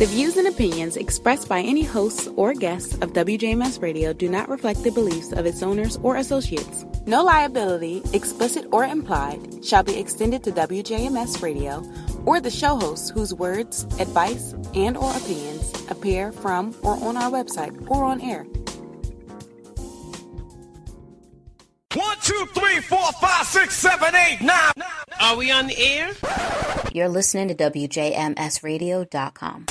The 0.00 0.06
views 0.06 0.38
and 0.38 0.48
opinions 0.48 0.96
expressed 0.96 1.46
by 1.46 1.60
any 1.60 1.82
hosts 1.82 2.26
or 2.34 2.54
guests 2.54 2.94
of 3.02 3.12
WJMS 3.12 3.82
Radio 3.82 4.14
do 4.14 4.30
not 4.30 4.48
reflect 4.48 4.82
the 4.82 4.90
beliefs 4.90 5.30
of 5.32 5.44
its 5.44 5.62
owners 5.62 5.98
or 6.02 6.16
associates. 6.16 6.86
No 7.04 7.22
liability, 7.22 8.00
explicit 8.14 8.64
or 8.72 8.86
implied, 8.86 9.62
shall 9.62 9.82
be 9.82 9.98
extended 9.98 10.42
to 10.44 10.52
WJMS 10.52 11.42
Radio 11.42 11.84
or 12.24 12.40
the 12.40 12.50
show 12.50 12.76
hosts 12.76 13.10
whose 13.10 13.34
words, 13.34 13.84
advice, 14.00 14.54
and 14.74 14.96
or 14.96 15.14
opinions 15.14 15.70
appear 15.90 16.32
from 16.32 16.74
or 16.82 16.94
on 17.04 17.18
our 17.18 17.30
website 17.30 17.76
or 17.90 18.02
on 18.02 18.22
air. 18.22 18.46
One, 21.92 22.16
two, 22.22 22.46
three, 22.54 22.80
four, 22.80 23.12
five, 23.20 23.44
six, 23.44 23.76
seven, 23.76 24.14
eight, 24.14 24.40
nine. 24.40 24.72
Are 25.20 25.36
we 25.36 25.50
on 25.50 25.66
the 25.66 25.76
air? 25.76 26.12
You're 26.94 27.10
listening 27.10 27.48
to 27.48 27.54
WJMSradio.com. 27.54 29.66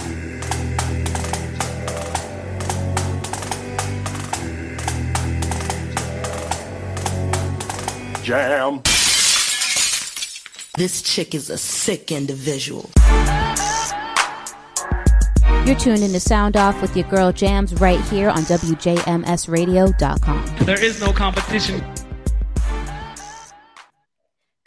Jam. 8.30 8.82
This 10.78 11.02
chick 11.02 11.34
is 11.34 11.50
a 11.50 11.58
sick 11.58 12.12
individual. 12.12 12.88
You're 15.66 15.76
tuned 15.76 16.04
in 16.04 16.12
to 16.12 16.20
Sound 16.20 16.56
Off 16.56 16.80
with 16.80 16.96
your 16.96 17.10
girl 17.10 17.32
Jams 17.32 17.74
right 17.82 18.00
here 18.02 18.30
on 18.30 18.44
WJMSradio.com. 18.44 20.66
There 20.68 20.80
is 20.80 21.02
no 21.02 21.12
competition. 21.12 21.84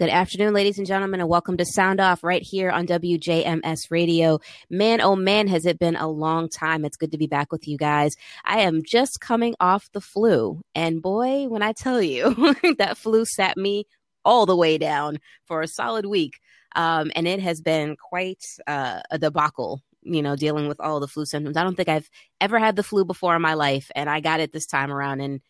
Good 0.03 0.11
afternoon, 0.11 0.53
ladies 0.53 0.79
and 0.79 0.87
gentlemen, 0.87 1.21
and 1.21 1.29
welcome 1.29 1.57
to 1.59 1.65
Sound 1.65 2.01
Off 2.01 2.25
right 2.25 2.43
here 2.43 2.73
on 2.73 2.89
WJMS 2.89 3.89
Radio. 3.89 4.41
Man, 4.69 5.01
oh 5.01 5.15
man, 5.15 5.47
has 5.47 5.65
it 5.65 5.79
been 5.79 5.95
a 5.95 6.09
long 6.09 6.49
time. 6.49 6.85
It's 6.85 6.97
good 6.97 7.13
to 7.13 7.19
be 7.19 7.29
back 7.29 7.53
with 7.53 7.69
you 7.69 7.79
guys. 7.79 8.17
I 8.45 8.63
am 8.63 8.83
just 8.83 9.21
coming 9.21 9.55
off 9.61 9.93
the 9.93 10.01
flu, 10.01 10.61
and 10.75 11.01
boy, 11.01 11.47
when 11.47 11.63
I 11.63 11.73
tell 11.73 12.03
you 12.03 12.35
that 12.79 12.99
flu 12.99 13.25
sat 13.25 13.57
me 13.57 13.85
all 14.25 14.45
the 14.45 14.57
way 14.57 14.77
down 14.77 15.21
for 15.45 15.63
a 15.63 15.69
solid 15.69 16.07
week. 16.07 16.41
Um, 16.75 17.13
and 17.15 17.29
it 17.29 17.39
has 17.39 17.61
been 17.61 17.95
quite 17.95 18.43
uh, 18.67 19.03
a 19.09 19.21
debacle, 19.21 19.83
you 20.03 20.21
know, 20.21 20.35
dealing 20.35 20.67
with 20.67 20.81
all 20.81 20.99
the 20.99 21.07
flu 21.07 21.27
symptoms. 21.27 21.57
I 21.57 21.63
don't 21.63 21.77
think 21.77 21.89
I've 21.89 22.11
ever 22.41 22.59
had 22.59 22.75
the 22.75 22.83
flu 22.83 23.05
before 23.05 23.37
in 23.37 23.43
my 23.43 23.55
life, 23.55 23.89
and 23.95 24.11
I 24.11 24.19
got 24.19 24.41
it 24.41 24.53
this 24.53 24.67
time 24.67 24.91
around. 24.91 25.21
And 25.21 25.43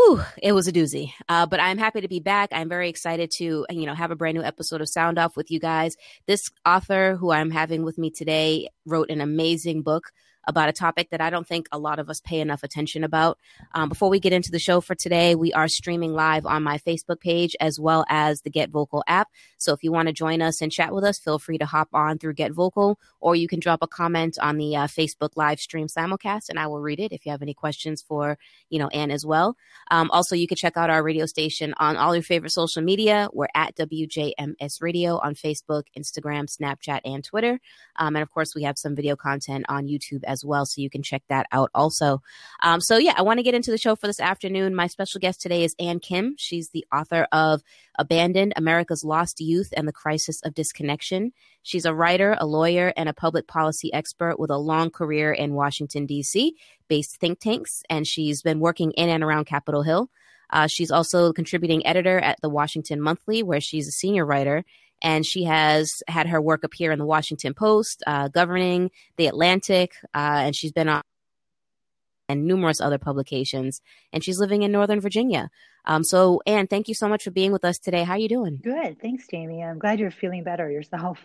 whew, 0.00 0.22
it 0.42 0.52
was 0.52 0.66
a 0.66 0.72
doozy. 0.72 1.12
Uh, 1.28 1.46
but 1.46 1.60
I'm 1.60 1.78
happy 1.78 2.00
to 2.00 2.08
be 2.08 2.20
back. 2.20 2.50
I'm 2.52 2.68
very 2.68 2.88
excited 2.88 3.30
to, 3.32 3.66
you 3.70 3.86
know, 3.86 3.94
have 3.94 4.10
a 4.10 4.16
brand 4.16 4.36
new 4.36 4.42
episode 4.42 4.80
of 4.80 4.88
Sound 4.88 5.18
Off 5.18 5.36
with 5.36 5.50
you 5.50 5.60
guys. 5.60 5.96
This 6.26 6.50
author 6.66 7.16
who 7.16 7.30
I'm 7.30 7.50
having 7.50 7.84
with 7.84 7.98
me 7.98 8.10
today 8.10 8.68
wrote 8.86 9.10
an 9.10 9.20
amazing 9.20 9.82
book 9.82 10.10
about 10.46 10.68
a 10.68 10.72
topic 10.72 11.10
that 11.10 11.20
I 11.20 11.30
don't 11.30 11.46
think 11.46 11.68
a 11.72 11.78
lot 11.78 11.98
of 11.98 12.08
us 12.08 12.20
pay 12.20 12.40
enough 12.40 12.62
attention 12.62 13.04
about. 13.04 13.38
Um, 13.74 13.88
before 13.88 14.08
we 14.08 14.20
get 14.20 14.32
into 14.32 14.50
the 14.50 14.58
show 14.58 14.80
for 14.80 14.94
today, 14.94 15.34
we 15.34 15.52
are 15.52 15.68
streaming 15.68 16.12
live 16.12 16.46
on 16.46 16.62
my 16.62 16.78
Facebook 16.78 17.20
page 17.20 17.54
as 17.60 17.78
well 17.78 18.04
as 18.08 18.42
the 18.42 18.50
Get 18.50 18.70
Vocal 18.70 19.04
app. 19.06 19.28
So 19.58 19.72
if 19.72 19.82
you 19.82 19.92
want 19.92 20.08
to 20.08 20.12
join 20.12 20.42
us 20.42 20.60
and 20.60 20.72
chat 20.72 20.94
with 20.94 21.04
us, 21.04 21.18
feel 21.18 21.38
free 21.38 21.58
to 21.58 21.66
hop 21.66 21.88
on 21.92 22.18
through 22.18 22.34
Get 22.34 22.52
Vocal, 22.52 22.98
or 23.20 23.36
you 23.36 23.48
can 23.48 23.60
drop 23.60 23.80
a 23.82 23.86
comment 23.86 24.38
on 24.40 24.56
the 24.56 24.76
uh, 24.76 24.86
Facebook 24.86 25.30
live 25.36 25.60
stream 25.60 25.86
simulcast, 25.86 26.48
and 26.48 26.58
I 26.58 26.66
will 26.66 26.80
read 26.80 27.00
it 27.00 27.12
if 27.12 27.26
you 27.26 27.32
have 27.32 27.42
any 27.42 27.54
questions 27.54 28.02
for 28.02 28.38
you 28.70 28.78
know 28.78 28.88
Anne 28.88 29.10
as 29.10 29.26
well. 29.26 29.56
Um, 29.90 30.10
also, 30.10 30.34
you 30.34 30.46
can 30.46 30.56
check 30.56 30.76
out 30.76 30.90
our 30.90 31.02
radio 31.02 31.26
station 31.26 31.74
on 31.78 31.96
all 31.96 32.14
your 32.14 32.22
favorite 32.22 32.50
social 32.50 32.82
media. 32.82 33.28
We're 33.32 33.48
at 33.54 33.76
WJMS 33.76 34.80
Radio 34.80 35.18
on 35.18 35.34
Facebook, 35.34 35.84
Instagram, 35.98 36.48
Snapchat, 36.48 37.00
and 37.04 37.22
Twitter. 37.22 37.60
Um, 37.96 38.16
and 38.16 38.22
of 38.22 38.30
course, 38.30 38.54
we 38.54 38.62
have 38.62 38.78
some 38.78 38.96
video 38.96 39.16
content 39.16 39.66
on 39.68 39.86
YouTube 39.86 40.24
as 40.30 40.44
well, 40.44 40.64
so 40.64 40.80
you 40.80 40.88
can 40.88 41.02
check 41.02 41.22
that 41.28 41.46
out 41.50 41.70
also. 41.74 42.22
Um, 42.62 42.80
so 42.80 42.96
yeah, 42.96 43.14
I 43.16 43.22
want 43.22 43.38
to 43.38 43.42
get 43.42 43.54
into 43.54 43.70
the 43.70 43.78
show 43.78 43.96
for 43.96 44.06
this 44.06 44.20
afternoon. 44.20 44.74
My 44.74 44.86
special 44.86 45.18
guest 45.18 45.40
today 45.40 45.64
is 45.64 45.74
Anne 45.78 45.98
Kim. 45.98 46.36
She's 46.38 46.70
the 46.70 46.86
author 46.92 47.26
of 47.32 47.62
Abandoned 47.98 48.52
America's 48.56 49.04
Lost 49.04 49.40
Youth 49.40 49.74
and 49.76 49.86
the 49.86 49.92
Crisis 49.92 50.40
of 50.42 50.54
Disconnection. 50.54 51.32
She's 51.62 51.84
a 51.84 51.94
writer, 51.94 52.36
a 52.38 52.46
lawyer, 52.46 52.92
and 52.96 53.08
a 53.08 53.14
public 53.14 53.46
policy 53.46 53.92
expert 53.92 54.38
with 54.38 54.50
a 54.50 54.56
long 54.56 54.90
career 54.90 55.32
in 55.32 55.54
Washington, 55.54 56.06
D.C., 56.06 56.54
based 56.88 57.16
think 57.16 57.40
tanks, 57.40 57.82
and 57.90 58.06
she's 58.06 58.42
been 58.42 58.60
working 58.60 58.92
in 58.92 59.08
and 59.08 59.22
around 59.22 59.44
Capitol 59.44 59.82
Hill. 59.82 60.08
Uh, 60.52 60.66
she's 60.66 60.90
also 60.90 61.26
a 61.26 61.34
contributing 61.34 61.86
editor 61.86 62.18
at 62.18 62.40
the 62.42 62.48
Washington 62.48 63.00
Monthly, 63.00 63.42
where 63.42 63.60
she's 63.60 63.86
a 63.86 63.92
senior 63.92 64.26
writer. 64.26 64.64
And 65.02 65.24
she 65.24 65.44
has 65.44 65.90
had 66.08 66.26
her 66.28 66.40
work 66.40 66.62
appear 66.64 66.92
in 66.92 66.98
the 66.98 67.06
Washington 67.06 67.54
Post, 67.54 68.02
uh, 68.06 68.28
governing 68.28 68.90
the 69.16 69.26
Atlantic, 69.26 69.92
uh, 70.14 70.42
and 70.44 70.54
she's 70.54 70.72
been 70.72 70.88
on 70.88 71.02
and 72.28 72.46
numerous 72.46 72.80
other 72.80 72.98
publications. 72.98 73.80
And 74.12 74.22
she's 74.22 74.38
living 74.38 74.62
in 74.62 74.70
Northern 74.70 75.00
Virginia. 75.00 75.50
Um, 75.84 76.04
so, 76.04 76.40
Anne, 76.46 76.66
thank 76.68 76.86
you 76.86 76.94
so 76.94 77.08
much 77.08 77.24
for 77.24 77.30
being 77.32 77.50
with 77.50 77.64
us 77.64 77.78
today. 77.78 78.04
How 78.04 78.12
are 78.12 78.18
you 78.18 78.28
doing? 78.28 78.60
Good. 78.62 79.00
Thanks, 79.00 79.26
Jamie. 79.28 79.64
I'm 79.64 79.78
glad 79.78 79.98
you're 79.98 80.10
feeling 80.10 80.44
better 80.44 80.70
yourself. 80.70 81.18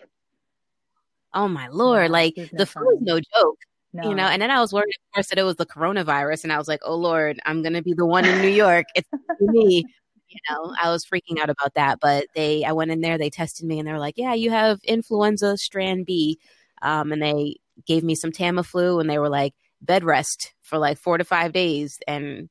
Oh 1.34 1.48
my 1.48 1.68
lord! 1.68 2.04
Yeah, 2.06 2.12
like 2.12 2.34
the 2.52 2.64
flu 2.64 2.90
is 2.96 3.02
no 3.02 3.20
joke, 3.20 3.58
No. 3.92 4.08
you 4.08 4.14
know. 4.14 4.24
And 4.24 4.40
then 4.40 4.50
I 4.50 4.58
was 4.60 4.72
worried, 4.72 4.94
of 5.10 5.14
course, 5.14 5.28
that 5.28 5.38
it 5.38 5.42
was 5.42 5.56
the 5.56 5.66
coronavirus, 5.66 6.44
and 6.44 6.52
I 6.52 6.56
was 6.56 6.66
like, 6.66 6.80
"Oh 6.82 6.96
Lord, 6.96 7.38
I'm 7.44 7.62
gonna 7.62 7.82
be 7.82 7.92
the 7.92 8.06
one 8.06 8.24
in 8.24 8.40
New 8.40 8.48
York. 8.48 8.86
It's 8.94 9.08
me." 9.40 9.84
You 10.28 10.40
know, 10.50 10.74
I 10.80 10.90
was 10.90 11.04
freaking 11.04 11.40
out 11.40 11.50
about 11.50 11.74
that. 11.74 11.98
But 12.00 12.26
they, 12.34 12.64
I 12.64 12.72
went 12.72 12.90
in 12.90 13.00
there, 13.00 13.18
they 13.18 13.30
tested 13.30 13.66
me, 13.66 13.78
and 13.78 13.86
they 13.86 13.92
were 13.92 13.98
like, 13.98 14.14
"Yeah, 14.16 14.34
you 14.34 14.50
have 14.50 14.80
influenza 14.84 15.56
strand 15.56 16.06
B," 16.06 16.38
um, 16.82 17.12
and 17.12 17.22
they 17.22 17.56
gave 17.86 18.02
me 18.02 18.14
some 18.14 18.32
Tamiflu, 18.32 19.00
and 19.00 19.08
they 19.08 19.18
were 19.18 19.28
like, 19.28 19.54
"Bed 19.80 20.04
rest 20.04 20.52
for 20.62 20.78
like 20.78 20.98
four 20.98 21.18
to 21.18 21.24
five 21.24 21.52
days," 21.52 21.98
and 22.06 22.48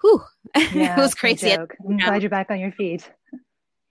whew, 0.00 0.22
yeah, 0.72 0.96
it 0.98 1.00
was 1.00 1.14
crazy. 1.14 1.52
I'm 1.52 1.66
glad 1.98 2.22
you're 2.22 2.30
back 2.30 2.50
on 2.50 2.60
your 2.60 2.72
feet. 2.72 3.10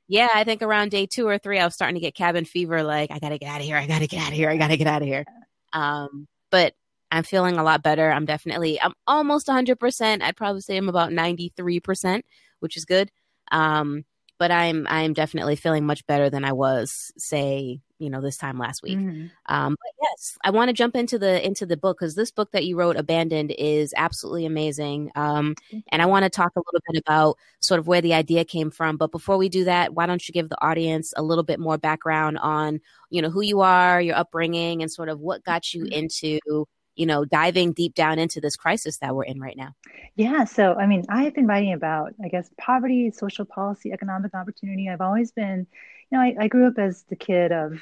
Yeah, 0.07 0.29
I 0.33 0.43
think 0.43 0.61
around 0.61 0.91
day 0.91 1.07
two 1.07 1.27
or 1.27 1.37
three, 1.37 1.59
I 1.59 1.65
was 1.65 1.73
starting 1.73 1.95
to 1.95 2.01
get 2.01 2.13
cabin 2.13 2.45
fever. 2.45 2.83
Like, 2.83 3.11
I 3.11 3.19
gotta 3.19 3.37
get 3.37 3.49
out 3.49 3.61
of 3.61 3.65
here. 3.65 3.77
I 3.77 3.87
gotta 3.87 4.07
get 4.07 4.21
out 4.21 4.29
of 4.29 4.35
here. 4.35 4.49
I 4.49 4.57
gotta 4.57 4.77
get 4.77 4.87
out 4.87 5.01
of 5.01 5.07
here. 5.07 5.25
Um, 5.73 6.27
but 6.51 6.73
I'm 7.11 7.23
feeling 7.23 7.57
a 7.57 7.63
lot 7.63 7.81
better. 7.81 8.11
I'm 8.11 8.25
definitely, 8.25 8.79
I'm 8.79 8.93
almost 9.07 9.47
100%. 9.47 10.21
I'd 10.21 10.37
probably 10.37 10.61
say 10.61 10.77
I'm 10.77 10.89
about 10.89 11.11
93%, 11.11 12.21
which 12.59 12.77
is 12.77 12.85
good. 12.85 13.11
Um, 13.51 14.05
but 14.37 14.51
I'm, 14.51 14.85
I'm 14.89 15.13
definitely 15.13 15.55
feeling 15.55 15.85
much 15.85 16.05
better 16.07 16.29
than 16.29 16.43
I 16.43 16.51
was, 16.51 17.11
say, 17.17 17.79
you 17.99 18.09
know, 18.09 18.19
this 18.21 18.37
time 18.37 18.59
last 18.59 18.83
week. 18.83 18.97
Mhm. 18.97 19.31
Um, 19.45 19.77
but 19.81 19.91
yes, 20.01 20.37
I 20.43 20.49
want 20.49 20.67
to 20.67 20.73
jump 20.73 20.95
into 20.97 21.17
the 21.17 21.45
into 21.45 21.65
the 21.65 21.77
book 21.77 21.97
because 21.97 22.15
this 22.15 22.31
book 22.31 22.51
that 22.51 22.65
you 22.65 22.75
wrote, 22.77 22.97
"Abandoned," 22.97 23.51
is 23.57 23.93
absolutely 23.95 24.45
amazing. 24.45 25.11
Um, 25.15 25.55
and 25.89 26.01
I 26.01 26.05
want 26.05 26.23
to 26.23 26.29
talk 26.29 26.51
a 26.57 26.59
little 26.59 26.81
bit 26.91 27.01
about 27.01 27.37
sort 27.61 27.79
of 27.79 27.87
where 27.87 28.01
the 28.01 28.13
idea 28.13 28.43
came 28.43 28.71
from. 28.71 28.97
But 28.97 29.11
before 29.11 29.37
we 29.37 29.47
do 29.47 29.63
that, 29.63 29.93
why 29.93 30.05
don't 30.05 30.27
you 30.27 30.33
give 30.33 30.49
the 30.49 30.61
audience 30.61 31.13
a 31.15 31.23
little 31.23 31.43
bit 31.45 31.59
more 31.59 31.77
background 31.77 32.37
on 32.39 32.81
you 33.09 33.21
know 33.21 33.29
who 33.29 33.41
you 33.41 33.61
are, 33.61 34.01
your 34.01 34.17
upbringing, 34.17 34.81
and 34.81 34.91
sort 34.91 35.07
of 35.09 35.21
what 35.21 35.43
got 35.45 35.73
you 35.73 35.85
into 35.91 36.39
you 36.95 37.05
know 37.05 37.25
diving 37.25 37.73
deep 37.73 37.95
down 37.95 38.19
into 38.19 38.41
this 38.41 38.55
crisis 38.55 38.97
that 38.99 39.15
we're 39.15 39.23
in 39.23 39.39
right 39.39 39.57
now. 39.57 39.75
Yeah, 40.15 40.45
so 40.45 40.73
I 40.75 40.87
mean, 40.87 41.03
I 41.09 41.23
have 41.23 41.33
been 41.33 41.47
writing 41.47 41.73
about, 41.73 42.13
I 42.23 42.27
guess, 42.29 42.49
poverty, 42.57 43.11
social 43.11 43.45
policy, 43.45 43.91
economic 43.91 44.33
opportunity. 44.33 44.89
I've 44.89 45.01
always 45.01 45.31
been, 45.31 45.67
you 46.11 46.17
know, 46.17 46.19
I, 46.21 46.35
I 46.39 46.47
grew 46.47 46.67
up 46.67 46.77
as 46.77 47.03
the 47.03 47.15
kid 47.15 47.51
of, 47.51 47.73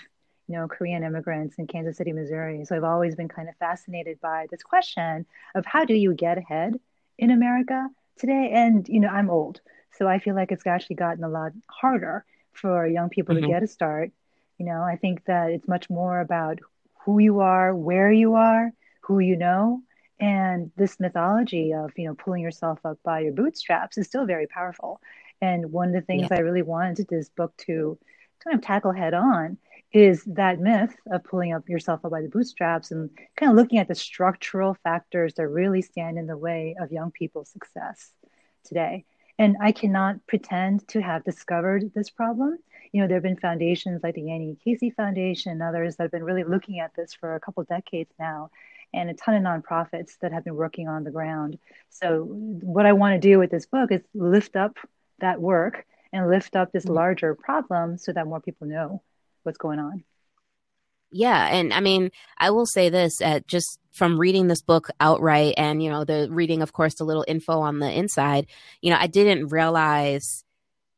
you 0.48 0.58
know, 0.58 0.68
Korean 0.68 1.04
immigrants 1.04 1.56
in 1.58 1.68
Kansas 1.68 1.98
City, 1.98 2.12
Missouri. 2.14 2.66
So 2.66 2.76
I've 2.76 2.84
always 2.84 3.16
been 3.16 3.30
kind 3.30 3.50
of 3.50 3.56
fascinated 3.58 4.20
by 4.22 4.48
this 4.52 4.64
question 4.64 5.26
of 5.56 5.66
how 5.66 5.86
do 5.86 5.94
you 5.94 6.14
get 6.14 6.38
ahead 6.38 6.80
in 7.18 7.32
America 7.32 7.88
today? 8.18 8.52
And, 8.54 8.88
you 8.88 9.00
know, 9.00 9.10
I'm 9.10 9.30
old, 9.30 9.62
so 9.94 10.08
I 10.08 10.20
feel 10.20 10.36
like 10.36 10.52
it's 10.52 10.68
actually 10.68 10.98
gotten 10.98 11.24
a 11.24 11.30
lot 11.30 11.52
harder 11.70 12.26
for 12.54 12.86
young 12.88 13.10
people 13.10 13.36
Mhm. 13.36 13.36
to 13.36 13.42
get 13.42 13.64
a 13.64 13.68
start. 13.68 14.12
You 14.58 14.66
know, 14.66 14.82
I 14.84 14.98
think 14.98 15.26
that 15.26 15.52
it's 15.52 15.68
much 15.68 15.90
more 15.90 16.20
about 16.20 16.60
who 17.06 17.20
you 17.20 17.40
are, 17.40 17.76
where 17.76 18.12
you 18.12 18.36
are, 18.36 18.72
who 19.04 19.20
you 19.20 19.36
know. 19.36 19.82
And 20.20 20.72
this 20.78 21.00
mythology 21.00 21.74
of, 21.74 21.92
you 21.98 22.08
know, 22.08 22.16
pulling 22.16 22.42
yourself 22.42 22.80
up 22.86 23.00
by 23.04 23.22
your 23.22 23.34
bootstraps 23.34 23.98
is 23.98 24.08
still 24.08 24.26
very 24.26 24.48
powerful. 24.48 25.02
And 25.42 25.72
one 25.72 25.90
of 25.90 25.96
the 25.96 26.02
things 26.02 26.30
I 26.32 26.40
really 26.40 26.62
wanted 26.62 27.08
this 27.10 27.30
book 27.30 27.54
to 27.66 27.98
kind 28.44 28.56
of 28.56 28.62
tackle 28.62 28.92
head 28.92 29.14
on 29.14 29.58
is 29.92 30.24
that 30.26 30.60
myth 30.60 30.96
of 31.12 31.24
pulling 31.24 31.54
up 31.54 31.70
yourself 31.70 32.04
up 32.04 32.12
by 32.12 32.22
the 32.22 32.30
bootstraps 32.30 32.92
and 32.92 33.10
kind 33.36 33.52
of 33.52 33.56
looking 33.56 33.78
at 33.78 33.88
the 33.88 33.96
structural 33.96 34.76
factors 34.84 35.34
that 35.36 35.48
really 35.48 35.82
stand 35.82 36.18
in 36.18 36.26
the 36.26 36.38
way 36.38 36.76
of 36.80 36.92
young 36.92 37.12
people's 37.12 37.50
success 37.50 38.12
today. 38.64 39.06
And 39.38 39.58
I 39.62 39.72
cannot 39.72 40.26
pretend 40.28 40.88
to 40.90 41.02
have 41.02 41.24
discovered 41.24 41.92
this 41.94 42.10
problem. 42.10 42.58
You 42.92 43.02
know, 43.02 43.08
there 43.08 43.18
have 43.18 43.24
been 43.24 43.38
foundations 43.38 44.02
like 44.04 44.16
the 44.16 44.32
Annie 44.32 44.58
Casey 44.64 44.92
Foundation 44.92 45.52
and 45.52 45.64
others 45.64 45.96
that 45.96 46.04
have 46.04 46.12
been 46.12 46.24
really 46.24 46.44
looking 46.44 46.80
at 46.80 46.96
this 46.96 47.14
for 47.14 47.36
a 47.36 47.40
couple 47.40 47.64
decades 47.64 48.12
now, 48.20 48.52
and 48.94 49.10
a 49.10 49.14
ton 49.14 49.36
of 49.36 49.44
nonprofits 49.44 50.18
that 50.22 50.32
have 50.32 50.44
been 50.44 50.56
working 50.56 50.88
on 50.88 51.04
the 51.04 51.12
ground. 51.12 51.58
So, 51.90 52.24
what 52.24 52.86
I 52.86 52.94
want 52.94 53.20
to 53.22 53.28
do 53.28 53.40
with 53.40 53.52
this 53.52 53.66
book 53.66 53.92
is 53.92 54.02
lift 54.14 54.56
up 54.56 54.78
that 55.20 55.42
work 55.42 55.86
and 56.12 56.30
lift 56.30 56.56
up 56.56 56.72
this 56.72 56.86
mm-hmm. 56.86 56.94
larger 56.94 57.36
problem 57.36 57.98
so 57.98 58.12
that 58.14 58.28
more 58.28 58.42
people 58.42 58.68
know 58.68 59.02
what's 59.44 59.58
going 59.58 59.80
on. 59.80 60.04
Yeah, 61.12 61.48
and 61.48 61.74
I 61.74 61.80
mean, 61.80 62.10
I 62.38 62.50
will 62.50 62.66
say 62.66 62.90
this 62.90 63.22
at 63.22 63.48
just 63.48 63.80
from 63.92 64.20
reading 64.20 64.48
this 64.48 64.64
book 64.64 64.90
outright 65.00 65.54
and 65.58 65.82
you 65.84 65.92
know 65.92 66.04
the 66.04 66.28
reading 66.32 66.64
of 66.64 66.74
course 66.74 66.96
the 66.96 67.04
little 67.04 67.26
info 67.28 67.60
on 67.60 67.80
the 67.80 67.92
inside, 67.92 68.48
you 68.82 68.90
know, 68.90 68.98
I 69.00 69.08
didn't 69.08 69.48
realize 69.48 70.44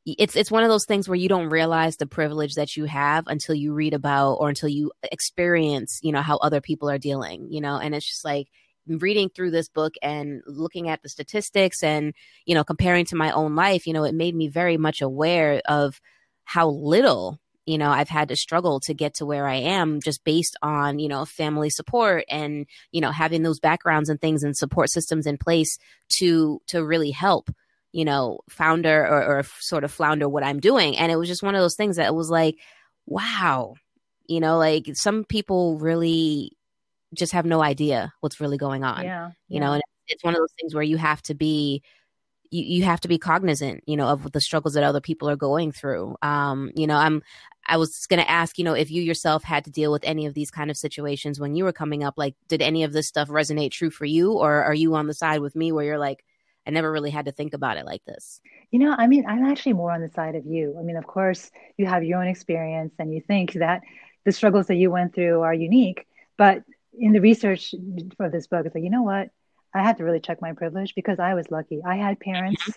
it's 0.06 0.36
it's 0.36 0.52
one 0.52 0.64
of 0.64 0.70
those 0.70 0.86
things 0.86 1.10
where 1.10 1.16
you 1.16 1.28
don't 1.28 1.50
realize 1.50 1.98
the 1.98 2.06
privilege 2.06 2.56
that 2.56 2.78
you 2.78 2.86
have 2.86 3.26
until 3.28 3.56
you 3.56 3.74
read 3.74 3.94
about 3.94 4.34
or 4.36 4.50
until 4.50 4.70
you 4.70 4.92
uh, 5.04 5.08
experience, 5.12 6.00
you 6.04 6.12
know, 6.12 6.22
how 6.22 6.38
other 6.38 6.62
people 6.62 6.90
are 6.90 7.00
dealing, 7.00 7.48
you 7.52 7.60
know, 7.60 7.78
and 7.78 7.96
it's 7.96 8.08
just 8.08 8.24
like 8.24 8.48
reading 8.88 9.30
through 9.30 9.52
this 9.52 9.68
book 9.68 9.96
and 10.04 10.44
looking 10.46 10.90
at 10.90 11.02
the 11.02 11.10
statistics 11.10 11.82
and 11.82 12.14
you 12.46 12.54
know 12.54 12.64
comparing 12.64 13.04
to 13.06 13.16
my 13.16 13.32
own 13.32 13.56
life 13.56 13.88
you 13.88 13.94
know 13.94 14.04
it 14.04 14.14
made 14.14 14.36
me 14.36 14.48
very 14.48 14.78
much 14.78 15.02
aware 15.02 15.60
of 15.66 16.00
how 16.44 16.70
little 16.70 17.40
you 17.66 17.80
know 17.80 17.90
i've 17.90 18.10
had 18.10 18.28
to 18.28 18.36
struggle 18.36 18.80
to 18.80 18.94
get 18.94 19.16
to 19.16 19.26
where 19.26 19.48
i 19.48 19.56
am 19.56 20.00
just 20.02 20.24
based 20.24 20.56
on 20.62 21.00
you 21.00 21.08
know 21.08 21.26
family 21.26 21.70
support 21.72 22.26
and 22.30 22.68
you 22.92 23.02
know 23.02 23.10
having 23.10 23.42
those 23.42 23.60
backgrounds 23.60 24.08
and 24.08 24.22
things 24.22 24.44
and 24.44 24.56
support 24.56 24.92
systems 24.92 25.26
in 25.26 25.36
place 25.36 25.80
to 26.08 26.62
to 26.68 26.86
really 26.86 27.10
help 27.10 27.50
you 27.96 28.04
know 28.04 28.40
founder 28.50 29.08
or, 29.08 29.38
or 29.40 29.44
sort 29.62 29.86
of 29.86 29.92
flounder 29.92 30.28
what 30.28 30.44
i'm 30.44 30.60
doing 30.60 30.98
and 30.98 31.14
it 31.14 31.16
was 31.16 31.30
just 31.30 31.42
one 31.42 31.56
of 31.56 31.62
those 31.62 31.76
things 31.76 31.96
that 31.96 32.14
was 32.14 32.30
like 32.30 32.58
wow 33.06 33.74
you 34.28 34.42
know 34.42 34.58
like 34.58 34.86
some 34.96 35.24
people 35.24 35.78
really 35.80 36.52
just 37.14 37.32
have 37.32 37.46
no 37.46 37.64
idea 37.64 38.12
what's 38.20 38.42
really 38.42 38.58
going 38.58 38.84
on 38.84 39.06
Yeah. 39.06 39.28
you 39.48 39.56
yeah. 39.56 39.60
know 39.62 39.74
and 39.74 39.84
it's 40.08 40.26
one 40.26 40.34
of 40.36 40.40
those 40.40 40.54
things 40.60 40.76
where 40.76 40.84
you 40.84 40.98
have 40.98 41.22
to 41.24 41.34
be 41.34 41.82
you, 42.52 42.64
you 42.64 42.84
have 42.84 43.00
to 43.00 43.08
be 43.08 43.18
cognizant 43.18 43.82
you 43.88 43.96
know 43.96 44.08
of 44.10 44.30
the 44.34 44.42
struggles 44.42 44.74
that 44.74 44.84
other 44.84 45.00
people 45.00 45.30
are 45.30 45.38
going 45.38 45.72
through 45.72 46.18
um 46.22 46.72
you 46.76 46.88
know 46.88 46.98
i'm 46.98 47.24
i 47.66 47.78
was 47.78 48.06
going 48.08 48.22
to 48.22 48.30
ask 48.30 48.58
you 48.58 48.66
know 48.66 48.74
if 48.74 48.92
you 48.92 49.02
yourself 49.02 49.42
had 49.42 49.64
to 49.64 49.72
deal 49.72 49.94
with 49.94 50.04
any 50.04 50.26
of 50.26 50.34
these 50.34 50.52
kind 50.52 50.70
of 50.70 50.76
situations 50.76 51.40
when 51.40 51.56
you 51.56 51.64
were 51.64 51.72
coming 51.72 52.04
up 52.04 52.16
like 52.18 52.36
did 52.50 52.62
any 52.62 52.84
of 52.84 52.92
this 52.92 53.08
stuff 53.08 53.30
resonate 53.30 53.72
true 53.72 53.90
for 53.90 54.04
you 54.06 54.34
or 54.34 54.64
are 54.64 54.74
you 54.74 54.96
on 54.96 55.08
the 55.08 55.14
side 55.14 55.40
with 55.40 55.56
me 55.56 55.72
where 55.72 55.86
you're 55.86 55.98
like 55.98 56.26
i 56.66 56.72
never 56.72 56.92
really 56.92 57.12
had 57.12 57.26
to 57.26 57.32
think 57.32 57.54
about 57.54 57.78
it 57.78 57.86
like 57.86 58.04
this 58.06 58.42
You 58.72 58.80
know, 58.80 58.96
I 58.98 59.08
mean, 59.08 59.26
I'm 59.26 59.46
actually 59.46 59.74
more 59.74 59.92
on 59.92 60.02
the 60.02 60.10
side 60.10 60.36
of 60.36 60.46
you. 60.46 60.76
I 60.78 60.84
mean, 60.84 60.98
of 60.98 61.08
course, 61.08 61.50
you 61.78 61.86
have 61.86 62.04
your 62.04 62.20
own 62.20 62.28
experience 62.28 62.94
and 63.00 63.14
you 63.14 63.22
think 63.22 63.54
that 63.54 63.82
the 64.26 64.32
struggles 64.32 64.68
that 64.68 64.76
you 64.76 64.92
went 64.92 65.14
through 65.14 65.42
are 65.42 65.54
unique. 65.54 66.08
But 66.38 66.64
in 66.98 67.14
the 67.14 67.22
research 67.22 67.74
for 68.18 68.30
this 68.30 68.48
book, 68.48 68.66
it's 68.66 68.76
like, 68.76 68.84
you 68.84 68.90
know 68.90 69.04
what? 69.04 69.30
I 69.74 69.82
had 69.84 69.98
to 69.98 70.04
really 70.04 70.20
check 70.20 70.42
my 70.42 70.54
privilege 70.54 70.94
because 70.96 71.20
I 71.20 71.36
was 71.36 71.52
lucky. 71.52 71.82
I 71.86 71.96
had 71.96 72.20
parents, 72.20 72.70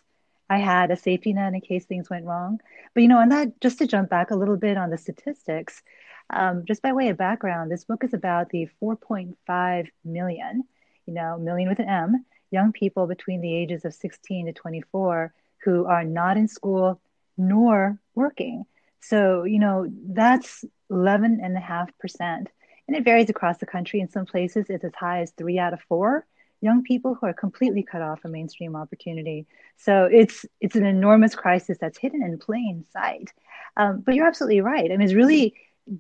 I 0.48 0.58
had 0.58 0.90
a 0.90 0.96
safety 0.96 1.32
net 1.32 1.54
in 1.54 1.60
case 1.60 1.84
things 1.86 2.10
went 2.10 2.26
wrong. 2.26 2.60
But, 2.94 3.02
you 3.02 3.08
know, 3.08 3.20
and 3.20 3.32
that 3.32 3.60
just 3.60 3.78
to 3.78 3.86
jump 3.86 4.10
back 4.10 4.30
a 4.30 4.36
little 4.36 4.56
bit 4.56 4.76
on 4.76 4.90
the 4.90 4.98
statistics, 4.98 5.82
um, 6.30 6.64
just 6.66 6.82
by 6.82 6.92
way 6.92 7.08
of 7.08 7.16
background, 7.16 7.70
this 7.70 7.84
book 7.84 8.04
is 8.04 8.14
about 8.14 8.50
the 8.50 8.68
4.5 8.80 9.88
million, 10.04 10.64
you 11.06 11.14
know, 11.14 11.38
million 11.38 11.68
with 11.68 11.78
an 11.80 11.88
M, 11.88 12.24
young 12.50 12.72
people 12.72 13.06
between 13.06 13.40
the 13.40 13.54
ages 13.54 13.84
of 13.84 13.94
16 13.94 14.46
to 14.46 14.52
24 14.52 15.32
who 15.64 15.86
are 15.86 16.04
not 16.04 16.36
in 16.36 16.48
school 16.48 17.00
nor 17.36 17.98
working. 18.14 18.64
So, 19.00 19.44
you 19.44 19.58
know, 19.58 19.86
that's 20.08 20.64
11.5%. 20.90 21.88
And 22.20 22.96
it 22.96 23.04
varies 23.04 23.30
across 23.30 23.58
the 23.58 23.66
country. 23.66 24.00
In 24.00 24.08
some 24.08 24.26
places, 24.26 24.66
it's 24.68 24.84
as 24.84 24.94
high 24.94 25.20
as 25.20 25.30
three 25.32 25.58
out 25.58 25.72
of 25.72 25.80
four 25.82 26.26
young 26.60 26.82
people 26.82 27.14
who 27.14 27.26
are 27.26 27.34
completely 27.34 27.82
cut 27.82 28.02
off 28.02 28.20
from 28.20 28.32
mainstream 28.32 28.74
opportunity. 28.74 29.46
So 29.76 30.08
it's 30.10 30.44
it's 30.60 30.76
an 30.76 30.86
enormous 30.86 31.34
crisis 31.34 31.78
that's 31.80 31.98
hidden 31.98 32.22
in 32.22 32.38
plain 32.38 32.84
sight. 32.92 33.32
Um, 33.76 34.00
but 34.00 34.14
you're 34.14 34.26
absolutely 34.26 34.60
right. 34.60 34.90
I 34.90 34.96
mean, 34.96 35.02
it's 35.02 35.14
really 35.14 35.54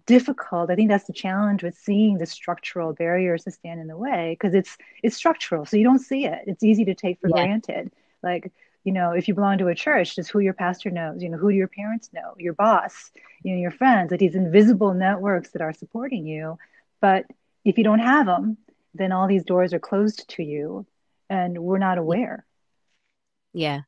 difficult. 0.06 0.70
I 0.70 0.74
think 0.74 0.88
that's 0.88 1.06
the 1.06 1.12
challenge 1.12 1.62
with 1.62 1.76
seeing 1.76 2.18
the 2.18 2.26
structural 2.26 2.92
barriers 2.92 3.44
that 3.44 3.52
stand 3.52 3.80
in 3.80 3.86
the 3.86 3.96
way 3.96 4.36
because 4.38 4.54
it's 4.54 4.76
it's 5.02 5.16
structural, 5.16 5.64
so 5.66 5.76
you 5.76 5.84
don't 5.84 5.98
see 5.98 6.26
it. 6.26 6.42
It's 6.46 6.62
easy 6.62 6.84
to 6.86 6.94
take 6.94 7.20
for 7.20 7.28
Yeah. 7.28 7.44
granted. 7.46 7.92
Like 8.22 8.52
you 8.84 8.92
know, 8.92 9.10
if 9.12 9.28
you 9.28 9.34
belong 9.34 9.58
to 9.58 9.68
a 9.68 9.74
church, 9.74 10.16
just 10.16 10.30
who 10.30 10.38
your 10.38 10.54
pastor 10.54 10.90
knows. 10.90 11.22
You 11.22 11.28
know, 11.28 11.36
who 11.36 11.50
do 11.50 11.56
your 11.56 11.68
parents 11.68 12.10
know? 12.12 12.34
Your 12.38 12.54
boss. 12.54 13.10
You 13.42 13.52
know, 13.52 13.60
your 13.60 13.70
friends. 13.70 14.10
Like 14.10 14.20
these 14.20 14.34
invisible 14.34 14.94
networks 14.94 15.50
that 15.50 15.62
are 15.62 15.72
supporting 15.74 16.26
you. 16.26 16.58
But 17.00 17.26
if 17.64 17.76
you 17.76 17.84
don't 17.84 17.98
have 17.98 18.26
them, 18.26 18.56
then 18.94 19.12
all 19.12 19.26
these 19.28 19.44
doors 19.44 19.74
are 19.74 19.78
closed 19.78 20.28
to 20.30 20.42
you, 20.42 20.86
and 21.28 21.58
we're 21.58 21.78
not 21.78 21.98
aware. 21.98 22.46
Yeah. 23.52 23.80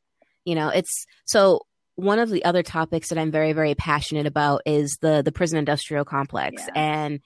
You 0.44 0.55
know, 0.55 0.69
it's 0.69 1.06
so 1.25 1.62
one 2.00 2.19
of 2.19 2.31
the 2.31 2.44
other 2.44 2.62
topics 2.62 3.08
that 3.08 3.19
I'm 3.19 3.31
very, 3.31 3.52
very 3.52 3.75
passionate 3.75 4.26
about 4.26 4.62
is 4.67 4.99
the 5.00 5.23
the 5.23 5.32
prison 5.32 5.58
industrial 5.58 6.05
complex 6.05 6.62
Yeah. 6.67 6.73
and 6.75 7.20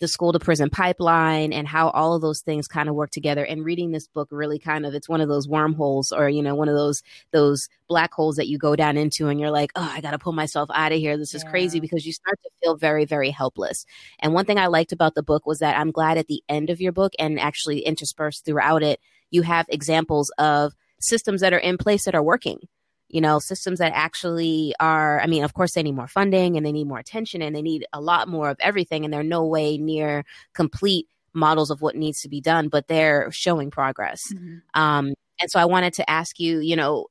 the 0.00 0.08
school 0.08 0.32
to 0.32 0.40
prison 0.40 0.68
pipeline 0.70 1.52
and 1.52 1.68
how 1.68 1.88
all 1.90 2.14
of 2.14 2.20
those 2.20 2.40
things 2.42 2.66
kind 2.66 2.88
of 2.88 2.94
work 2.96 3.10
together. 3.10 3.44
And 3.44 3.64
reading 3.64 3.92
this 3.92 4.08
book 4.08 4.28
really 4.32 4.58
kind 4.58 4.84
of 4.84 4.92
it's 4.92 5.08
one 5.08 5.20
of 5.20 5.28
those 5.28 5.48
wormholes 5.48 6.10
or, 6.12 6.28
you 6.28 6.42
know, 6.42 6.54
one 6.54 6.68
of 6.68 6.74
those 6.74 7.00
those 7.32 7.68
black 7.88 8.12
holes 8.12 8.36
that 8.36 8.48
you 8.48 8.58
go 8.58 8.74
down 8.76 8.96
into 8.96 9.28
and 9.28 9.38
you're 9.40 9.52
like, 9.52 9.70
oh, 9.76 9.90
I 9.94 10.00
gotta 10.00 10.18
pull 10.18 10.32
myself 10.32 10.68
out 10.74 10.92
of 10.92 10.98
here. 10.98 11.16
This 11.16 11.34
is 11.34 11.44
crazy 11.44 11.80
because 11.80 12.04
you 12.04 12.12
start 12.12 12.38
to 12.42 12.50
feel 12.62 12.76
very, 12.76 13.04
very 13.04 13.30
helpless. 13.30 13.84
And 14.18 14.34
one 14.34 14.44
thing 14.44 14.58
I 14.58 14.66
liked 14.66 14.92
about 14.92 15.14
the 15.14 15.22
book 15.22 15.46
was 15.46 15.60
that 15.60 15.78
I'm 15.78 15.92
glad 15.92 16.18
at 16.18 16.26
the 16.26 16.42
end 16.48 16.70
of 16.70 16.80
your 16.80 16.92
book 16.92 17.12
and 17.18 17.38
actually 17.38 17.80
interspersed 17.80 18.44
throughout 18.44 18.82
it, 18.82 19.00
you 19.30 19.42
have 19.42 19.66
examples 19.68 20.30
of 20.38 20.72
systems 21.00 21.40
that 21.40 21.52
are 21.52 21.58
in 21.58 21.78
place 21.78 22.04
that 22.04 22.14
are 22.14 22.22
working 22.22 22.58
you 23.14 23.20
know 23.20 23.38
systems 23.38 23.78
that 23.78 23.92
actually 23.94 24.74
are 24.80 25.20
i 25.20 25.26
mean 25.26 25.44
of 25.44 25.54
course 25.54 25.72
they 25.72 25.84
need 25.84 25.94
more 25.94 26.08
funding 26.08 26.56
and 26.56 26.66
they 26.66 26.72
need 26.72 26.88
more 26.88 26.98
attention 26.98 27.40
and 27.40 27.54
they 27.54 27.62
need 27.62 27.86
a 27.92 28.00
lot 28.00 28.28
more 28.28 28.50
of 28.50 28.56
everything 28.58 29.04
and 29.04 29.14
they're 29.14 29.22
no 29.22 29.46
way 29.46 29.78
near 29.78 30.24
complete 30.52 31.06
models 31.32 31.70
of 31.70 31.80
what 31.80 31.94
needs 31.94 32.20
to 32.20 32.28
be 32.28 32.40
done 32.40 32.68
but 32.68 32.88
they're 32.88 33.30
showing 33.30 33.70
progress. 33.70 34.20
Um, 34.74 35.14
and 35.40 35.50
so 35.50 35.60
i 35.60 35.64
wanted 35.64 35.94
to 35.94 36.10
ask 36.10 36.40
you 36.40 36.58
you 36.58 36.74
know 36.74 37.06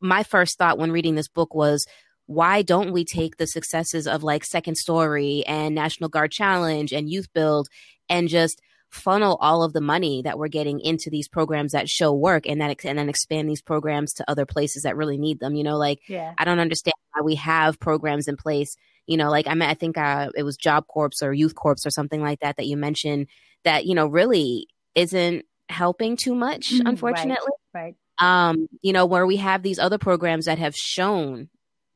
my 0.00 0.22
first 0.22 0.58
thought 0.58 0.78
when 0.78 0.92
reading 0.92 1.14
this 1.14 1.28
book 1.28 1.54
was 1.54 1.86
why 2.26 2.62
don't 2.62 2.92
we 2.92 3.04
take 3.04 3.38
the 3.38 3.46
successes 3.46 4.06
of 4.06 4.22
like 4.22 4.44
second 4.44 4.76
story 4.76 5.42
and 5.46 5.74
national 5.74 6.10
guard 6.10 6.30
challenge 6.30 6.92
and 6.92 7.10
youth 7.10 7.32
build 7.32 7.68
and 8.08 8.28
just 8.28 8.60
funnel 8.90 9.38
all 9.40 9.62
of 9.62 9.72
the 9.72 9.80
money 9.80 10.22
that 10.22 10.38
we're 10.38 10.48
getting 10.48 10.80
into 10.80 11.10
these 11.10 11.28
programs 11.28 11.72
that 11.72 11.88
show 11.88 12.12
work 12.12 12.46
and 12.46 12.60
that 12.60 12.84
and 12.84 12.98
then 12.98 13.08
expand 13.08 13.48
these 13.48 13.62
programs 13.62 14.12
to 14.12 14.28
other 14.28 14.44
places 14.44 14.82
that 14.82 14.96
really 14.96 15.16
need 15.18 15.38
them 15.40 15.54
you 15.54 15.62
know 15.62 15.76
like 15.76 16.00
Yeah. 16.08 16.34
i 16.38 16.44
don't 16.44 16.58
understand 16.58 16.94
why 17.12 17.22
we 17.22 17.36
have 17.36 17.78
programs 17.78 18.26
in 18.28 18.36
place 18.36 18.74
you 19.06 19.16
know 19.16 19.30
like 19.30 19.46
i 19.46 19.54
mean 19.54 19.68
i 19.68 19.74
think 19.74 19.96
uh, 19.96 20.30
it 20.36 20.42
was 20.42 20.56
job 20.56 20.86
corps 20.88 21.10
or 21.22 21.32
youth 21.32 21.54
corps 21.54 21.76
or 21.86 21.90
something 21.90 22.20
like 22.20 22.40
that 22.40 22.56
that 22.56 22.66
you 22.66 22.76
mentioned 22.76 23.28
that 23.64 23.86
you 23.86 23.94
know 23.94 24.06
really 24.06 24.66
isn't 24.94 25.44
helping 25.68 26.16
too 26.16 26.34
much 26.34 26.70
Mhm, 26.70 26.78
right. 26.80 26.86
unfortunately 26.88 27.52
Right. 27.72 27.94
um, 28.18 28.66
you 28.82 28.92
know, 28.92 29.06
where 29.06 29.24
we 29.26 29.36
have 29.36 29.62
these 29.62 29.78
other 29.78 29.96
programs 29.98 30.46
that 30.46 30.58
have 30.58 30.74
shown, 30.74 31.48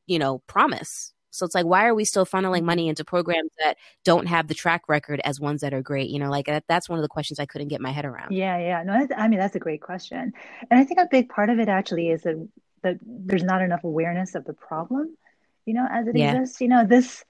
you 0.07 0.17
know, 0.17 0.39
promise. 0.47 1.13
So 1.35 1.45
it's 1.45 1.55
like, 1.55 1.65
why 1.65 1.85
are 1.85 1.95
we 1.95 2.05
still 2.05 2.25
funneling 2.25 2.63
money 2.63 2.87
into 2.87 3.03
programs 3.03 3.51
that 3.59 3.77
don't 4.03 4.27
have 4.27 4.47
the 4.47 4.53
track 4.53 4.83
record 4.87 5.21
as 5.23 5.39
ones 5.39 5.61
that 5.61 5.73
are 5.73 5.81
great? 5.81 6.09
You 6.09 6.19
know, 6.19 6.29
like 6.29 6.45
that, 6.47 6.63
that's 6.67 6.89
one 6.89 6.97
of 6.99 7.03
the 7.03 7.09
questions 7.09 7.39
I 7.39 7.45
couldn't 7.45 7.67
get 7.67 7.81
my 7.81 7.91
head 7.91 8.05
around. 8.05 8.31
Yeah, 8.33 8.57
yeah. 8.57 8.83
No, 8.83 8.93
that's, 8.93 9.13
I 9.17 9.27
mean, 9.27 9.39
that's 9.39 9.55
a 9.55 9.59
great 9.59 9.81
question. 9.81 10.33
And 10.69 10.79
I 10.79 10.83
think 10.83 10.99
a 10.99 11.07
big 11.09 11.29
part 11.29 11.49
of 11.49 11.59
it 11.59 11.69
actually 11.69 12.09
is 12.09 12.23
that, 12.23 12.47
that 12.83 12.97
there's 13.01 13.43
not 13.43 13.61
enough 13.61 13.83
awareness 13.83 14.35
of 14.35 14.45
the 14.45 14.53
problem, 14.53 15.15
you 15.65 15.73
know, 15.73 15.87
as 15.89 16.07
it 16.07 16.15
Yeah. 16.15 16.35
exists. 16.35 16.61
You 16.61 16.67
know, 16.69 16.85
this 16.85 17.23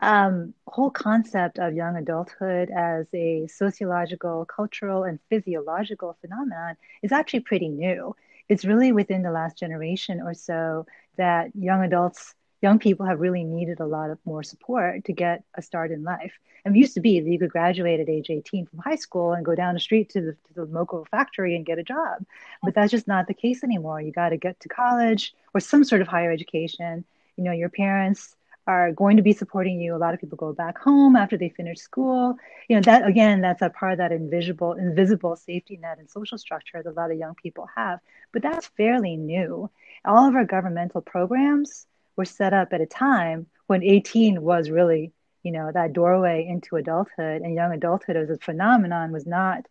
um, 0.00 0.54
whole 0.66 0.90
concept 0.90 1.58
of 1.58 1.74
young 1.74 1.96
adulthood 1.96 2.70
as 2.70 3.06
a 3.14 3.46
sociological, 3.46 4.46
cultural, 4.46 5.04
and 5.04 5.18
physiological 5.28 6.16
phenomenon 6.20 6.76
is 7.02 7.12
actually 7.12 7.40
pretty 7.40 7.68
new. 7.68 8.16
It's 8.48 8.64
really 8.64 8.92
within 8.92 9.22
the 9.22 9.30
last 9.30 9.58
generation 9.58 10.20
or 10.20 10.34
so 10.34 10.86
that 11.16 11.54
young 11.54 11.82
adults, 11.82 12.34
young 12.62 12.78
people 12.78 13.04
have 13.04 13.20
really 13.20 13.44
needed 13.44 13.80
a 13.80 13.86
lot 13.86 14.10
of 14.10 14.18
more 14.24 14.42
support 14.42 15.04
to 15.04 15.12
get 15.12 15.42
a 15.54 15.62
start 15.62 15.90
in 15.90 16.04
life. 16.04 16.32
And 16.64 16.74
it 16.74 16.78
used 16.78 16.94
to 16.94 17.00
be 17.00 17.18
that 17.18 17.28
you 17.28 17.38
could 17.38 17.50
graduate 17.50 17.98
at 17.98 18.08
age 18.08 18.30
18 18.30 18.66
from 18.66 18.78
high 18.78 18.96
school 18.96 19.32
and 19.32 19.44
go 19.44 19.56
down 19.56 19.74
the 19.74 19.80
street 19.80 20.10
to 20.10 20.20
the, 20.20 20.32
to 20.32 20.54
the 20.54 20.64
local 20.64 21.04
factory 21.10 21.56
and 21.56 21.66
get 21.66 21.80
a 21.80 21.82
job. 21.82 22.24
But 22.62 22.74
that's 22.74 22.92
just 22.92 23.08
not 23.08 23.26
the 23.26 23.34
case 23.34 23.64
anymore. 23.64 24.00
You 24.00 24.12
got 24.12 24.28
to 24.28 24.36
get 24.36 24.60
to 24.60 24.68
college 24.68 25.34
or 25.52 25.60
some 25.60 25.82
sort 25.82 26.02
of 26.02 26.08
higher 26.08 26.30
education. 26.30 27.04
You 27.36 27.44
know, 27.44 27.52
your 27.52 27.68
parents 27.68 28.36
are 28.68 28.92
going 28.92 29.16
to 29.16 29.24
be 29.24 29.32
supporting 29.32 29.80
you. 29.80 29.96
A 29.96 29.98
lot 29.98 30.14
of 30.14 30.20
people 30.20 30.36
go 30.36 30.52
back 30.52 30.78
home 30.78 31.16
after 31.16 31.36
they 31.36 31.48
finish 31.48 31.80
school. 31.80 32.36
You 32.68 32.76
know, 32.76 32.82
that 32.82 33.04
again, 33.08 33.40
that's 33.40 33.60
a 33.60 33.70
part 33.70 33.92
of 33.92 33.98
that 33.98 34.12
invisible, 34.12 34.74
invisible 34.74 35.34
safety 35.34 35.78
net 35.82 35.98
and 35.98 36.08
social 36.08 36.38
structure 36.38 36.80
that 36.80 36.88
a 36.88 36.92
lot 36.92 37.10
of 37.10 37.18
young 37.18 37.34
people 37.34 37.68
have. 37.74 37.98
But 38.32 38.42
that's 38.42 38.68
fairly 38.76 39.16
new. 39.16 39.68
All 40.04 40.28
of 40.28 40.36
our 40.36 40.44
governmental 40.44 41.00
programs 41.00 41.86
were 42.16 42.24
set 42.24 42.52
up 42.52 42.72
at 42.72 42.80
a 42.80 42.86
time 42.86 43.46
when 43.66 43.82
18 43.82 44.42
was 44.42 44.70
really, 44.70 45.12
you 45.42 45.52
know, 45.52 45.70
that 45.72 45.92
doorway 45.92 46.46
into 46.48 46.76
adulthood 46.76 47.42
and 47.42 47.54
young 47.54 47.72
adulthood 47.72 48.16
as 48.16 48.30
a 48.30 48.38
phenomenon 48.38 49.12
was 49.12 49.26
not 49.26 49.66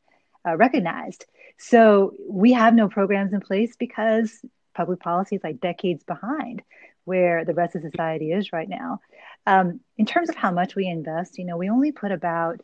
uh, 0.48 0.56
recognized. 0.58 1.26
So 1.58 2.14
we 2.28 2.54
have 2.54 2.74
no 2.74 2.88
programs 2.90 3.34
in 3.34 3.42
place 3.42 3.76
because 3.78 4.44
public 4.74 5.00
policy 5.00 5.36
is 5.36 5.44
like 5.44 5.60
decades 5.60 6.04
behind. 6.04 6.64
where 7.06 7.46
the 7.46 7.54
rest 7.54 7.76
of 7.76 7.82
society 7.82 8.32
is 8.32 8.54
right 8.54 8.70
now. 8.70 9.00
Um, 9.46 9.80
in 9.98 10.06
terms 10.06 10.30
of 10.30 10.36
how 10.36 10.52
much 10.52 10.76
we 10.76 10.88
invest, 10.88 11.38
you 11.38 11.46
know, 11.46 11.58
we 11.58 11.70
only 11.70 11.92
put 11.92 12.12
about 12.12 12.62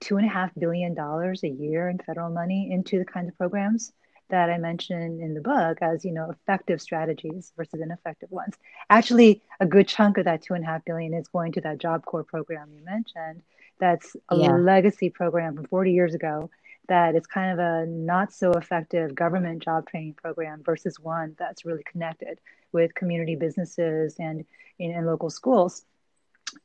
two 0.00 0.16
and 0.16 0.26
a 0.26 0.30
half 0.30 0.50
billion 0.58 0.94
dollars 0.94 1.42
a 1.44 1.48
year 1.48 1.88
in 1.88 1.98
federal 1.98 2.30
money 2.30 2.70
into 2.70 2.98
the 2.98 3.04
kinds 3.04 3.28
of 3.28 3.38
programs 3.38 3.92
that 4.28 4.50
I 4.50 4.58
mentioned 4.58 5.20
in 5.20 5.34
the 5.34 5.40
book 5.40 5.78
as, 5.80 6.04
you 6.04 6.12
know, 6.12 6.30
effective 6.30 6.80
strategies 6.80 7.52
versus 7.56 7.80
ineffective 7.80 8.30
ones. 8.30 8.54
Actually, 8.90 9.42
a 9.60 9.66
good 9.66 9.88
chunk 9.88 10.18
of 10.18 10.24
that 10.24 10.42
two 10.42 10.54
and 10.54 10.64
a 10.64 10.66
half 10.66 10.84
billion 10.84 11.14
is 11.14 11.28
going 11.28 11.52
to 11.52 11.60
that 11.62 11.78
Job 11.78 12.04
Corps 12.04 12.24
program 12.24 12.70
you 12.74 12.84
mentioned. 12.84 13.42
That's 13.78 14.16
a 14.30 14.36
yeah. 14.36 14.56
legacy 14.56 15.10
program 15.10 15.54
from 15.54 15.66
40 15.66 15.92
years 15.92 16.14
ago 16.14 16.50
that 16.88 17.14
is 17.16 17.26
kind 17.26 17.52
of 17.52 17.58
a 17.58 17.86
not 17.86 18.32
so 18.32 18.52
effective 18.52 19.14
government 19.14 19.62
job 19.62 19.88
training 19.88 20.14
program 20.14 20.62
versus 20.64 21.00
one 21.00 21.34
that's 21.38 21.64
really 21.64 21.82
connected 21.82 22.38
with 22.72 22.94
community 22.94 23.34
businesses 23.34 24.16
and 24.18 24.44
in, 24.78 24.92
in 24.92 25.06
local 25.06 25.30
schools. 25.30 25.84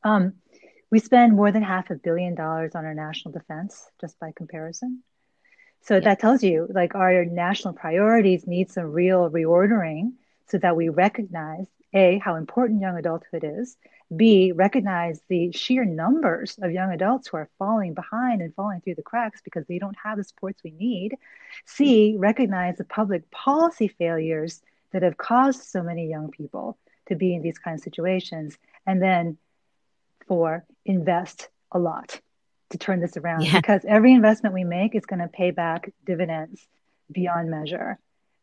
Um, 0.03 0.34
we 0.91 1.00
spend 1.00 1.36
more 1.36 1.51
than 1.51 1.63
half 1.63 1.89
a 1.89 1.96
billion 1.96 2.36
dollars 2.36 2.75
on 2.75 2.86
our 2.86 2.94
national 2.94 3.32
defense, 3.32 3.89
just 4.00 4.20
by 4.20 4.32
comparison. 4.36 5.03
So 5.82 5.96
yeah. 5.96 6.02
that 6.02 6.20
tells 6.20 6.44
you 6.44 6.68
like 6.74 6.96
our 6.96 7.26
national 7.26 7.74
priorities 7.74 8.48
need 8.48 8.72
some 8.72 8.92
real 8.92 9.30
reordering 9.30 10.14
so 10.48 10.58
that 10.60 10.76
we 10.76 10.90
recognize 10.90 11.66
A, 11.94 12.20
how 12.20 12.36
important 12.36 12.82
young 12.82 12.98
adulthood 12.98 13.44
is, 13.44 13.78
B, 14.16 14.52
recognize 14.52 15.22
the 15.30 15.52
sheer 15.54 15.86
numbers 15.86 16.58
of 16.62 16.72
young 16.72 16.92
adults 16.92 17.28
who 17.28 17.38
are 17.38 17.50
falling 17.58 17.94
behind 17.94 18.42
and 18.42 18.54
falling 18.54 18.82
through 18.82 18.96
the 18.96 19.02
cracks 19.02 19.42
because 19.42 19.66
they 19.68 19.80
don't 19.80 19.96
have 20.04 20.18
the 20.18 20.24
supports 20.24 20.62
we 20.64 20.72
need. 20.72 21.18
C, 21.66 22.16
recognize 22.18 22.78
the 22.78 22.84
public 22.84 23.32
policy 23.32 23.88
failures 23.88 24.62
that 24.92 25.04
have 25.04 25.18
caused 25.18 25.64
so 25.64 25.82
many 25.82 26.10
young 26.10 26.30
people 26.30 26.78
to 27.08 27.16
be 27.16 27.34
in 27.34 27.42
these 27.42 27.58
kinds 27.58 27.82
of 27.82 27.84
situations. 27.86 28.58
And 28.86 29.02
then 29.02 29.38
four, 30.28 30.66
invest 30.86 31.48
a 31.72 31.80
lot 31.80 32.20
to 32.72 32.78
turn 32.78 33.00
this 33.00 33.18
around 33.18 33.42
yeah. 33.44 33.60
because 33.60 33.82
every 33.88 34.13
investment 34.13 34.54
we 34.54 34.63
make 34.63 34.96
is 34.96 35.06
going 35.06 35.22
to 35.22 35.28
pay 35.28 35.51
back 35.51 35.92
dividends 36.06 36.66
beyond 37.12 37.50
measure. 37.50 38.00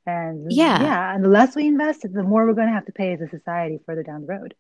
And 0.07 0.51
yeah. 0.51 0.83
yeah, 0.83 1.15
and 1.15 1.23
the 1.23 1.29
less 1.29 1.55
we 1.55 1.67
invest, 1.67 2.03
the 2.03 2.23
more 2.23 2.47
we're 2.47 2.55
going 2.55 2.69
to 2.69 2.73
have 2.73 2.87
to 2.87 2.93
pay 2.93 3.13
as 3.13 3.21
a 3.21 3.29
society 3.29 3.79
further 3.85 4.03
down 4.03 4.23
the 4.23 4.27
road 4.27 4.55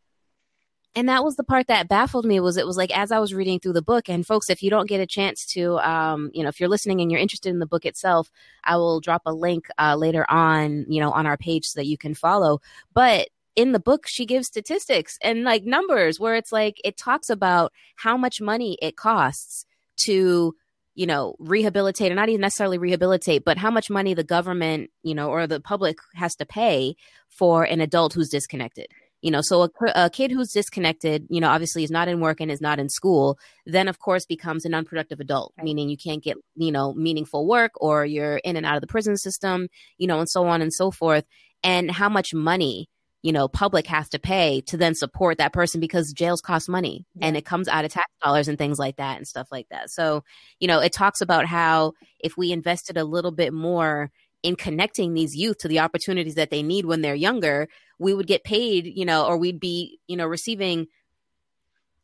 and 0.94 1.08
that 1.08 1.22
was 1.22 1.37
the 1.37 1.44
part 1.44 1.68
that 1.68 1.88
baffled 1.88 2.25
me 2.25 2.40
was 2.40 2.56
it 2.56 2.66
was 2.66 2.76
like 2.76 2.90
as 2.96 3.12
i 3.12 3.18
was 3.18 3.34
reading 3.34 3.60
through 3.60 3.72
the 3.72 3.82
book 3.82 4.08
and 4.08 4.26
folks 4.26 4.50
if 4.50 4.62
you 4.62 4.70
don't 4.70 4.88
get 4.88 5.00
a 5.00 5.06
chance 5.06 5.46
to 5.46 5.78
um, 5.78 6.30
you 6.34 6.42
know 6.42 6.48
if 6.48 6.58
you're 6.58 6.68
listening 6.68 7.00
and 7.00 7.10
you're 7.10 7.20
interested 7.20 7.50
in 7.50 7.58
the 7.58 7.66
book 7.66 7.84
itself 7.84 8.30
i 8.64 8.76
will 8.76 9.00
drop 9.00 9.22
a 9.26 9.32
link 9.32 9.68
uh, 9.78 9.94
later 9.94 10.28
on 10.28 10.84
you 10.88 11.00
know 11.00 11.12
on 11.12 11.26
our 11.26 11.37
page 11.37 11.66
so 11.66 11.78
that 11.80 11.87
you 11.87 11.98
can 11.98 12.14
follow 12.14 12.60
but 12.94 13.28
in 13.58 13.72
the 13.72 13.80
book 13.80 14.04
she 14.06 14.24
gives 14.24 14.46
statistics 14.46 15.18
and 15.20 15.42
like 15.42 15.64
numbers 15.64 16.20
where 16.20 16.36
it's 16.36 16.52
like 16.52 16.80
it 16.84 16.96
talks 16.96 17.28
about 17.28 17.72
how 17.96 18.16
much 18.16 18.40
money 18.40 18.78
it 18.80 18.96
costs 18.96 19.66
to 19.96 20.54
you 20.94 21.06
know 21.06 21.34
rehabilitate 21.40 22.12
or 22.12 22.14
not 22.14 22.28
even 22.28 22.40
necessarily 22.40 22.78
rehabilitate 22.78 23.44
but 23.44 23.58
how 23.58 23.68
much 23.68 23.90
money 23.90 24.14
the 24.14 24.22
government 24.22 24.90
you 25.02 25.12
know 25.12 25.28
or 25.28 25.48
the 25.48 25.58
public 25.58 25.98
has 26.14 26.36
to 26.36 26.46
pay 26.46 26.94
for 27.28 27.64
an 27.64 27.80
adult 27.80 28.14
who's 28.14 28.28
disconnected. 28.28 28.86
You 29.22 29.32
know 29.32 29.40
so 29.40 29.64
a, 29.64 29.70
a, 29.96 30.10
kid 30.10 30.30
who's 30.30 30.52
disconnected 30.52 31.26
you 31.28 31.40
know 31.40 31.48
obviously 31.48 31.82
is 31.82 31.90
not 31.90 32.06
in 32.06 32.20
work 32.20 32.40
and 32.40 32.52
is 32.52 32.60
not 32.60 32.78
in 32.78 32.88
school 32.88 33.40
then 33.66 33.88
of 33.88 33.98
course 33.98 34.24
becomes 34.24 34.64
an 34.64 34.74
unproductive 34.74 35.18
adult 35.18 35.52
meaning 35.60 35.88
you 35.88 35.96
can't 35.96 36.22
get 36.22 36.36
you 36.54 36.70
know 36.70 36.94
meaningful 36.94 37.44
work 37.44 37.72
or 37.74 38.04
you're 38.04 38.36
in 38.36 38.56
and 38.56 38.64
out 38.64 38.76
of 38.76 38.80
the 38.80 38.86
prison 38.94 39.16
system 39.16 39.66
you 39.96 40.06
know 40.06 40.20
and 40.20 40.28
so 40.28 40.46
on 40.46 40.62
and 40.62 40.72
so 40.72 40.92
forth. 40.92 41.24
And 41.64 41.90
how 41.90 42.08
much 42.08 42.32
money 42.32 42.88
you 43.22 43.32
know 43.32 43.48
public 43.48 43.87
has 43.87 44.08
to 44.08 44.18
pay 44.18 44.60
to 44.62 44.76
then 44.76 44.94
support 44.94 45.38
that 45.38 45.52
person 45.52 45.80
because 45.80 46.12
jails 46.12 46.40
cost 46.40 46.68
money 46.68 47.06
yeah. 47.14 47.26
and 47.26 47.37
it 47.37 47.44
comes 47.44 47.68
out 47.68 47.84
of 47.84 47.90
tax 47.90 48.10
dollars 48.22 48.48
and 48.48 48.58
things 48.58 48.78
like 48.78 48.96
that 48.96 49.16
and 49.16 49.26
stuff 49.26 49.48
like 49.50 49.66
that 49.70 49.90
so 49.90 50.22
you 50.60 50.68
know 50.68 50.80
it 50.80 50.92
talks 50.92 51.20
about 51.20 51.46
how 51.46 51.92
if 52.20 52.37
we 52.37 52.52
invested 52.52 52.96
a 52.96 53.04
little 53.04 53.32
bit 53.32 53.52
more 53.52 54.10
in 54.42 54.56
connecting 54.56 55.14
these 55.14 55.37
youth 55.37 55.58
to 55.58 55.68
the 55.68 55.80
opportunities 55.80 56.37
that 56.37 56.50
they 56.50 56.62
need 56.62 56.84
when 56.84 57.00
they're 57.00 57.14
younger, 57.14 57.68
we 57.98 58.14
would 58.14 58.26
get 58.26 58.44
paid, 58.44 58.87
you 58.87 59.04
know, 59.04 59.26
or 59.26 59.37
we'd 59.37 59.60
be, 59.60 59.98
you 60.06 60.16
know, 60.16 60.26
receiving 60.26 60.87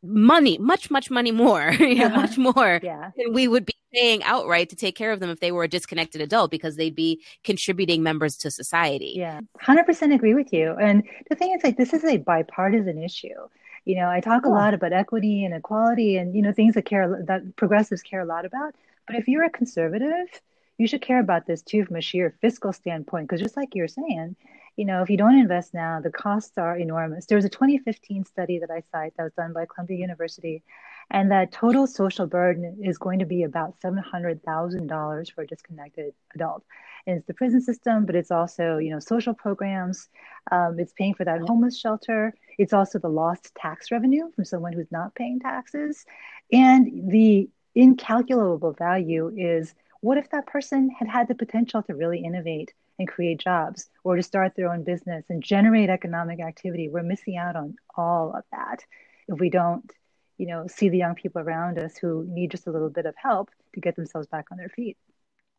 money, 0.05 0.57
much, 0.57 0.89
much 0.91 1.09
money 1.09 1.31
more, 1.31 1.71
you 1.79 1.95
know, 1.95 2.05
uh-huh. 2.05 2.21
much 2.21 2.37
more 2.37 2.79
yeah. 2.83 3.11
than 3.17 3.33
we 3.33 3.47
would 3.47 3.65
be 3.65 3.73
paying 3.93 4.23
outright 4.23 4.69
to 4.69 4.75
take 4.75 4.95
care 4.95 5.11
of 5.11 5.19
them 5.19 5.29
if 5.29 5.39
they 5.39 5.51
were 5.51 5.63
a 5.63 5.67
disconnected 5.67 6.21
adult 6.21 6.51
because 6.51 6.75
they'd 6.75 6.95
be 6.95 7.23
contributing 7.43 8.03
members 8.03 8.35
to 8.37 8.51
society. 8.51 9.13
Yeah, 9.15 9.39
100% 9.61 10.13
agree 10.13 10.33
with 10.33 10.51
you. 10.51 10.75
And 10.79 11.03
the 11.29 11.35
thing 11.35 11.53
is, 11.53 11.63
like, 11.63 11.77
this 11.77 11.93
is 11.93 12.03
a 12.03 12.17
bipartisan 12.17 13.01
issue. 13.01 13.29
You 13.85 13.95
know, 13.95 14.09
I 14.09 14.19
talk 14.19 14.45
a 14.45 14.49
lot 14.49 14.73
about 14.73 14.93
equity 14.93 15.45
and 15.45 15.53
equality 15.53 16.17
and, 16.17 16.35
you 16.35 16.41
know, 16.41 16.51
things 16.51 16.73
that 16.73 16.85
care, 16.85 17.23
that 17.27 17.55
progressives 17.55 18.01
care 18.01 18.21
a 18.21 18.25
lot 18.25 18.45
about. 18.45 18.73
But 19.05 19.15
if 19.15 19.27
you're 19.27 19.43
a 19.43 19.49
conservative, 19.49 20.27
you 20.77 20.87
should 20.87 21.01
care 21.01 21.19
about 21.19 21.45
this 21.45 21.61
too 21.61 21.85
from 21.85 21.95
a 21.95 22.01
sheer 22.01 22.35
fiscal 22.41 22.73
standpoint. 22.73 23.27
Because 23.27 23.41
just 23.41 23.55
like 23.55 23.75
you're 23.75 23.87
saying, 23.87 24.35
you 24.75 24.85
know, 24.85 25.01
if 25.01 25.09
you 25.09 25.17
don't 25.17 25.37
invest 25.37 25.73
now, 25.73 26.01
the 26.01 26.11
costs 26.11 26.57
are 26.57 26.77
enormous. 26.77 27.25
There 27.25 27.37
was 27.37 27.45
a 27.45 27.49
2015 27.49 28.25
study 28.25 28.59
that 28.59 28.71
I 28.71 28.83
cite 28.91 29.13
that 29.17 29.23
was 29.23 29.33
done 29.33 29.53
by 29.53 29.65
Columbia 29.65 29.97
University, 29.97 30.63
and 31.09 31.31
that 31.31 31.51
total 31.51 31.87
social 31.87 32.27
burden 32.27 32.79
is 32.83 32.97
going 32.97 33.19
to 33.19 33.25
be 33.25 33.43
about 33.43 33.79
$700,000 33.79 35.31
for 35.33 35.41
a 35.41 35.47
disconnected 35.47 36.13
adult. 36.33 36.63
And 37.07 37.17
it's 37.17 37.27
the 37.27 37.33
prison 37.33 37.61
system, 37.61 38.05
but 38.05 38.15
it's 38.15 38.31
also, 38.31 38.77
you 38.77 38.89
know, 38.89 38.99
social 38.99 39.33
programs. 39.33 40.09
Um, 40.51 40.79
it's 40.79 40.93
paying 40.93 41.13
for 41.13 41.23
that 41.23 41.41
homeless 41.41 41.79
shelter. 41.79 42.33
It's 42.57 42.73
also 42.73 42.99
the 42.99 43.09
lost 43.09 43.53
tax 43.55 43.91
revenue 43.91 44.31
from 44.35 44.45
someone 44.45 44.73
who's 44.73 44.91
not 44.91 45.13
paying 45.15 45.39
taxes. 45.39 46.05
And 46.51 47.11
the 47.11 47.49
incalculable 47.75 48.73
value 48.73 49.31
is 49.35 49.75
what 50.05 50.19
if 50.19 50.29
that 50.29 50.45
person 50.45 50.91
had 50.91 51.07
had 51.07 51.27
the 51.27 51.33
potential 51.33 51.81
to 51.81 51.95
really 51.95 52.19
innovate 52.23 52.71
and 52.99 53.07
create 53.07 53.39
jobs 53.39 53.89
or 54.03 54.15
to 54.15 54.21
start 54.21 54.53
their 54.55 54.71
own 54.71 54.83
business 54.83 55.25
and 55.29 55.41
generate 55.41 55.89
economic 55.89 56.39
activity? 56.39 56.89
We're 56.89 57.01
missing 57.01 57.37
out 57.37 57.55
on 57.55 57.75
all 57.97 58.31
of 58.37 58.43
that 58.51 58.85
if 59.27 59.39
we 59.39 59.49
don't, 59.49 59.91
you 60.37 60.45
know, 60.45 60.67
see 60.67 60.89
the 60.89 60.99
young 60.99 61.15
people 61.15 61.41
around 61.41 61.79
us 61.79 61.97
who 61.97 62.23
need 62.29 62.51
just 62.51 62.67
a 62.67 62.71
little 62.71 62.91
bit 62.91 63.07
of 63.07 63.15
help 63.17 63.49
to 63.73 63.79
get 63.79 63.95
themselves 63.95 64.27
back 64.27 64.45
on 64.51 64.59
their 64.59 64.69
feet. 64.69 64.95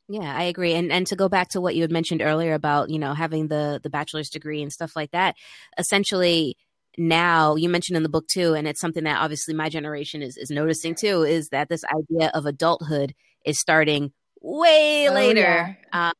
Yeah, 0.08 0.32
I 0.32 0.44
agree. 0.44 0.74
And 0.74 0.92
and 0.92 1.08
to 1.08 1.16
go 1.16 1.28
back 1.28 1.48
to 1.48 1.60
what 1.60 1.74
you 1.74 1.82
had 1.82 1.90
mentioned 1.90 2.22
earlier 2.22 2.54
about, 2.54 2.88
you 2.88 3.00
know, 3.00 3.14
having 3.14 3.48
the 3.48 3.80
the 3.82 3.90
bachelor's 3.90 4.30
degree 4.30 4.62
and 4.62 4.72
stuff 4.72 4.94
like 4.94 5.10
that, 5.10 5.34
essentially 5.76 6.56
now 6.96 7.56
you 7.56 7.68
mentioned 7.68 7.96
in 7.96 8.04
the 8.04 8.08
book 8.08 8.28
too, 8.32 8.54
and 8.54 8.68
it's 8.68 8.80
something 8.80 9.02
that 9.02 9.20
obviously 9.20 9.54
my 9.54 9.68
generation 9.68 10.22
is 10.22 10.36
is 10.36 10.50
noticing 10.50 10.94
too, 10.94 11.24
is 11.24 11.48
that 11.48 11.68
this 11.68 11.82
idea 11.84 12.30
of 12.32 12.46
adulthood 12.46 13.12
is 13.44 13.58
starting 13.58 14.12
way 14.40 15.08
oh, 15.08 15.14
later. 15.14 15.78
Yeah. 15.92 16.08
Um, 16.08 16.12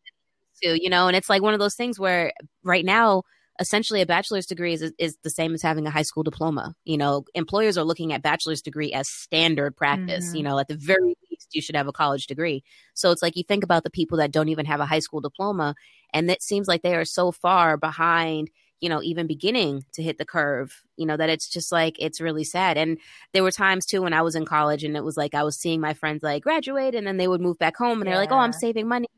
to 0.63 0.83
you 0.83 0.91
know, 0.91 1.07
and 1.09 1.17
it's 1.17 1.29
like 1.29 1.43
one 1.43 1.55
of 1.55 1.61
those 1.61 1.75
things 1.75 1.99
where 1.99 2.33
right 2.63 2.85
now, 2.85 3.23
essentially, 3.61 4.01
a 4.01 4.07
bachelor's 4.07 4.47
degree 4.47 4.73
is 4.73 4.93
is 4.99 5.17
the 5.23 5.31
same 5.31 5.55
as 5.55 5.63
having 5.63 5.87
a 5.87 5.91
high 5.91 6.03
school 6.03 6.23
diploma. 6.23 6.75
You 6.85 6.97
know, 6.97 7.25
employers 7.35 7.77
are 7.77 7.85
looking 7.85 8.13
at 8.13 8.23
bachelor's 8.23 8.63
degree 8.63 8.93
as 8.93 9.09
standard 9.09 9.77
practice. 9.77 10.29
Mm-hmm. 10.29 10.37
You 10.37 10.43
know, 10.45 10.59
at 10.59 10.69
the 10.69 10.77
very 10.77 11.17
least, 11.31 11.49
you 11.53 11.63
should 11.63 11.77
have 11.77 11.89
a 11.89 11.93
college 11.93 12.27
degree. 12.27 12.63
So 12.95 13.11
it's 13.11 13.23
like 13.23 13.37
you 13.37 13.45
think 13.45 13.65
about 13.65 13.85
the 13.85 13.91
people 13.91 14.19
that 14.19 14.33
don't 14.33 14.49
even 14.49 14.67
have 14.67 14.81
a 14.81 14.87
high 14.87 15.01
school 15.01 15.21
diploma, 15.21 15.75
and 16.13 16.31
it 16.31 16.43
seems 16.43 16.69
like 16.69 16.83
they 16.83 16.97
are 16.97 17.05
so 17.05 17.33
far 17.33 17.77
behind 17.77 18.51
you 18.81 18.89
know, 18.89 19.03
even 19.03 19.27
beginning 19.27 19.85
to 19.95 20.03
hit 20.03 20.19
the 20.19 20.25
curve, 20.25 20.83
you 20.97 21.07
know, 21.07 21.17
that 21.17 21.31
it's 21.31 21.49
just 21.49 21.73
like, 21.73 21.97
it's 21.99 22.21
really 22.21 22.45
sad. 22.45 22.77
And 22.77 22.99
there 23.33 23.43
were 23.43 23.51
times 23.51 23.87
too 23.87 24.03
when 24.03 24.13
I 24.13 24.23
was 24.23 24.35
in 24.35 24.45
college 24.45 24.85
and 24.85 24.97
it 24.97 25.05
was 25.05 25.17
like 25.17 25.35
I 25.35 25.45
was 25.45 25.57
seeing 25.57 25.81
my 25.81 25.95
friends 25.95 26.23
like 26.23 26.43
graduate 26.43 26.95
and 26.95 27.07
then 27.07 27.17
they 27.17 27.29
would 27.29 27.41
move 27.41 27.59
back 27.59 27.77
home 27.77 28.01
and 28.01 28.07
yeah. 28.07 28.13
they're 28.13 28.23
like, 28.23 28.33
oh, 28.33 28.39
I'm 28.39 28.53
saving 28.53 28.87
money, 28.87 29.09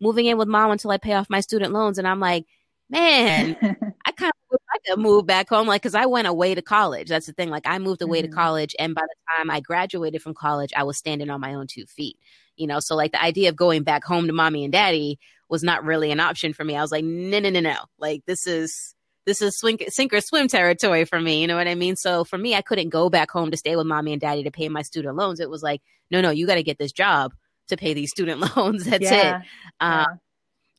moving 0.00 0.26
in 0.26 0.38
with 0.38 0.48
mom 0.48 0.70
until 0.70 0.90
I 0.90 0.98
pay 0.98 1.12
off 1.12 1.28
my 1.28 1.40
student 1.40 1.72
loans. 1.72 1.98
And 1.98 2.08
I'm 2.08 2.20
like, 2.20 2.46
man, 2.88 3.56
I 4.06 4.12
kind 4.12 4.32
of 4.32 4.50
wish 4.50 4.60
I 4.72 4.78
could 4.86 4.98
move 5.00 5.26
back 5.26 5.48
home, 5.48 5.66
like, 5.66 5.82
because 5.82 5.94
I 5.94 6.06
went 6.06 6.28
away 6.28 6.54
to 6.54 6.62
college. 6.62 7.08
That's 7.08 7.26
the 7.26 7.32
thing. 7.32 7.50
Like, 7.50 7.66
I 7.66 7.78
moved 7.78 8.02
away 8.02 8.22
mm-hmm. 8.22 8.30
to 8.30 8.36
college, 8.36 8.74
and 8.78 8.94
by 8.94 9.02
the 9.02 9.36
time 9.36 9.50
I 9.50 9.60
graduated 9.60 10.22
from 10.22 10.34
college, 10.34 10.72
I 10.76 10.84
was 10.84 10.98
standing 10.98 11.30
on 11.30 11.40
my 11.40 11.54
own 11.54 11.66
two 11.66 11.86
feet. 11.86 12.18
You 12.56 12.68
know, 12.68 12.78
so 12.78 12.94
like 12.94 13.10
the 13.10 13.22
idea 13.22 13.48
of 13.48 13.56
going 13.56 13.82
back 13.82 14.04
home 14.04 14.28
to 14.28 14.32
mommy 14.32 14.62
and 14.62 14.72
daddy 14.72 15.18
was 15.48 15.64
not 15.64 15.84
really 15.84 16.12
an 16.12 16.20
option 16.20 16.52
for 16.52 16.64
me. 16.64 16.76
I 16.76 16.82
was 16.82 16.92
like, 16.92 17.04
no, 17.04 17.40
no, 17.40 17.50
no, 17.50 17.60
no. 17.60 17.76
Like, 17.98 18.24
this 18.26 18.46
is 18.46 18.93
this 19.26 19.40
is 19.42 19.58
swing, 19.58 19.78
sink 19.88 20.12
or 20.12 20.20
swim 20.20 20.48
territory 20.48 21.04
for 21.04 21.20
me. 21.20 21.40
You 21.40 21.46
know 21.46 21.56
what 21.56 21.68
I 21.68 21.74
mean? 21.74 21.96
So 21.96 22.24
for 22.24 22.38
me, 22.38 22.54
I 22.54 22.62
couldn't 22.62 22.90
go 22.90 23.08
back 23.08 23.30
home 23.30 23.50
to 23.50 23.56
stay 23.56 23.76
with 23.76 23.86
mommy 23.86 24.12
and 24.12 24.20
daddy 24.20 24.44
to 24.44 24.50
pay 24.50 24.68
my 24.68 24.82
student 24.82 25.16
loans. 25.16 25.40
It 25.40 25.50
was 25.50 25.62
like, 25.62 25.82
no, 26.10 26.20
no, 26.20 26.30
you 26.30 26.46
got 26.46 26.56
to 26.56 26.62
get 26.62 26.78
this 26.78 26.92
job 26.92 27.32
to 27.68 27.76
pay 27.76 27.94
these 27.94 28.10
student 28.10 28.40
loans. 28.56 28.84
That's 28.84 29.02
yeah. 29.02 29.38
it. 29.38 29.46
Um, 29.80 29.90
yeah 29.90 30.04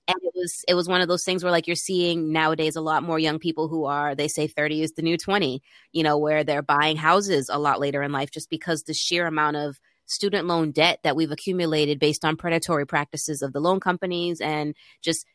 and 0.08 0.18
it 0.22 0.34
was 0.36 0.64
it 0.68 0.74
was 0.76 0.88
one 0.88 1.02
of 1.02 1.08
those 1.08 1.24
things 1.24 1.44
where 1.44 1.52
like 1.52 1.68
you're 1.68 1.76
seeing 1.76 2.32
nowadays 2.32 2.76
a 2.76 2.82
lot 2.82 3.04
more 3.04 3.20
young 3.20 3.40
people 3.40 3.68
who 3.68 3.86
are 3.86 4.16
they 4.16 4.28
say 4.28 4.48
30 4.48 4.84
is 4.84 4.92
the 4.92 5.02
new 5.02 5.18
20 5.18 5.62
you 5.92 6.04
know 6.04 6.18
where 6.18 6.44
they're 6.44 6.62
buying 6.62 6.96
houses 6.96 7.50
a 7.52 7.60
lot 7.60 7.80
later 7.80 8.04
in 8.04 8.12
life 8.12 8.32
just 8.32 8.50
because 8.50 8.84
the 8.84 8.94
sheer 8.94 9.26
amount 9.26 9.58
of 9.58 9.80
student 10.06 10.48
loan 10.48 10.72
debt 10.72 11.00
that 11.04 11.16
we've 11.16 11.32
accumulated 11.32 12.00
based 12.00 12.24
on 12.24 12.38
predatory 12.38 12.86
practices 12.86 13.42
of 13.42 13.54
the 13.54 13.60
loan 13.60 13.80
companies 13.80 14.40
and 14.40 14.76
just 15.02 15.26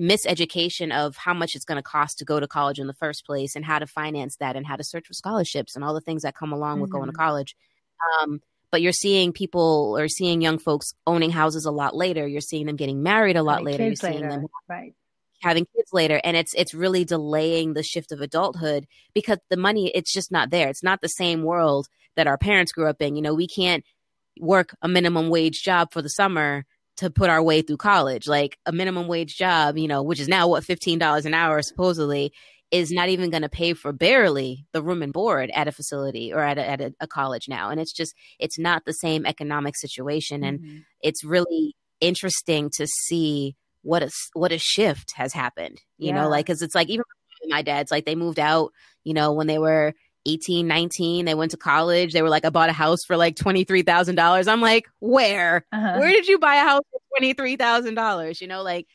miseducation 0.00 0.92
of 0.94 1.16
how 1.16 1.34
much 1.34 1.54
it's 1.54 1.64
going 1.64 1.76
to 1.76 1.82
cost 1.82 2.18
to 2.18 2.24
go 2.24 2.40
to 2.40 2.48
college 2.48 2.78
in 2.78 2.86
the 2.86 2.94
first 2.94 3.26
place 3.26 3.54
and 3.54 3.64
how 3.64 3.78
to 3.78 3.86
finance 3.86 4.36
that 4.36 4.56
and 4.56 4.66
how 4.66 4.76
to 4.76 4.84
search 4.84 5.06
for 5.06 5.12
scholarships 5.12 5.76
and 5.76 5.84
all 5.84 5.94
the 5.94 6.00
things 6.00 6.22
that 6.22 6.34
come 6.34 6.52
along 6.52 6.74
mm-hmm. 6.74 6.82
with 6.82 6.92
going 6.92 7.06
to 7.06 7.12
mm-hmm. 7.12 7.20
college. 7.20 7.54
Um, 8.22 8.40
but 8.70 8.82
you're 8.82 8.92
seeing 8.92 9.32
people 9.32 9.96
or 9.98 10.08
seeing 10.08 10.40
young 10.40 10.58
folks 10.58 10.92
owning 11.06 11.30
houses 11.30 11.66
a 11.66 11.70
lot 11.70 11.94
later. 11.94 12.26
You're 12.26 12.40
seeing 12.40 12.66
them 12.66 12.76
getting 12.76 13.02
married 13.02 13.36
a 13.36 13.42
lot 13.42 13.64
later. 13.64 13.84
You're 13.84 13.96
seeing 13.96 14.14
later. 14.14 14.28
them 14.28 14.46
right. 14.68 14.94
having 15.42 15.66
kids 15.76 15.92
later, 15.92 16.20
and 16.22 16.36
it's 16.36 16.54
it's 16.54 16.72
really 16.72 17.04
delaying 17.04 17.74
the 17.74 17.82
shift 17.82 18.12
of 18.12 18.20
adulthood 18.20 18.86
because 19.12 19.38
the 19.50 19.56
money 19.56 19.90
it's 19.94 20.12
just 20.12 20.30
not 20.30 20.50
there. 20.50 20.68
It's 20.68 20.84
not 20.84 21.00
the 21.00 21.08
same 21.08 21.42
world 21.42 21.88
that 22.16 22.26
our 22.28 22.38
parents 22.38 22.72
grew 22.72 22.88
up 22.88 23.02
in. 23.02 23.16
You 23.16 23.22
know, 23.22 23.34
we 23.34 23.48
can't 23.48 23.84
work 24.38 24.74
a 24.82 24.88
minimum 24.88 25.30
wage 25.30 25.62
job 25.62 25.92
for 25.92 26.00
the 26.00 26.08
summer 26.08 26.64
to 27.00 27.10
put 27.10 27.30
our 27.30 27.42
way 27.42 27.62
through 27.62 27.78
college. 27.78 28.28
Like 28.28 28.58
a 28.66 28.72
minimum 28.72 29.08
wage 29.08 29.34
job, 29.34 29.78
you 29.78 29.88
know, 29.88 30.02
which 30.02 30.20
is 30.20 30.28
now 30.28 30.48
what 30.48 30.64
$15 30.64 31.24
an 31.24 31.32
hour 31.32 31.62
supposedly 31.62 32.30
is 32.70 32.90
not 32.90 33.08
even 33.08 33.30
going 33.30 33.42
to 33.42 33.48
pay 33.48 33.72
for 33.72 33.90
barely 33.90 34.66
the 34.72 34.82
room 34.82 35.02
and 35.02 35.12
board 35.12 35.50
at 35.54 35.66
a 35.66 35.72
facility 35.72 36.30
or 36.30 36.40
at 36.40 36.58
a, 36.58 36.68
at 36.68 36.80
a, 36.82 36.94
a 37.00 37.06
college 37.06 37.48
now. 37.48 37.70
And 37.70 37.80
it's 37.80 37.92
just, 37.92 38.14
it's 38.38 38.58
not 38.58 38.84
the 38.84 38.92
same 38.92 39.24
economic 39.24 39.76
situation. 39.78 40.44
And 40.44 40.60
mm-hmm. 40.60 40.78
it's 41.00 41.24
really 41.24 41.74
interesting 42.00 42.70
to 42.76 42.86
see 42.86 43.56
what 43.80 44.02
a, 44.02 44.10
what 44.34 44.52
a 44.52 44.58
shift 44.58 45.14
has 45.16 45.32
happened, 45.32 45.80
you 45.96 46.08
yeah. 46.08 46.20
know, 46.22 46.28
like, 46.28 46.46
cause 46.46 46.60
it's 46.60 46.74
like, 46.74 46.90
even 46.90 47.04
my 47.48 47.62
dad's 47.62 47.90
like, 47.90 48.04
they 48.04 48.14
moved 48.14 48.38
out, 48.38 48.72
you 49.04 49.14
know, 49.14 49.32
when 49.32 49.46
they 49.46 49.58
were 49.58 49.94
18, 50.26 50.66
19, 50.66 51.24
they 51.24 51.34
went 51.34 51.50
to 51.52 51.56
college. 51.56 52.12
They 52.12 52.22
were 52.22 52.28
like, 52.28 52.44
I 52.44 52.50
bought 52.50 52.68
a 52.68 52.74
house 52.74 53.04
for 53.04 53.16
like 53.16 53.36
$23,000. 53.36 54.48
I'm 54.48 54.60
like, 54.60 54.86
where? 54.98 55.64
Uh-huh. 55.72 55.98
Where 55.98 56.10
did 56.10 56.28
you 56.28 56.38
buy 56.38 56.56
a 56.56 56.64
house 56.64 56.82
for 56.90 57.00
$23,000? 57.20 58.40
You 58.40 58.46
know, 58.48 58.62
like, 58.62 58.86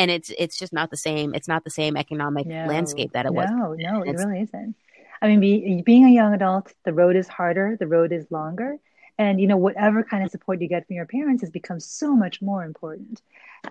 and 0.00 0.10
it's 0.10 0.30
it's 0.38 0.58
just 0.58 0.72
not 0.72 0.90
the 0.90 0.96
same. 0.96 1.34
It's 1.34 1.46
not 1.46 1.62
the 1.62 1.70
same 1.70 1.96
economic 1.96 2.46
no, 2.46 2.64
landscape 2.64 3.12
that 3.12 3.26
it 3.26 3.34
was. 3.34 3.50
No, 3.50 3.74
no, 3.74 4.02
it 4.02 4.12
really 4.12 4.40
isn't. 4.40 4.74
I 5.20 5.28
mean, 5.28 5.40
be, 5.40 5.82
being 5.82 6.06
a 6.06 6.10
young 6.10 6.32
adult, 6.32 6.72
the 6.84 6.94
road 6.94 7.16
is 7.16 7.28
harder, 7.28 7.76
the 7.78 7.86
road 7.86 8.10
is 8.10 8.30
longer, 8.30 8.78
and 9.18 9.38
you 9.38 9.46
know 9.46 9.58
whatever 9.58 10.02
kind 10.02 10.24
of 10.24 10.30
support 10.30 10.62
you 10.62 10.68
get 10.68 10.86
from 10.86 10.96
your 10.96 11.04
parents 11.04 11.42
has 11.42 11.50
become 11.50 11.80
so 11.80 12.16
much 12.16 12.40
more 12.40 12.64
important. 12.64 13.20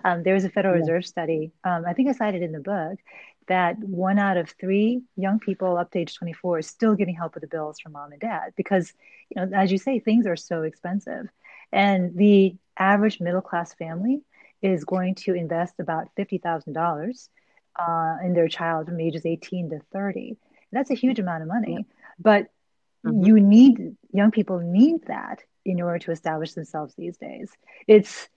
Um, 0.04 0.22
there 0.22 0.34
was 0.34 0.44
a 0.44 0.50
Federal 0.50 0.76
yeah. 0.76 0.82
Reserve 0.82 1.04
study, 1.04 1.50
um, 1.64 1.84
I 1.84 1.94
think 1.94 2.08
I 2.08 2.12
cited 2.12 2.42
in 2.42 2.52
the 2.52 2.60
book, 2.60 3.00
that 3.48 3.78
one 3.78 4.18
out 4.18 4.36
of 4.36 4.50
three 4.50 5.02
young 5.16 5.40
people 5.40 5.76
up 5.76 5.90
to 5.90 5.98
age 5.98 6.14
24 6.14 6.60
is 6.60 6.66
still 6.66 6.94
getting 6.94 7.14
help 7.14 7.34
with 7.34 7.42
the 7.42 7.48
bills 7.48 7.80
from 7.80 7.92
mom 7.92 8.12
and 8.12 8.20
dad 8.20 8.52
because, 8.56 8.92
you 9.28 9.40
know, 9.40 9.50
as 9.56 9.72
you 9.72 9.78
say, 9.78 9.98
things 9.98 10.26
are 10.26 10.36
so 10.36 10.62
expensive, 10.62 11.28
and 11.72 12.16
the 12.16 12.56
average 12.78 13.20
middle 13.20 13.40
class 13.40 13.74
family 13.74 14.22
is 14.62 14.84
going 14.84 15.14
to 15.14 15.34
invest 15.34 15.74
about 15.78 16.08
$50,000 16.16 17.28
uh, 17.78 18.16
in 18.24 18.34
their 18.34 18.48
child 18.48 18.86
from 18.86 19.00
ages 19.00 19.24
18 19.24 19.70
to 19.70 19.80
30. 19.92 20.36
That's 20.72 20.90
a 20.90 20.94
huge 20.94 21.18
amount 21.18 21.42
of 21.42 21.48
money. 21.48 21.76
Yeah. 21.78 21.94
But 22.18 22.42
mm-hmm. 23.04 23.24
you 23.24 23.40
need, 23.40 23.96
young 24.12 24.30
people 24.30 24.60
need 24.60 25.06
that 25.06 25.42
in 25.64 25.80
order 25.80 25.98
to 26.00 26.12
establish 26.12 26.52
themselves 26.52 26.94
these 26.94 27.16
days. 27.16 27.50
It's 27.86 28.28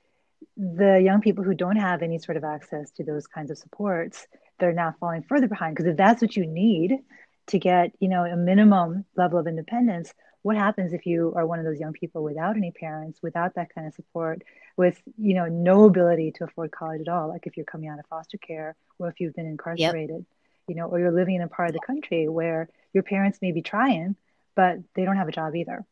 the 0.58 1.00
young 1.00 1.22
people 1.22 1.44
who 1.44 1.54
don't 1.54 1.78
have 1.78 2.02
any 2.02 2.20
sort 2.20 2.38
of 2.38 2.44
access 2.44 2.92
to 2.92 3.04
those 3.04 3.28
kinds 3.28 3.52
of 3.52 3.58
supports 3.58 4.28
that 4.64 4.70
are 4.70 4.74
now 4.74 4.96
falling 5.00 5.24
further 5.24 5.48
behind. 5.48 5.76
Because 5.76 5.92
if 5.92 5.98
that's 5.98 6.22
what 6.22 6.36
you 6.36 6.46
need 6.46 7.00
to 7.48 7.60
get, 7.60 7.92
you 8.00 8.08
know, 8.08 8.24
a 8.24 8.38
minimum 8.38 9.06
level 9.18 9.38
of 9.38 9.48
independence, 9.48 10.14
what 10.42 10.56
happens 10.56 10.94
if 10.94 11.06
you 11.06 11.34
are 11.36 11.46
one 11.46 11.60
of 11.60 11.66
those 11.66 11.80
young 11.80 11.94
people 11.94 12.24
without 12.24 12.56
any 12.56 12.72
parents, 12.72 13.20
without 13.22 13.56
that 13.56 13.74
kind 13.76 13.88
of 13.88 13.94
support, 13.94 14.42
with 14.78 15.02
you 15.18 15.36
know 15.36 15.48
no 15.48 15.86
ability 15.86 16.34
to 16.36 16.46
afford 16.46 16.72
college 16.72 17.02
at 17.02 17.08
all? 17.08 17.30
Like 17.30 17.46
if 17.46 17.58
you're 17.58 17.66
coming 17.66 17.90
out 17.90 18.00
of 18.00 18.06
foster 18.08 18.38
care 18.38 18.76
or 19.00 19.10
if 19.10 19.20
you've 19.20 19.36
been 19.36 19.46
incarcerated 19.46 20.18
yep. 20.18 20.26
you 20.68 20.76
know 20.76 20.88
or 20.88 21.00
you're 21.00 21.12
living 21.12 21.36
in 21.36 21.42
a 21.42 21.48
part 21.48 21.70
of 21.70 21.74
the 21.74 21.82
country 21.86 22.28
where 22.28 22.70
your 22.94 23.04
parents 23.04 23.40
may 23.42 23.52
be 23.52 23.62
trying 23.62 24.16
but 24.56 24.78
they 24.96 25.06
don't 25.06 25.18
have 25.18 25.28
a 25.28 25.32
job 25.32 25.56
either. 25.56 25.86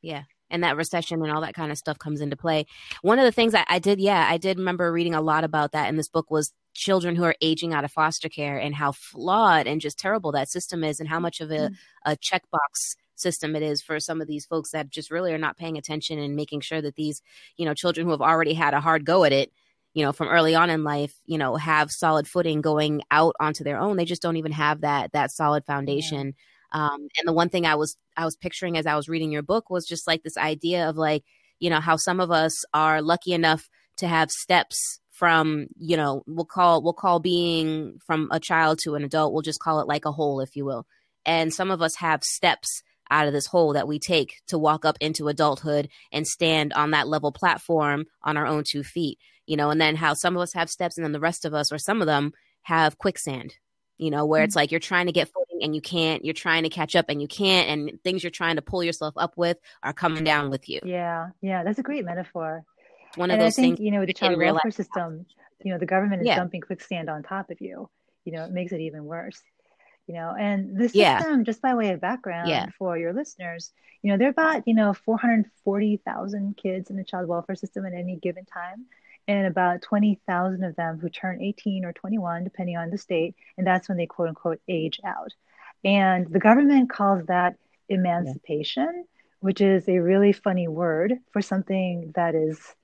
Yeah. 0.00 0.22
And 0.50 0.64
that 0.64 0.76
recession 0.76 1.22
and 1.22 1.32
all 1.32 1.40
that 1.42 1.54
kind 1.54 1.72
of 1.72 1.78
stuff 1.78 1.98
comes 1.98 2.20
into 2.20 2.36
play. 2.36 2.66
One 3.00 3.18
of 3.18 3.24
the 3.24 3.32
things 3.32 3.54
I, 3.54 3.64
I 3.68 3.78
did 3.78 4.00
yeah 4.00 4.26
i 4.28 4.36
did 4.36 4.58
remember 4.58 4.92
reading 4.92 5.14
a 5.14 5.20
lot 5.20 5.44
about 5.44 5.72
that 5.72 5.88
in 5.88 5.96
this 5.96 6.08
book 6.08 6.30
was 6.30 6.52
children 6.74 7.16
who 7.16 7.24
are 7.24 7.36
aging 7.40 7.72
out 7.72 7.84
of 7.84 7.92
foster 7.92 8.28
care 8.28 8.58
and 8.58 8.74
how 8.74 8.92
flawed 8.92 9.66
and 9.66 9.80
just 9.80 9.98
terrible 9.98 10.32
that 10.32 10.50
system 10.50 10.82
is 10.84 11.00
and 11.00 11.08
how 11.08 11.20
much 11.20 11.40
of 11.40 11.50
a, 11.50 11.68
mm. 11.68 11.74
a 12.04 12.16
checkbox 12.16 12.96
system 13.14 13.54
it 13.54 13.62
is 13.62 13.82
for 13.82 14.00
some 14.00 14.20
of 14.20 14.26
these 14.26 14.46
folks 14.46 14.72
that 14.72 14.90
just 14.90 15.10
really 15.10 15.32
are 15.32 15.38
not 15.38 15.56
paying 15.56 15.78
attention 15.78 16.18
and 16.18 16.34
making 16.34 16.60
sure 16.60 16.82
that 16.82 16.96
these, 16.96 17.22
you 17.56 17.64
know, 17.64 17.74
children 17.74 18.06
who 18.06 18.10
have 18.10 18.22
already 18.22 18.54
had 18.54 18.74
a 18.74 18.80
hard 18.80 19.04
go 19.04 19.24
at 19.24 19.32
it, 19.32 19.52
you 19.94 20.04
know, 20.04 20.12
from 20.12 20.28
early 20.28 20.54
on 20.54 20.70
in 20.70 20.84
life, 20.84 21.14
you 21.26 21.38
know, 21.38 21.56
have 21.56 21.90
solid 21.90 22.26
footing 22.26 22.60
going 22.60 23.02
out 23.10 23.34
onto 23.38 23.64
their 23.64 23.78
own. 23.78 23.96
They 23.96 24.04
just 24.04 24.22
don't 24.22 24.38
even 24.38 24.52
have 24.52 24.80
that 24.80 25.12
that 25.12 25.30
solid 25.30 25.64
foundation. 25.64 26.34
Yeah. 26.74 26.86
Um, 26.86 27.08
and 27.18 27.28
the 27.28 27.32
one 27.32 27.50
thing 27.50 27.66
I 27.66 27.74
was 27.74 27.96
I 28.16 28.24
was 28.24 28.36
picturing 28.36 28.78
as 28.78 28.86
I 28.86 28.96
was 28.96 29.08
reading 29.08 29.30
your 29.30 29.42
book 29.42 29.68
was 29.68 29.86
just 29.86 30.06
like 30.06 30.22
this 30.22 30.38
idea 30.38 30.88
of 30.88 30.96
like, 30.96 31.24
you 31.60 31.68
know, 31.70 31.80
how 31.80 31.96
some 31.96 32.20
of 32.20 32.30
us 32.30 32.52
are 32.72 33.02
lucky 33.02 33.34
enough 33.34 33.68
to 33.98 34.08
have 34.08 34.30
steps 34.30 35.00
from 35.22 35.68
you 35.78 35.96
know 35.96 36.24
we'll 36.26 36.44
call 36.44 36.82
we'll 36.82 36.92
call 36.92 37.20
being 37.20 37.96
from 38.04 38.28
a 38.32 38.40
child 38.40 38.76
to 38.82 38.96
an 38.96 39.04
adult 39.04 39.32
we'll 39.32 39.40
just 39.40 39.60
call 39.60 39.78
it 39.78 39.86
like 39.86 40.04
a 40.04 40.10
hole 40.10 40.40
if 40.40 40.56
you 40.56 40.64
will 40.64 40.84
and 41.24 41.54
some 41.54 41.70
of 41.70 41.80
us 41.80 41.94
have 41.94 42.24
steps 42.24 42.82
out 43.08 43.28
of 43.28 43.32
this 43.32 43.46
hole 43.46 43.74
that 43.74 43.86
we 43.86 44.00
take 44.00 44.40
to 44.48 44.58
walk 44.58 44.84
up 44.84 44.96
into 45.00 45.28
adulthood 45.28 45.88
and 46.10 46.26
stand 46.26 46.72
on 46.72 46.90
that 46.90 47.06
level 47.06 47.30
platform 47.30 48.06
on 48.22 48.36
our 48.36 48.46
own 48.48 48.64
two 48.66 48.82
feet, 48.82 49.16
you 49.46 49.56
know, 49.56 49.70
and 49.70 49.80
then 49.80 49.94
how 49.94 50.12
some 50.12 50.34
of 50.34 50.42
us 50.42 50.54
have 50.54 50.68
steps 50.68 50.96
and 50.96 51.04
then 51.04 51.12
the 51.12 51.20
rest 51.20 51.44
of 51.44 51.54
us 51.54 51.70
or 51.70 51.78
some 51.78 52.00
of 52.00 52.08
them 52.08 52.32
have 52.62 52.98
quicksand, 52.98 53.54
you 53.98 54.10
know, 54.10 54.24
where 54.24 54.40
mm-hmm. 54.40 54.46
it's 54.46 54.56
like 54.56 54.72
you're 54.72 54.80
trying 54.80 55.06
to 55.06 55.12
get 55.12 55.28
footing 55.28 55.62
and 55.62 55.74
you 55.74 55.80
can't, 55.80 56.24
you're 56.24 56.34
trying 56.34 56.62
to 56.64 56.68
catch 56.68 56.96
up 56.96 57.06
and 57.08 57.20
you 57.20 57.28
can't, 57.28 57.68
and 57.68 58.02
things 58.02 58.24
you're 58.24 58.30
trying 58.30 58.56
to 58.56 58.62
pull 58.62 58.82
yourself 58.82 59.14
up 59.16 59.34
with 59.36 59.58
are 59.82 59.92
coming 59.92 60.24
down 60.24 60.50
with 60.50 60.68
you. 60.68 60.80
Yeah, 60.84 61.28
yeah, 61.40 61.62
that's 61.62 61.78
a 61.78 61.84
great 61.84 62.04
metaphor. 62.04 62.64
One 63.16 63.30
of 63.30 63.34
and 63.34 63.42
those 63.42 63.58
I 63.58 63.62
think, 63.62 63.76
things, 63.76 63.84
you 63.84 63.92
know, 63.92 64.06
the 64.06 64.12
child 64.12 64.38
welfare 64.38 64.70
system, 64.70 65.26
you 65.62 65.72
know, 65.72 65.78
the 65.78 65.86
government 65.86 66.22
is 66.22 66.26
yeah. 66.26 66.36
dumping 66.36 66.60
quicksand 66.60 67.10
on 67.10 67.22
top 67.22 67.50
of 67.50 67.60
you. 67.60 67.88
You 68.24 68.32
know, 68.32 68.44
it 68.44 68.52
makes 68.52 68.72
it 68.72 68.80
even 68.80 69.04
worse 69.04 69.42
you 70.06 70.14
know 70.14 70.34
and 70.38 70.76
the 70.76 70.88
system 70.88 71.38
yeah. 71.38 71.42
just 71.42 71.62
by 71.62 71.74
way 71.74 71.90
of 71.90 72.00
background 72.00 72.48
yeah. 72.48 72.66
for 72.78 72.98
your 72.98 73.12
listeners 73.12 73.72
you 74.02 74.10
know 74.10 74.18
there 74.18 74.28
are 74.28 74.30
about 74.30 74.66
you 74.66 74.74
know 74.74 74.92
440000 74.92 76.56
kids 76.56 76.90
in 76.90 76.96
the 76.96 77.04
child 77.04 77.28
welfare 77.28 77.56
system 77.56 77.86
at 77.86 77.94
any 77.94 78.16
given 78.16 78.44
time 78.44 78.86
and 79.28 79.46
about 79.46 79.82
20,000 79.82 80.64
of 80.64 80.74
them 80.74 80.98
who 80.98 81.08
turn 81.08 81.40
18 81.40 81.84
or 81.84 81.92
21 81.92 82.44
depending 82.44 82.76
on 82.76 82.90
the 82.90 82.98
state 82.98 83.34
and 83.56 83.66
that's 83.66 83.88
when 83.88 83.98
they 83.98 84.06
quote 84.06 84.28
unquote 84.28 84.60
age 84.68 85.00
out 85.04 85.32
and 85.84 86.26
the 86.32 86.40
government 86.40 86.90
calls 86.90 87.24
that 87.26 87.56
emancipation 87.88 88.90
yeah. 88.92 89.02
which 89.40 89.60
is 89.60 89.88
a 89.88 89.98
really 89.98 90.32
funny 90.32 90.66
word 90.66 91.18
for 91.32 91.40
something 91.40 92.12
that 92.16 92.34
is 92.34 92.74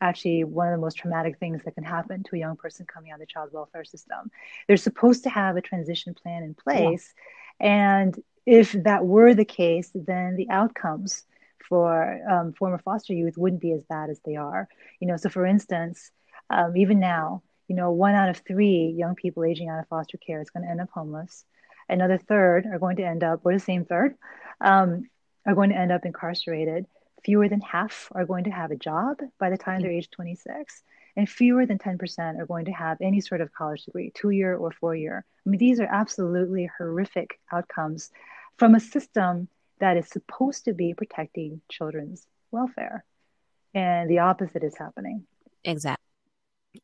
actually 0.00 0.44
one 0.44 0.68
of 0.68 0.72
the 0.72 0.80
most 0.80 0.98
traumatic 0.98 1.38
things 1.38 1.62
that 1.64 1.74
can 1.74 1.84
happen 1.84 2.22
to 2.24 2.36
a 2.36 2.38
young 2.38 2.56
person 2.56 2.86
coming 2.86 3.10
out 3.10 3.14
of 3.14 3.20
the 3.20 3.26
child 3.26 3.50
welfare 3.52 3.84
system. 3.84 4.30
They're 4.66 4.76
supposed 4.76 5.22
to 5.24 5.30
have 5.30 5.56
a 5.56 5.60
transition 5.60 6.14
plan 6.14 6.42
in 6.42 6.54
place. 6.54 7.14
Yeah. 7.60 8.00
And 8.02 8.22
if 8.46 8.72
that 8.72 9.04
were 9.06 9.34
the 9.34 9.44
case, 9.44 9.90
then 9.94 10.36
the 10.36 10.50
outcomes 10.50 11.24
for 11.68 12.20
um, 12.30 12.52
former 12.52 12.78
foster 12.78 13.14
youth 13.14 13.38
wouldn't 13.38 13.62
be 13.62 13.72
as 13.72 13.84
bad 13.84 14.10
as 14.10 14.20
they 14.24 14.36
are. 14.36 14.68
You 15.00 15.08
know, 15.08 15.16
so 15.16 15.28
for 15.28 15.46
instance, 15.46 16.10
um, 16.50 16.76
even 16.76 17.00
now, 17.00 17.42
you 17.68 17.76
know, 17.76 17.90
one 17.90 18.14
out 18.14 18.28
of 18.28 18.42
three 18.46 18.94
young 18.96 19.14
people 19.14 19.44
aging 19.44 19.70
out 19.70 19.78
of 19.78 19.88
foster 19.88 20.18
care 20.18 20.42
is 20.42 20.50
going 20.50 20.64
to 20.64 20.70
end 20.70 20.80
up 20.80 20.90
homeless. 20.92 21.44
Another 21.88 22.18
third 22.18 22.66
are 22.66 22.78
going 22.78 22.96
to 22.96 23.04
end 23.04 23.24
up, 23.24 23.40
or 23.44 23.52
the 23.54 23.60
same 23.60 23.84
third, 23.84 24.16
um, 24.60 25.08
are 25.46 25.54
going 25.54 25.70
to 25.70 25.76
end 25.76 25.92
up 25.92 26.04
incarcerated 26.04 26.86
fewer 27.24 27.48
than 27.48 27.60
half 27.60 28.08
are 28.12 28.24
going 28.26 28.44
to 28.44 28.50
have 28.50 28.70
a 28.70 28.76
job 28.76 29.18
by 29.38 29.50
the 29.50 29.58
time 29.58 29.80
mm. 29.80 29.82
they're 29.82 29.92
age 29.92 30.10
26 30.10 30.82
and 31.16 31.28
fewer 31.28 31.64
than 31.64 31.78
10% 31.78 32.40
are 32.40 32.46
going 32.46 32.64
to 32.64 32.72
have 32.72 32.98
any 33.00 33.20
sort 33.20 33.40
of 33.40 33.52
college 33.52 33.84
degree 33.84 34.12
two 34.14 34.30
year 34.30 34.56
or 34.56 34.70
four 34.70 34.94
year 34.94 35.24
i 35.46 35.48
mean 35.48 35.58
these 35.58 35.80
are 35.80 35.88
absolutely 35.90 36.68
horrific 36.78 37.38
outcomes 37.52 38.10
from 38.56 38.74
a 38.74 38.80
system 38.80 39.48
that 39.80 39.96
is 39.96 40.08
supposed 40.08 40.64
to 40.64 40.72
be 40.72 40.94
protecting 40.94 41.60
children's 41.68 42.26
welfare 42.50 43.04
and 43.74 44.08
the 44.08 44.20
opposite 44.20 44.62
is 44.62 44.76
happening. 44.78 45.24
Exactly 45.64 46.00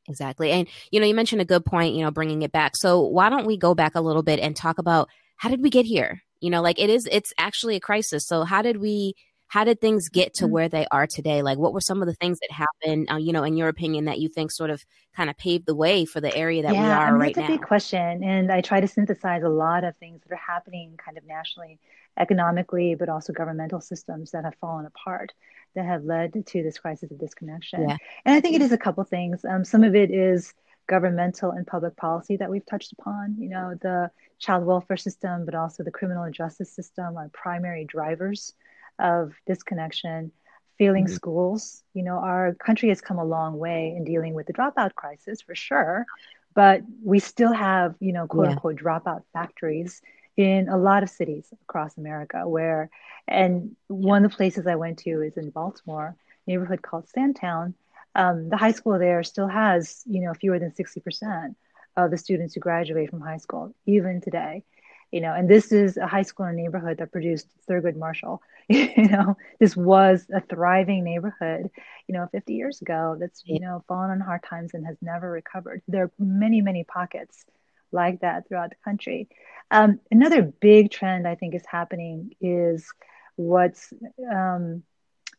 exactly 0.06 0.52
and 0.52 0.68
you 0.92 1.00
know 1.00 1.06
you 1.06 1.14
mentioned 1.16 1.40
a 1.40 1.44
good 1.44 1.64
point 1.64 1.96
you 1.96 2.04
know 2.04 2.12
bringing 2.12 2.42
it 2.42 2.52
back 2.52 2.76
so 2.76 3.00
why 3.00 3.28
don't 3.28 3.44
we 3.44 3.56
go 3.56 3.74
back 3.74 3.96
a 3.96 4.00
little 4.00 4.22
bit 4.22 4.38
and 4.38 4.54
talk 4.54 4.78
about 4.78 5.08
how 5.36 5.48
did 5.48 5.62
we 5.62 5.70
get 5.70 5.84
here? 5.86 6.22
You 6.40 6.50
know 6.50 6.62
like 6.62 6.78
it 6.78 6.90
is 6.90 7.08
it's 7.10 7.32
actually 7.38 7.74
a 7.74 7.80
crisis 7.80 8.24
so 8.24 8.44
how 8.44 8.62
did 8.62 8.76
we 8.76 9.14
how 9.50 9.64
did 9.64 9.80
things 9.80 10.08
get 10.08 10.32
to 10.32 10.44
mm-hmm. 10.44 10.52
where 10.52 10.68
they 10.68 10.86
are 10.92 11.08
today? 11.08 11.42
Like, 11.42 11.58
what 11.58 11.72
were 11.72 11.80
some 11.80 12.00
of 12.00 12.06
the 12.06 12.14
things 12.14 12.38
that 12.38 12.52
happened, 12.52 13.10
uh, 13.10 13.16
you 13.16 13.32
know, 13.32 13.42
in 13.42 13.56
your 13.56 13.66
opinion, 13.66 14.04
that 14.04 14.20
you 14.20 14.28
think 14.28 14.52
sort 14.52 14.70
of 14.70 14.80
kind 15.16 15.28
of 15.28 15.36
paved 15.36 15.66
the 15.66 15.74
way 15.74 16.04
for 16.04 16.20
the 16.20 16.34
area 16.36 16.62
that 16.62 16.72
yeah, 16.72 16.84
we 16.84 16.88
are 16.88 17.08
I 17.08 17.10
mean, 17.10 17.20
right 17.20 17.36
now? 17.36 17.42
That's 17.42 17.54
a 17.54 17.58
big 17.58 17.66
question. 17.66 18.22
And 18.22 18.52
I 18.52 18.60
try 18.60 18.80
to 18.80 18.86
synthesize 18.86 19.42
a 19.42 19.48
lot 19.48 19.82
of 19.82 19.96
things 19.96 20.20
that 20.22 20.32
are 20.32 20.38
happening 20.38 20.96
kind 21.04 21.18
of 21.18 21.26
nationally, 21.26 21.80
economically, 22.16 22.94
but 22.94 23.08
also 23.08 23.32
governmental 23.32 23.80
systems 23.80 24.30
that 24.30 24.44
have 24.44 24.54
fallen 24.60 24.86
apart 24.86 25.32
that 25.74 25.84
have 25.84 26.04
led 26.04 26.46
to 26.46 26.62
this 26.62 26.78
crisis 26.78 27.10
of 27.10 27.18
disconnection. 27.18 27.88
Yeah. 27.88 27.96
And 28.24 28.36
I 28.36 28.40
think 28.40 28.54
it 28.54 28.62
is 28.62 28.70
a 28.70 28.78
couple 28.78 29.02
things. 29.02 29.44
Um, 29.44 29.64
some 29.64 29.82
of 29.82 29.96
it 29.96 30.12
is 30.12 30.54
governmental 30.86 31.50
and 31.50 31.66
public 31.66 31.96
policy 31.96 32.36
that 32.36 32.50
we've 32.50 32.66
touched 32.66 32.92
upon. 32.92 33.34
You 33.36 33.48
know, 33.48 33.74
the 33.82 34.12
child 34.38 34.64
welfare 34.64 34.96
system, 34.96 35.44
but 35.44 35.56
also 35.56 35.82
the 35.82 35.90
criminal 35.90 36.30
justice 36.30 36.72
system 36.72 37.16
are 37.16 37.28
primary 37.30 37.84
drivers 37.84 38.54
of 39.00 39.32
disconnection. 39.46 40.32
Failing 40.78 41.04
mm-hmm. 41.04 41.14
schools, 41.14 41.82
you 41.92 42.02
know, 42.02 42.16
our 42.16 42.54
country 42.54 42.88
has 42.88 43.00
come 43.00 43.18
a 43.18 43.24
long 43.24 43.58
way 43.58 43.94
in 43.94 44.04
dealing 44.04 44.32
with 44.32 44.46
the 44.46 44.52
dropout 44.52 44.94
crisis 44.94 45.42
for 45.42 45.54
sure, 45.54 46.06
but 46.54 46.82
we 47.04 47.18
still 47.18 47.52
have, 47.52 47.94
you 48.00 48.12
know, 48.12 48.26
quote 48.26 48.46
yeah. 48.46 48.52
unquote 48.52 48.76
dropout 48.76 49.22
factories 49.32 50.00
in 50.36 50.68
a 50.68 50.76
lot 50.78 51.02
of 51.02 51.10
cities 51.10 51.46
across 51.62 51.98
America 51.98 52.48
where, 52.48 52.88
and 53.28 53.76
one 53.88 54.24
of 54.24 54.30
the 54.30 54.36
places 54.36 54.66
I 54.66 54.76
went 54.76 54.98
to 55.00 55.22
is 55.22 55.36
in 55.36 55.50
Baltimore, 55.50 56.16
neighborhood 56.46 56.82
called 56.82 57.08
Sandtown. 57.08 57.74
Um, 58.14 58.48
the 58.48 58.56
high 58.56 58.72
school 58.72 58.98
there 58.98 59.22
still 59.22 59.48
has, 59.48 60.02
you 60.06 60.22
know, 60.22 60.34
fewer 60.34 60.58
than 60.58 60.72
60% 60.72 61.54
of 61.96 62.10
the 62.10 62.18
students 62.18 62.54
who 62.54 62.60
graduate 62.60 63.10
from 63.10 63.20
high 63.20 63.36
school, 63.36 63.74
even 63.86 64.20
today. 64.20 64.64
You 65.12 65.20
know, 65.20 65.32
and 65.34 65.48
this 65.48 65.72
is 65.72 65.96
a 65.96 66.06
high 66.06 66.22
school 66.22 66.46
in 66.46 66.54
a 66.54 66.56
neighborhood 66.56 66.98
that 66.98 67.12
produced 67.12 67.48
Thurgood 67.68 67.96
Marshall. 67.96 68.42
you 68.68 69.08
know, 69.08 69.36
this 69.58 69.76
was 69.76 70.26
a 70.32 70.40
thriving 70.40 71.04
neighborhood, 71.04 71.70
you 72.06 72.14
know, 72.14 72.28
50 72.30 72.54
years 72.54 72.80
ago 72.80 73.16
that's, 73.18 73.42
you 73.44 73.60
know, 73.60 73.82
fallen 73.88 74.10
on 74.10 74.20
hard 74.20 74.42
times 74.44 74.74
and 74.74 74.86
has 74.86 74.96
never 75.02 75.30
recovered. 75.30 75.82
There 75.88 76.04
are 76.04 76.12
many, 76.18 76.60
many 76.60 76.84
pockets 76.84 77.44
like 77.92 78.20
that 78.20 78.46
throughout 78.46 78.70
the 78.70 78.76
country. 78.84 79.28
Um, 79.70 80.00
another 80.10 80.42
big 80.42 80.90
trend 80.90 81.26
I 81.26 81.34
think 81.34 81.54
is 81.54 81.66
happening 81.66 82.32
is 82.40 82.92
what's 83.36 83.92
um, 84.30 84.82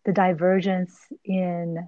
the 0.05 0.11
divergence 0.11 0.97
in 1.23 1.87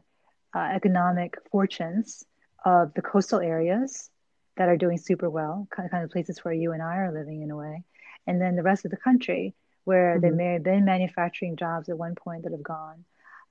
uh, 0.56 0.60
economic 0.60 1.36
fortunes 1.52 2.24
of 2.64 2.94
the 2.94 3.02
coastal 3.02 3.40
areas 3.40 4.10
that 4.58 4.70
are 4.70 4.78
doing 4.78 4.98
super 4.98 5.30
well, 5.30 5.68
kind 5.72 5.90
of, 5.94 6.12
places 6.12 6.40
where 6.40 6.54
you 6.54 6.72
and 6.72 6.82
I 6.82 6.98
are 6.98 7.14
living 7.14 7.42
in 7.42 7.52
a 7.52 7.58
way, 7.58 7.84
and 8.28 8.42
then 8.42 8.56
the 8.56 8.64
rest 8.64 8.86
of 8.86 8.92
the 8.92 8.98
country 8.98 9.56
where 9.84 10.14
mm-hmm. 10.14 10.22
there 10.22 10.34
may 10.34 10.54
have 10.54 10.64
been 10.64 10.86
manufacturing 10.86 11.56
jobs 11.56 11.90
at 11.90 11.98
one 11.98 12.16
point 12.16 12.44
that 12.44 12.52
have 12.52 12.64
gone. 12.64 13.06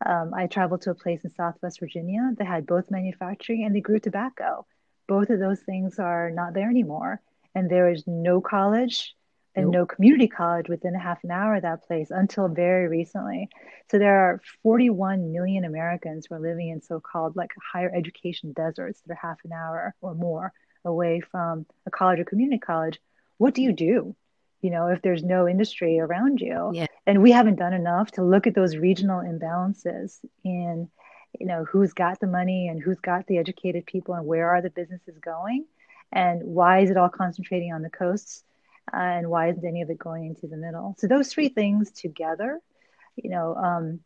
Um, 0.05 0.33
I 0.35 0.47
traveled 0.47 0.83
to 0.83 0.91
a 0.91 0.95
place 0.95 1.25
in 1.25 1.31
Southwest 1.31 1.81
Virginia 1.81 2.33
that 2.39 2.47
had 2.47 2.67
both 2.67 2.91
manufacturing 2.91 3.65
and 3.65 3.75
they 3.75 3.81
grew 3.81 3.99
tobacco. 3.99 4.67
Both 5.07 5.31
of 5.31 5.39
those 5.39 5.61
things 5.61 5.99
are 5.99 6.31
not 6.31 6.55
there 6.55 6.71
anymore. 6.71 7.21
And 7.55 7.71
there 7.71 7.91
is 7.91 8.05
no 8.07 8.41
college 8.41 9.15
and 9.55 9.67
nope. 9.67 9.75
no 9.75 9.87
community 9.87 10.29
college 10.29 10.69
within 10.69 10.95
a 10.95 10.99
half 10.99 11.23
an 11.25 11.31
hour 11.31 11.57
of 11.57 11.63
that 11.63 11.85
place 11.87 12.11
until 12.11 12.49
very 12.49 12.89
recently. 12.89 13.49
So 13.91 13.99
there 13.99 14.19
are 14.19 14.41
41 14.63 15.33
million 15.33 15.65
Americans 15.65 16.27
who 16.27 16.37
are 16.37 16.41
living 16.41 16.71
in 16.71 16.81
so-called 16.81 17.37
like 17.37 17.51
higher 17.73 17.93
education 17.95 18.53
deserts 18.53 19.03
that 19.03 19.13
are 19.13 19.29
half 19.29 19.39
an 19.45 19.53
hour 19.53 19.95
or 20.01 20.15
more 20.15 20.53
away 20.85 21.21
from 21.21 21.67
a 21.87 21.91
college 21.91 22.21
or 22.21 22.25
community 22.25 22.59
college. 22.59 23.01
What 23.39 23.55
do 23.55 23.63
you 23.63 23.73
do? 23.73 24.15
You 24.61 24.71
know, 24.71 24.87
if 24.87 25.03
there's 25.03 25.25
no 25.25 25.49
industry 25.49 25.99
around 25.99 26.41
you, 26.41 26.71
yeah. 26.73 26.87
and 27.07 27.23
we 27.23 27.33
haven't 27.33 27.59
done 27.59 27.73
enough 27.73 28.13
to 28.13 28.23
look 28.23 28.47
at 28.47 28.55
those 28.55 28.77
regional 28.77 29.21
imbalances 29.21 30.19
in, 30.45 30.89
you 31.39 31.47
know, 31.47 31.65
who's 31.65 31.93
got 31.93 32.21
the 32.21 32.29
money 32.29 32.69
and 32.69 32.81
who's 32.81 33.01
got 33.01 33.27
the 33.27 33.39
educated 33.39 33.87
people 33.87 34.15
and 34.15 34.25
where 34.25 34.51
are 34.51 34.63
the 34.63 34.71
businesses 34.71 35.19
going, 35.19 35.65
and 36.13 36.45
why 36.45 36.81
is 36.81 36.91
it 36.91 36.97
all 36.97 37.09
concentrating 37.09 37.73
on 37.73 37.83
the 37.83 37.91
coasts 37.91 38.45
uh, 38.93 38.97
and 38.99 39.29
why 39.29 39.49
isn't 39.49 39.65
any 39.65 39.83
of 39.83 39.91
it 39.91 39.99
going 39.99 40.27
into 40.27 40.47
the 40.47 40.57
middle? 40.57 40.95
So 40.99 41.09
those 41.09 41.29
three 41.29 41.49
things 41.49 41.91
together, 41.91 42.61
you 43.17 43.31
know, 43.31 43.57
um, 43.57 44.01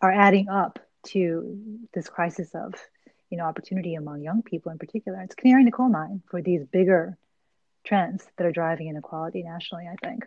are 0.00 0.12
adding 0.12 0.48
up 0.48 0.78
to 1.08 1.58
this 1.92 2.08
crisis 2.08 2.54
of, 2.54 2.74
you 3.30 3.38
know, 3.38 3.44
opportunity 3.44 3.94
among 3.94 4.22
young 4.22 4.42
people 4.42 4.72
in 4.72 4.78
particular. 4.78 5.20
It's 5.22 5.34
canary 5.34 5.62
in 5.62 5.66
the 5.66 5.72
coal 5.72 5.88
mine 5.88 6.22
for 6.30 6.42
these 6.42 6.64
bigger 6.64 7.16
trends 7.84 8.24
that 8.36 8.46
are 8.46 8.52
driving 8.52 8.88
inequality 8.88 9.42
nationally. 9.42 9.86
I 9.90 9.96
think. 10.04 10.26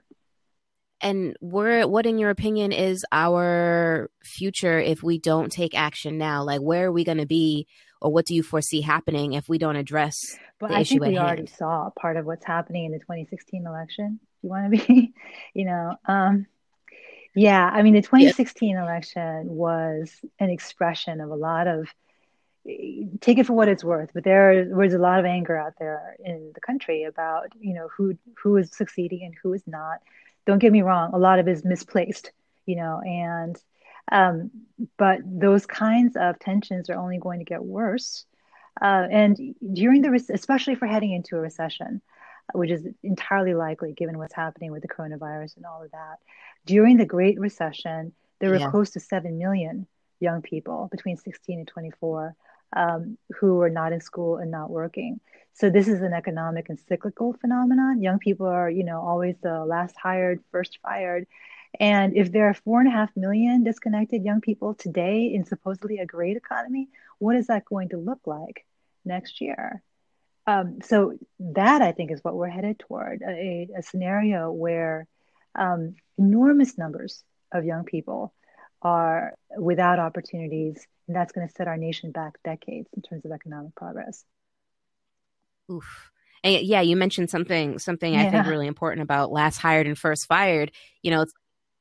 And 1.01 1.35
where, 1.41 1.85
what, 1.85 2.05
in 2.05 2.17
your 2.17 2.29
opinion, 2.29 2.71
is 2.71 3.05
our 3.11 4.09
future 4.23 4.79
if 4.79 5.03
we 5.03 5.19
don't 5.19 5.51
take 5.51 5.75
action 5.75 6.17
now? 6.17 6.43
Like, 6.43 6.61
where 6.61 6.87
are 6.87 6.91
we 6.93 7.03
going 7.03 7.17
to 7.17 7.25
be, 7.25 7.67
or 8.01 8.09
what 8.11 8.25
do 8.25 8.33
you 8.33 8.41
foresee 8.41 8.79
happening 8.79 9.33
if 9.33 9.49
we 9.49 9.57
don't 9.57 9.75
address 9.75 10.37
but 10.59 10.69
the 10.69 10.77
I 10.77 10.79
issue 10.79 10.91
think 10.91 11.01
we 11.01 11.15
hand? 11.15 11.27
already 11.27 11.47
saw 11.47 11.89
part 11.99 12.15
of 12.15 12.25
what's 12.25 12.45
happening 12.45 12.85
in 12.85 12.93
the 12.93 12.99
2016 12.99 13.67
election. 13.67 14.21
You 14.41 14.49
want 14.49 14.71
to 14.73 14.85
be, 14.85 15.13
you 15.53 15.65
know, 15.65 15.97
um, 16.05 16.45
yeah. 17.35 17.69
I 17.69 17.81
mean, 17.81 17.95
the 17.95 18.01
2016 18.01 18.77
election 18.77 19.47
was 19.49 20.09
an 20.39 20.49
expression 20.49 21.19
of 21.19 21.31
a 21.31 21.35
lot 21.35 21.67
of 21.67 21.89
take 22.65 23.37
it 23.37 23.45
for 23.45 23.53
what 23.53 23.67
it's 23.67 23.83
worth, 23.83 24.11
but 24.13 24.23
there 24.23 24.67
was 24.71 24.93
a 24.93 24.97
lot 24.97 25.19
of 25.19 25.25
anger 25.25 25.57
out 25.57 25.73
there 25.79 26.15
in 26.23 26.51
the 26.53 26.61
country 26.61 27.03
about 27.03 27.51
you 27.59 27.73
know 27.73 27.89
who 27.89 28.17
who 28.41 28.57
is 28.57 28.71
succeeding 28.71 29.23
and 29.23 29.35
who 29.41 29.53
is 29.53 29.63
not 29.67 29.99
don't 30.45 30.59
get 30.59 30.71
me 30.71 30.81
wrong, 30.81 31.11
a 31.13 31.17
lot 31.17 31.39
of 31.39 31.47
it 31.47 31.51
is 31.51 31.63
misplaced, 31.63 32.31
you 32.65 32.75
know, 32.75 33.01
and 33.05 33.57
um, 34.11 34.51
but 34.97 35.19
those 35.23 35.65
kinds 35.65 36.17
of 36.17 36.39
tensions 36.39 36.89
are 36.89 36.97
only 36.97 37.17
going 37.17 37.39
to 37.39 37.45
get 37.45 37.63
worse. 37.63 38.25
Uh, 38.81 39.07
and 39.09 39.55
during 39.73 40.01
the, 40.01 40.25
especially 40.33 40.75
for 40.75 40.87
heading 40.87 41.13
into 41.13 41.37
a 41.37 41.39
recession, 41.39 42.01
which 42.53 42.71
is 42.71 42.85
entirely 43.01 43.53
likely 43.53 43.93
given 43.93 44.17
what's 44.17 44.33
happening 44.33 44.71
with 44.71 44.81
the 44.81 44.87
coronavirus 44.87 45.55
and 45.55 45.65
all 45.65 45.83
of 45.83 45.91
that, 45.91 46.19
during 46.65 46.97
the 46.97 47.05
Great 47.05 47.39
Recession, 47.39 48.11
there 48.39 48.49
were 48.49 48.57
yeah. 48.57 48.69
close 48.69 48.89
to 48.91 48.99
7 48.99 49.37
million 49.37 49.87
young 50.19 50.41
people 50.41 50.89
between 50.91 51.17
16 51.17 51.59
and 51.59 51.67
24 51.67 52.35
um, 52.75 53.17
who 53.39 53.61
are 53.61 53.69
not 53.69 53.93
in 53.93 54.01
school 54.01 54.37
and 54.37 54.51
not 54.51 54.69
working. 54.69 55.19
So 55.53 55.69
this 55.69 55.87
is 55.87 56.01
an 56.01 56.13
economic 56.13 56.69
and 56.69 56.79
cyclical 56.87 57.33
phenomenon. 57.33 58.01
Young 58.01 58.19
people 58.19 58.47
are, 58.47 58.69
you 58.69 58.83
know, 58.83 59.01
always 59.01 59.35
the 59.41 59.63
last 59.65 59.95
hired, 59.95 60.43
first 60.51 60.79
fired. 60.81 61.27
And 61.79 62.15
if 62.15 62.31
there 62.31 62.47
are 62.49 62.53
four 62.53 62.79
and 62.79 62.87
a 62.87 62.91
half 62.91 63.15
million 63.15 63.63
disconnected 63.63 64.23
young 64.23 64.41
people 64.41 64.73
today 64.73 65.31
in 65.33 65.45
supposedly 65.45 65.99
a 65.99 66.05
great 66.05 66.37
economy, 66.37 66.89
what 67.19 67.35
is 67.35 67.47
that 67.47 67.65
going 67.65 67.89
to 67.89 67.97
look 67.97 68.21
like 68.25 68.65
next 69.05 69.41
year? 69.41 69.83
Um, 70.45 70.79
so 70.83 71.17
that 71.39 71.81
I 71.81 71.91
think 71.93 72.11
is 72.11 72.23
what 72.23 72.35
we're 72.35 72.49
headed 72.49 72.79
toward 72.79 73.21
a, 73.21 73.69
a 73.77 73.83
scenario 73.83 74.51
where 74.51 75.07
um, 75.55 75.95
enormous 76.17 76.77
numbers 76.77 77.23
of 77.51 77.63
young 77.63 77.85
people 77.85 78.33
are 78.83 79.33
without 79.57 79.99
opportunities, 79.99 80.85
and 81.07 81.15
that's 81.15 81.31
going 81.31 81.47
to 81.47 81.53
set 81.53 81.67
our 81.67 81.77
nation 81.77 82.11
back 82.11 82.35
decades 82.43 82.89
in 82.95 83.01
terms 83.01 83.25
of 83.25 83.31
economic 83.31 83.73
progress. 83.75 84.23
Oof. 85.71 86.11
And 86.43 86.61
yeah, 86.61 86.81
you 86.81 86.95
mentioned 86.95 87.29
something 87.29 87.79
something 87.79 88.13
yeah. 88.13 88.23
I 88.23 88.29
think 88.29 88.47
really 88.47 88.67
important 88.67 89.01
about 89.01 89.31
last 89.31 89.57
hired 89.57 89.87
and 89.87 89.97
first 89.97 90.25
fired. 90.27 90.71
You 91.01 91.11
know, 91.11 91.25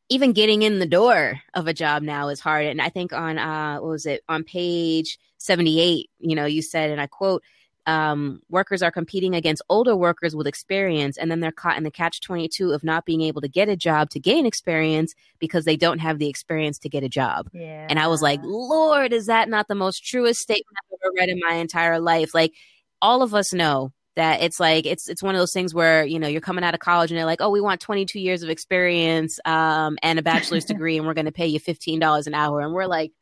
even 0.08 0.32
getting 0.32 0.62
in 0.62 0.78
the 0.78 0.86
door 0.86 1.40
of 1.54 1.66
a 1.66 1.74
job 1.74 2.02
now 2.02 2.28
is 2.28 2.38
hard. 2.38 2.66
And 2.66 2.80
I 2.80 2.88
think 2.88 3.12
on 3.12 3.38
uh 3.38 3.78
what 3.78 3.90
was 3.90 4.06
it 4.06 4.22
on 4.28 4.44
page 4.44 5.18
78, 5.38 6.10
you 6.20 6.36
know, 6.36 6.44
you 6.44 6.62
said 6.62 6.90
and 6.90 7.00
I 7.00 7.08
quote 7.08 7.42
um, 7.86 8.40
workers 8.48 8.82
are 8.82 8.90
competing 8.90 9.34
against 9.34 9.62
older 9.68 9.96
workers 9.96 10.36
with 10.36 10.46
experience, 10.46 11.16
and 11.16 11.30
then 11.30 11.40
they're 11.40 11.52
caught 11.52 11.76
in 11.76 11.84
the 11.84 11.90
catch 11.90 12.20
22 12.20 12.72
of 12.72 12.84
not 12.84 13.04
being 13.04 13.22
able 13.22 13.40
to 13.40 13.48
get 13.48 13.68
a 13.68 13.76
job 13.76 14.10
to 14.10 14.20
gain 14.20 14.46
experience 14.46 15.14
because 15.38 15.64
they 15.64 15.76
don't 15.76 15.98
have 15.98 16.18
the 16.18 16.28
experience 16.28 16.78
to 16.78 16.88
get 16.88 17.02
a 17.02 17.08
job. 17.08 17.48
Yeah. 17.52 17.86
And 17.88 17.98
I 17.98 18.06
was 18.06 18.22
like, 18.22 18.40
Lord, 18.42 19.12
is 19.12 19.26
that 19.26 19.48
not 19.48 19.68
the 19.68 19.74
most 19.74 20.04
truest 20.04 20.40
statement 20.40 20.76
I've 20.84 20.98
ever 21.02 21.12
read 21.16 21.28
in 21.28 21.40
my 21.40 21.54
entire 21.54 21.98
life? 21.98 22.34
Like, 22.34 22.52
all 23.00 23.22
of 23.22 23.34
us 23.34 23.52
know 23.52 23.92
that 24.14 24.42
it's 24.42 24.60
like 24.60 24.86
it's 24.86 25.08
it's 25.08 25.22
one 25.22 25.34
of 25.34 25.38
those 25.38 25.52
things 25.52 25.74
where 25.74 26.04
you 26.04 26.18
know 26.18 26.28
you're 26.28 26.40
coming 26.40 26.64
out 26.64 26.74
of 26.74 26.80
college 26.80 27.10
and 27.10 27.18
they're 27.18 27.26
like 27.26 27.40
oh 27.40 27.50
we 27.50 27.60
want 27.60 27.80
22 27.80 28.20
years 28.20 28.42
of 28.42 28.50
experience 28.50 29.40
um, 29.44 29.98
and 30.02 30.18
a 30.18 30.22
bachelor's 30.22 30.64
degree 30.66 30.98
and 30.98 31.06
we're 31.06 31.14
going 31.14 31.26
to 31.26 31.32
pay 31.32 31.46
you 31.46 31.58
$15 31.58 32.26
an 32.26 32.34
hour 32.34 32.60
and 32.60 32.72
we're 32.72 32.86
like 32.86 33.12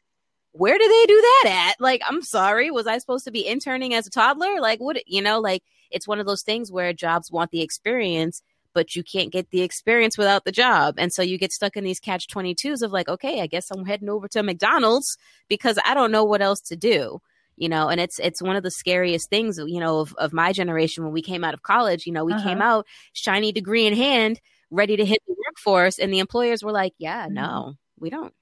where 0.52 0.76
do 0.76 0.88
they 0.88 1.06
do 1.06 1.20
that 1.20 1.70
at? 1.70 1.80
Like 1.80 2.02
i'm 2.06 2.22
sorry 2.22 2.70
was 2.70 2.86
i 2.86 2.98
supposed 2.98 3.24
to 3.24 3.30
be 3.30 3.46
interning 3.46 3.94
as 3.94 4.06
a 4.06 4.10
toddler? 4.10 4.60
Like 4.60 4.80
what 4.80 5.06
you 5.06 5.22
know 5.22 5.40
like 5.40 5.62
it's 5.90 6.08
one 6.08 6.20
of 6.20 6.26
those 6.26 6.42
things 6.42 6.72
where 6.72 6.92
jobs 6.92 7.30
want 7.30 7.50
the 7.50 7.62
experience 7.62 8.42
but 8.72 8.94
you 8.94 9.02
can't 9.02 9.32
get 9.32 9.50
the 9.50 9.62
experience 9.62 10.16
without 10.16 10.44
the 10.44 10.52
job. 10.52 10.94
And 10.96 11.12
so 11.12 11.22
you 11.22 11.38
get 11.38 11.50
stuck 11.52 11.76
in 11.76 11.82
these 11.82 11.98
catch 11.98 12.28
22s 12.28 12.82
of 12.82 12.92
like 12.92 13.08
okay 13.08 13.40
i 13.40 13.46
guess 13.46 13.70
i'm 13.70 13.86
heading 13.86 14.08
over 14.08 14.28
to 14.28 14.42
mcdonald's 14.42 15.16
because 15.48 15.78
i 15.84 15.94
don't 15.94 16.12
know 16.12 16.24
what 16.24 16.42
else 16.42 16.60
to 16.60 16.76
do 16.76 17.20
you 17.60 17.68
know? 17.68 17.88
And 17.88 18.00
it's 18.00 18.18
it's 18.18 18.42
one 18.42 18.56
of 18.56 18.62
the 18.62 18.70
scariest 18.70 19.28
things 19.28 19.58
you 19.58 19.78
know 19.78 20.00
of, 20.00 20.14
of 20.16 20.32
my 20.32 20.52
generation 20.52 21.04
when 21.04 21.12
we 21.12 21.22
came 21.22 21.44
out 21.44 21.54
of 21.54 21.62
college 21.62 22.06
you 22.06 22.12
know 22.12 22.24
we 22.24 22.32
uh-huh. 22.32 22.48
came 22.48 22.62
out 22.62 22.86
shiny 23.12 23.52
degree 23.52 23.86
in 23.86 23.94
hand 23.94 24.40
ready 24.70 24.96
to 24.96 25.04
hit 25.04 25.20
the 25.28 25.36
workforce 25.46 25.98
and 25.98 26.12
the 26.12 26.18
employers 26.18 26.64
were 26.64 26.72
like 26.72 26.94
yeah 26.98 27.26
mm-hmm. 27.26 27.34
no 27.34 27.74
we 27.98 28.10
don't 28.10 28.32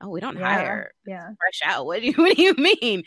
oh 0.00 0.08
we 0.08 0.20
don't 0.20 0.38
yeah. 0.38 0.54
hire 0.54 0.92
yeah 1.06 1.28
fresh 1.38 1.60
out 1.64 1.86
what 1.86 2.00
do 2.00 2.06
you 2.06 2.12
what 2.16 2.36
do 2.36 2.42
you 2.42 2.54
mean 2.54 3.02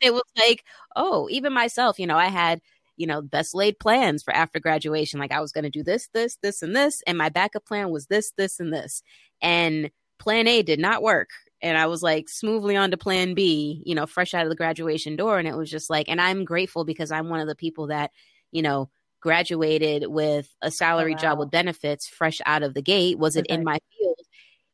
it 0.00 0.12
was 0.12 0.22
like 0.38 0.62
oh 0.96 1.28
even 1.30 1.52
myself 1.52 1.98
you 1.98 2.06
know 2.06 2.18
i 2.18 2.28
had 2.28 2.60
you 2.96 3.06
know 3.06 3.22
best 3.22 3.54
laid 3.54 3.78
plans 3.78 4.22
for 4.22 4.34
after 4.34 4.60
graduation 4.60 5.18
like 5.18 5.32
i 5.32 5.40
was 5.40 5.52
going 5.52 5.64
to 5.64 5.70
do 5.70 5.82
this 5.82 6.08
this 6.14 6.38
this 6.42 6.62
and 6.62 6.76
this 6.76 7.02
and 7.06 7.18
my 7.18 7.28
backup 7.28 7.64
plan 7.64 7.90
was 7.90 8.06
this 8.06 8.32
this 8.36 8.60
and 8.60 8.72
this 8.72 9.02
and 9.40 9.90
plan 10.18 10.46
a 10.46 10.62
did 10.62 10.78
not 10.78 11.02
work 11.02 11.30
and 11.62 11.78
I 11.78 11.86
was 11.86 12.02
like 12.02 12.28
smoothly 12.28 12.76
on 12.76 12.90
to 12.90 12.96
plan 12.96 13.34
B, 13.34 13.82
you 13.86 13.94
know, 13.94 14.06
fresh 14.06 14.34
out 14.34 14.44
of 14.44 14.50
the 14.50 14.56
graduation 14.56 15.14
door. 15.14 15.38
And 15.38 15.46
it 15.46 15.56
was 15.56 15.70
just 15.70 15.88
like, 15.88 16.08
and 16.08 16.20
I'm 16.20 16.44
grateful 16.44 16.84
because 16.84 17.12
I'm 17.12 17.28
one 17.28 17.40
of 17.40 17.46
the 17.46 17.54
people 17.54 17.86
that, 17.86 18.10
you 18.50 18.62
know, 18.62 18.90
graduated 19.20 20.08
with 20.08 20.52
a 20.60 20.72
salary 20.72 21.12
oh, 21.12 21.14
wow. 21.14 21.20
job 21.20 21.38
with 21.38 21.52
benefits 21.52 22.08
fresh 22.08 22.40
out 22.44 22.64
of 22.64 22.74
the 22.74 22.82
gate. 22.82 23.18
Was 23.18 23.36
it 23.36 23.46
okay. 23.48 23.54
in 23.54 23.64
my 23.64 23.78
field? 23.96 24.16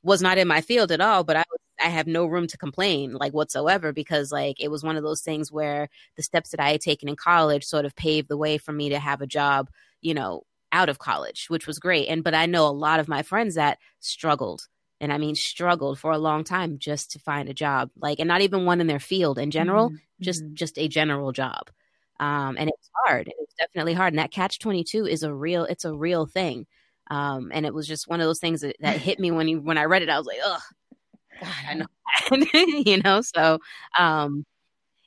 Was 0.02 0.22
not 0.22 0.38
in 0.38 0.48
my 0.48 0.60
field 0.60 0.92
at 0.92 1.00
all, 1.00 1.24
but 1.24 1.36
I 1.36 1.44
was 1.50 1.58
I 1.80 1.88
have 1.88 2.06
no 2.06 2.26
room 2.26 2.46
to 2.48 2.58
complain 2.58 3.12
like 3.12 3.32
whatsoever 3.32 3.92
because 3.92 4.32
like 4.32 4.60
it 4.60 4.70
was 4.70 4.82
one 4.82 4.96
of 4.96 5.02
those 5.02 5.20
things 5.20 5.52
where 5.52 5.88
the 6.16 6.22
steps 6.22 6.50
that 6.50 6.60
I 6.60 6.72
had 6.72 6.80
taken 6.80 7.08
in 7.08 7.16
college 7.16 7.64
sort 7.64 7.84
of 7.84 7.94
paved 7.94 8.28
the 8.28 8.36
way 8.36 8.58
for 8.58 8.72
me 8.72 8.88
to 8.90 8.98
have 8.98 9.20
a 9.20 9.26
job, 9.26 9.70
you 10.00 10.14
know, 10.14 10.42
out 10.72 10.88
of 10.88 10.98
college, 10.98 11.46
which 11.48 11.66
was 11.66 11.78
great. 11.78 12.08
And 12.08 12.24
but 12.24 12.34
I 12.34 12.46
know 12.46 12.66
a 12.66 12.70
lot 12.70 13.00
of 13.00 13.08
my 13.08 13.22
friends 13.22 13.54
that 13.54 13.78
struggled 14.00 14.66
and 15.00 15.12
I 15.12 15.18
mean 15.18 15.34
struggled 15.34 15.98
for 15.98 16.10
a 16.10 16.18
long 16.18 16.44
time 16.44 16.78
just 16.78 17.12
to 17.12 17.18
find 17.18 17.48
a 17.48 17.54
job, 17.54 17.90
like 17.96 18.18
and 18.18 18.28
not 18.28 18.40
even 18.42 18.64
one 18.64 18.80
in 18.80 18.86
their 18.86 18.98
field 18.98 19.38
in 19.38 19.50
general, 19.50 19.90
mm-hmm. 19.90 19.96
just 20.20 20.42
mm-hmm. 20.42 20.54
just 20.54 20.78
a 20.78 20.88
general 20.88 21.32
job. 21.32 21.70
Um, 22.20 22.56
and 22.58 22.68
it's 22.68 22.90
hard. 23.06 23.28
It 23.28 23.36
was 23.38 23.48
definitely 23.58 23.94
hard. 23.94 24.12
And 24.12 24.18
that 24.18 24.32
catch 24.32 24.58
twenty 24.58 24.84
two 24.84 25.06
is 25.06 25.22
a 25.22 25.32
real. 25.32 25.64
It's 25.64 25.84
a 25.84 25.94
real 25.94 26.26
thing. 26.26 26.66
Um, 27.10 27.50
and 27.52 27.64
it 27.66 27.74
was 27.74 27.86
just 27.86 28.08
one 28.08 28.20
of 28.20 28.26
those 28.26 28.40
things 28.40 28.60
that, 28.60 28.76
that 28.80 28.98
hit 28.98 29.18
me 29.18 29.30
when 29.32 29.48
you 29.48 29.60
when 29.60 29.78
I 29.78 29.84
read 29.84 30.02
it. 30.02 30.08
I 30.08 30.18
was 30.18 30.26
like, 30.26 30.38
oh, 30.42 30.60
God, 31.40 31.52
I 31.68 31.74
know, 31.74 31.86
you 32.86 33.02
know. 33.02 33.20
So, 33.20 33.58
um, 33.98 34.44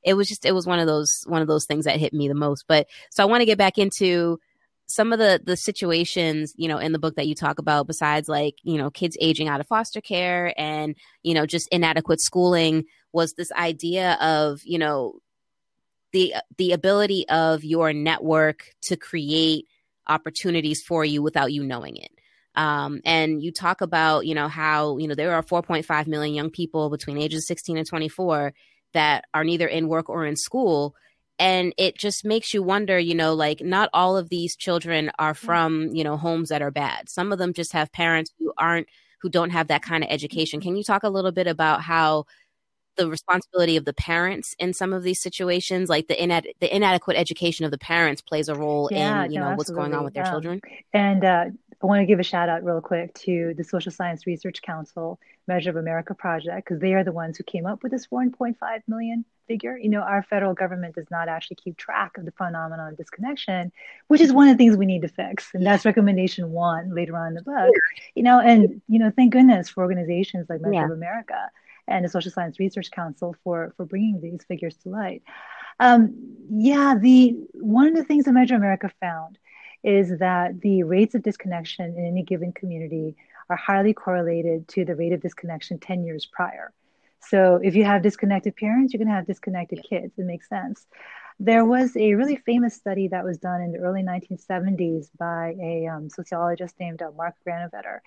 it 0.03 0.15
was 0.15 0.27
just 0.27 0.45
it 0.45 0.53
was 0.53 0.65
one 0.65 0.79
of 0.79 0.87
those 0.87 1.23
one 1.27 1.41
of 1.41 1.47
those 1.47 1.65
things 1.65 1.85
that 1.85 1.99
hit 1.99 2.13
me 2.13 2.27
the 2.27 2.33
most. 2.33 2.65
But 2.67 2.87
so 3.11 3.23
I 3.23 3.27
want 3.27 3.41
to 3.41 3.45
get 3.45 3.57
back 3.57 3.77
into 3.77 4.39
some 4.87 5.13
of 5.13 5.19
the 5.19 5.41
the 5.43 5.55
situations 5.55 6.53
you 6.57 6.67
know 6.67 6.77
in 6.77 6.91
the 6.91 6.99
book 6.99 7.15
that 7.15 7.27
you 7.27 7.33
talk 7.33 7.59
about 7.59 7.87
besides 7.87 8.27
like 8.27 8.55
you 8.63 8.77
know 8.77 8.89
kids 8.89 9.17
aging 9.21 9.47
out 9.47 9.61
of 9.61 9.67
foster 9.67 10.01
care 10.01 10.53
and 10.57 10.95
you 11.23 11.33
know 11.33 11.45
just 11.45 11.67
inadequate 11.71 12.19
schooling 12.19 12.83
was 13.13 13.33
this 13.33 13.51
idea 13.53 14.17
of 14.21 14.59
you 14.65 14.77
know 14.77 15.13
the 16.11 16.35
the 16.57 16.73
ability 16.73 17.27
of 17.29 17.63
your 17.63 17.93
network 17.93 18.65
to 18.81 18.97
create 18.97 19.65
opportunities 20.07 20.81
for 20.81 21.05
you 21.05 21.21
without 21.21 21.51
you 21.51 21.63
knowing 21.63 21.97
it. 21.97 22.11
Um, 22.55 23.01
and 23.05 23.41
you 23.41 23.51
talk 23.51 23.81
about 23.81 24.25
you 24.25 24.35
know 24.35 24.49
how 24.49 24.97
you 24.97 25.07
know 25.07 25.15
there 25.15 25.33
are 25.33 25.43
4.5 25.43 26.07
million 26.07 26.35
young 26.35 26.49
people 26.49 26.89
between 26.89 27.17
ages 27.17 27.47
16 27.47 27.77
and 27.77 27.87
24 27.87 28.53
that 28.93 29.23
are 29.33 29.43
neither 29.43 29.67
in 29.67 29.87
work 29.87 30.09
or 30.09 30.25
in 30.25 30.35
school. 30.35 30.95
And 31.39 31.73
it 31.77 31.97
just 31.97 32.25
makes 32.25 32.53
you 32.53 32.61
wonder 32.61 32.99
you 32.99 33.15
know 33.15 33.33
like 33.33 33.61
not 33.61 33.89
all 33.93 34.17
of 34.17 34.29
these 34.29 34.55
children 34.55 35.11
are 35.17 35.33
mm-hmm. 35.33 35.45
from 35.45 35.87
you 35.93 36.03
know 36.03 36.17
homes 36.17 36.49
that 36.49 36.61
are 36.61 36.71
bad. 36.71 37.09
Some 37.09 37.31
of 37.31 37.39
them 37.39 37.53
just 37.53 37.71
have 37.73 37.91
parents 37.93 38.31
who 38.37 38.51
aren't 38.57 38.87
who 39.21 39.29
don't 39.29 39.51
have 39.51 39.67
that 39.67 39.83
kind 39.83 40.03
of 40.03 40.09
education. 40.09 40.59
Can 40.59 40.75
you 40.75 40.83
talk 40.83 41.03
a 41.03 41.09
little 41.09 41.31
bit 41.31 41.47
about 41.47 41.81
how 41.81 42.25
the 43.01 43.09
responsibility 43.09 43.77
of 43.77 43.85
the 43.85 43.93
parents 43.93 44.55
in 44.59 44.73
some 44.73 44.93
of 44.93 45.03
these 45.03 45.19
situations 45.19 45.89
like 45.89 46.07
the 46.07 46.15
inad- 46.15 46.51
the 46.59 46.75
inadequate 46.75 47.17
education 47.17 47.65
of 47.65 47.71
the 47.71 47.77
parents 47.77 48.21
plays 48.21 48.47
a 48.47 48.55
role 48.55 48.89
yeah, 48.91 49.25
in 49.25 49.31
you 49.31 49.39
no, 49.39 49.49
know 49.49 49.55
what's 49.55 49.71
going 49.71 49.93
on 49.93 50.03
with 50.03 50.13
their 50.13 50.25
children 50.25 50.61
and 50.93 51.25
uh, 51.25 51.45
I 51.81 51.87
want 51.87 52.01
to 52.01 52.05
give 52.05 52.19
a 52.19 52.23
shout 52.23 52.47
out 52.47 52.63
real 52.63 52.79
quick 52.79 53.13
to 53.25 53.55
the 53.57 53.63
Social 53.63 53.91
Science 53.91 54.27
Research 54.27 54.61
Council 54.61 55.19
Measure 55.47 55.71
of 55.71 55.77
America 55.77 56.13
project 56.13 56.67
because 56.67 56.79
they 56.79 56.93
are 56.93 57.03
the 57.03 57.11
ones 57.11 57.37
who 57.37 57.43
came 57.43 57.65
up 57.65 57.81
with 57.81 57.91
this 57.91 58.07
1.5 58.07 58.55
million 58.87 59.25
figure. 59.47 59.77
You 59.77 59.89
know, 59.89 60.01
our 60.01 60.21
federal 60.21 60.53
government 60.53 60.93
does 60.93 61.09
not 61.09 61.27
actually 61.27 61.55
keep 61.55 61.77
track 61.77 62.17
of 62.17 62.25
the 62.25 62.31
phenomenon 62.31 62.91
of 62.91 62.97
disconnection, 62.97 63.71
which 64.09 64.21
is 64.21 64.31
one 64.31 64.47
of 64.47 64.57
the 64.57 64.63
things 64.63 64.77
we 64.77 64.85
need 64.85 65.01
to 65.01 65.07
fix. 65.07 65.49
And 65.55 65.65
that's 65.65 65.83
recommendation 65.83 66.51
one 66.51 66.93
later 66.93 67.17
on 67.17 67.29
in 67.29 67.33
the 67.33 67.41
book. 67.41 67.73
You 68.13 68.23
know, 68.23 68.39
and 68.39 68.81
you 68.87 68.99
know, 68.99 69.11
thank 69.15 69.33
goodness 69.33 69.69
for 69.69 69.81
organizations 69.81 70.47
like 70.49 70.61
Measure 70.61 70.75
yeah. 70.75 70.85
of 70.85 70.91
America 70.91 71.49
and 71.87 72.05
the 72.05 72.09
Social 72.09 72.31
Science 72.31 72.59
Research 72.59 72.91
Council 72.91 73.35
for 73.43 73.73
for 73.77 73.85
bringing 73.85 74.21
these 74.21 74.43
figures 74.47 74.75
to 74.77 74.89
light. 74.89 75.23
Um, 75.79 76.35
yeah, 76.49 76.95
the 76.99 77.35
one 77.53 77.87
of 77.87 77.95
the 77.95 78.03
things 78.03 78.25
that 78.25 78.33
Measure 78.33 78.55
America 78.55 78.91
found 78.99 79.37
is 79.83 80.19
that 80.19 80.61
the 80.61 80.83
rates 80.83 81.15
of 81.15 81.23
disconnection 81.23 81.95
in 81.97 82.05
any 82.05 82.23
given 82.23 82.53
community 82.53 83.15
are 83.49 83.55
highly 83.55 83.93
correlated 83.93 84.67
to 84.69 84.85
the 84.85 84.95
rate 84.95 85.11
of 85.11 85.21
disconnection 85.21 85.79
10 85.79 86.03
years 86.03 86.25
prior. 86.25 86.71
So 87.19 87.59
if 87.63 87.75
you 87.75 87.83
have 87.83 88.01
disconnected 88.01 88.55
parents, 88.55 88.93
you're 88.93 88.99
going 88.99 89.07
to 89.07 89.15
have 89.15 89.27
disconnected 89.27 89.83
kids. 89.87 90.13
It 90.17 90.25
makes 90.25 90.49
sense. 90.49 90.85
There 91.39 91.65
was 91.65 91.95
a 91.97 92.13
really 92.13 92.35
famous 92.35 92.75
study 92.75 93.07
that 93.07 93.23
was 93.23 93.37
done 93.37 93.61
in 93.61 93.71
the 93.71 93.79
early 93.79 94.03
1970s 94.03 95.09
by 95.17 95.55
a 95.59 95.87
um, 95.87 96.09
sociologist 96.09 96.75
named 96.79 97.01
uh, 97.01 97.11
Mark 97.17 97.35
Granovetter, 97.47 97.99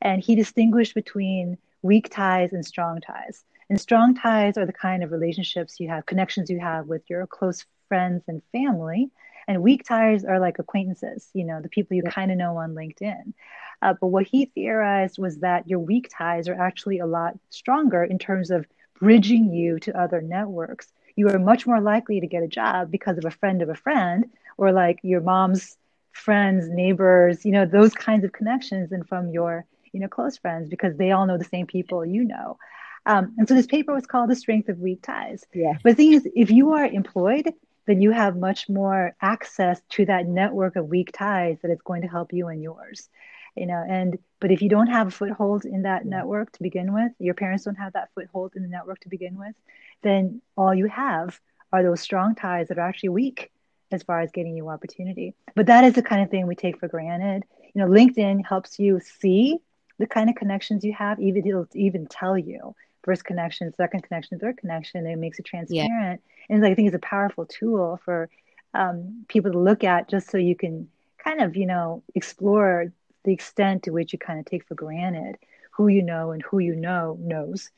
and 0.00 0.22
he 0.22 0.34
distinguished 0.34 0.94
between 0.94 1.58
weak 1.82 2.10
ties 2.10 2.52
and 2.52 2.64
strong 2.64 3.00
ties. 3.00 3.44
And 3.70 3.80
strong 3.80 4.14
ties 4.14 4.56
are 4.56 4.66
the 4.66 4.72
kind 4.72 5.02
of 5.02 5.12
relationships 5.12 5.78
you 5.78 5.88
have, 5.88 6.06
connections 6.06 6.48
you 6.50 6.58
have 6.58 6.86
with 6.86 7.02
your 7.08 7.26
close 7.26 7.64
friends 7.88 8.24
and 8.28 8.42
family 8.52 9.10
and 9.48 9.62
weak 9.62 9.84
ties 9.84 10.24
are 10.26 10.38
like 10.38 10.58
acquaintances, 10.58 11.30
you 11.32 11.42
know, 11.42 11.60
the 11.60 11.70
people 11.70 11.96
you 11.96 12.02
kind 12.02 12.30
of 12.30 12.36
know 12.36 12.58
on 12.58 12.74
LinkedIn. 12.74 13.32
Uh, 13.80 13.94
but 13.98 14.08
what 14.08 14.26
he 14.26 14.44
theorized 14.44 15.18
was 15.18 15.38
that 15.38 15.66
your 15.66 15.78
weak 15.78 16.10
ties 16.16 16.48
are 16.48 16.60
actually 16.60 16.98
a 16.98 17.06
lot 17.06 17.32
stronger 17.48 18.04
in 18.04 18.18
terms 18.18 18.50
of 18.50 18.66
bridging 19.00 19.50
you 19.52 19.80
to 19.80 19.98
other 19.98 20.20
networks. 20.20 20.92
You 21.16 21.30
are 21.30 21.38
much 21.38 21.66
more 21.66 21.80
likely 21.80 22.20
to 22.20 22.26
get 22.26 22.42
a 22.42 22.48
job 22.48 22.90
because 22.90 23.16
of 23.16 23.24
a 23.24 23.30
friend 23.30 23.62
of 23.62 23.70
a 23.70 23.74
friend 23.74 24.26
or 24.58 24.70
like 24.70 24.98
your 25.02 25.22
mom's 25.22 25.78
friends, 26.12 26.68
neighbors, 26.68 27.46
you 27.46 27.52
know, 27.52 27.64
those 27.64 27.94
kinds 27.94 28.24
of 28.24 28.32
connections 28.32 28.92
and 28.92 29.08
from 29.08 29.30
your, 29.30 29.64
you 29.98 30.04
know, 30.04 30.08
close 30.08 30.38
friends 30.38 30.68
because 30.68 30.96
they 30.96 31.10
all 31.10 31.26
know 31.26 31.36
the 31.36 31.44
same 31.44 31.66
people 31.66 32.06
you 32.06 32.24
know. 32.24 32.56
Um, 33.04 33.34
and 33.36 33.48
so 33.48 33.54
this 33.54 33.66
paper 33.66 33.92
was 33.92 34.06
called 34.06 34.30
The 34.30 34.36
Strength 34.36 34.68
of 34.68 34.78
Weak 34.78 35.02
Ties. 35.02 35.44
Yeah. 35.52 35.74
But 35.82 35.90
the 35.90 35.94
thing 35.96 36.12
is, 36.12 36.28
if 36.36 36.50
you 36.50 36.72
are 36.74 36.84
employed, 36.84 37.52
then 37.86 38.00
you 38.02 38.10
have 38.10 38.36
much 38.36 38.68
more 38.68 39.16
access 39.20 39.80
to 39.88 40.04
that 40.06 40.26
network 40.26 40.76
of 40.76 40.88
weak 40.88 41.10
ties 41.12 41.56
that 41.62 41.70
is 41.70 41.80
going 41.82 42.02
to 42.02 42.08
help 42.08 42.32
you 42.32 42.48
and 42.48 42.62
yours 42.62 43.08
you 43.56 43.66
know 43.66 43.84
and 43.88 44.18
but 44.40 44.52
if 44.52 44.62
you 44.62 44.68
don't 44.68 44.86
have 44.86 45.08
a 45.08 45.10
foothold 45.10 45.64
in 45.64 45.82
that 45.82 46.06
network 46.06 46.52
to 46.52 46.62
begin 46.62 46.92
with 46.92 47.10
your 47.18 47.34
parents 47.34 47.64
don't 47.64 47.74
have 47.74 47.94
that 47.94 48.10
foothold 48.14 48.52
in 48.54 48.62
the 48.62 48.68
network 48.68 49.00
to 49.00 49.08
begin 49.08 49.36
with 49.38 49.54
then 50.02 50.40
all 50.56 50.74
you 50.74 50.86
have 50.86 51.40
are 51.72 51.82
those 51.82 52.00
strong 52.00 52.34
ties 52.34 52.68
that 52.68 52.78
are 52.78 52.88
actually 52.88 53.08
weak 53.08 53.50
as 53.90 54.02
far 54.02 54.20
as 54.20 54.30
getting 54.30 54.54
you 54.54 54.68
opportunity 54.68 55.34
but 55.56 55.66
that 55.66 55.82
is 55.82 55.94
the 55.94 56.02
kind 56.02 56.22
of 56.22 56.30
thing 56.30 56.46
we 56.46 56.54
take 56.54 56.78
for 56.78 56.88
granted 56.88 57.42
you 57.74 57.80
know 57.80 57.88
linkedin 57.88 58.44
helps 58.46 58.78
you 58.78 59.00
see 59.00 59.58
the 59.98 60.06
kind 60.06 60.30
of 60.30 60.36
connections 60.36 60.84
you 60.84 60.92
have 60.92 61.20
even 61.20 61.46
it'll 61.46 61.66
even 61.74 62.06
tell 62.06 62.36
you 62.38 62.74
first 63.04 63.24
connection 63.24 63.72
second 63.74 64.02
connection 64.02 64.38
third 64.38 64.56
connection 64.56 65.06
it 65.06 65.16
makes 65.16 65.38
it 65.38 65.44
transparent 65.44 66.20
yeah 66.24 66.34
and 66.48 66.64
I 66.64 66.74
think 66.74 66.86
it's 66.86 66.96
a 66.96 67.00
powerful 67.00 67.46
tool 67.46 68.00
for 68.04 68.30
um, 68.74 69.24
people 69.28 69.52
to 69.52 69.58
look 69.58 69.84
at 69.84 70.08
just 70.08 70.30
so 70.30 70.38
you 70.38 70.56
can 70.56 70.88
kind 71.22 71.40
of, 71.40 71.56
you 71.56 71.66
know, 71.66 72.02
explore 72.14 72.92
the 73.24 73.32
extent 73.32 73.84
to 73.84 73.90
which 73.90 74.12
you 74.12 74.18
kind 74.18 74.38
of 74.38 74.46
take 74.46 74.66
for 74.66 74.74
granted 74.74 75.36
who 75.72 75.86
you 75.88 76.02
know 76.02 76.32
and 76.32 76.42
who 76.42 76.58
you 76.58 76.74
know 76.74 77.16
knows. 77.20 77.70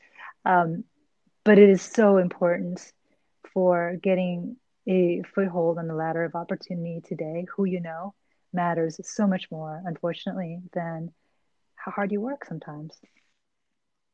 Um, 0.43 0.85
but 1.43 1.59
it 1.59 1.69
is 1.69 1.81
so 1.81 2.17
important 2.17 2.91
for 3.53 3.97
getting 4.01 4.55
a 4.87 5.21
foothold 5.35 5.77
on 5.77 5.87
the 5.87 5.93
ladder 5.93 6.23
of 6.23 6.35
opportunity 6.35 7.01
today. 7.01 7.45
Who 7.55 7.65
you 7.65 7.79
know 7.79 8.15
matters 8.53 8.99
so 9.03 9.27
much 9.27 9.51
more, 9.51 9.81
unfortunately, 9.85 10.61
than 10.73 11.11
how 11.83 11.91
hard 11.91 12.11
you 12.11 12.21
work 12.21 12.45
sometimes. 12.45 12.93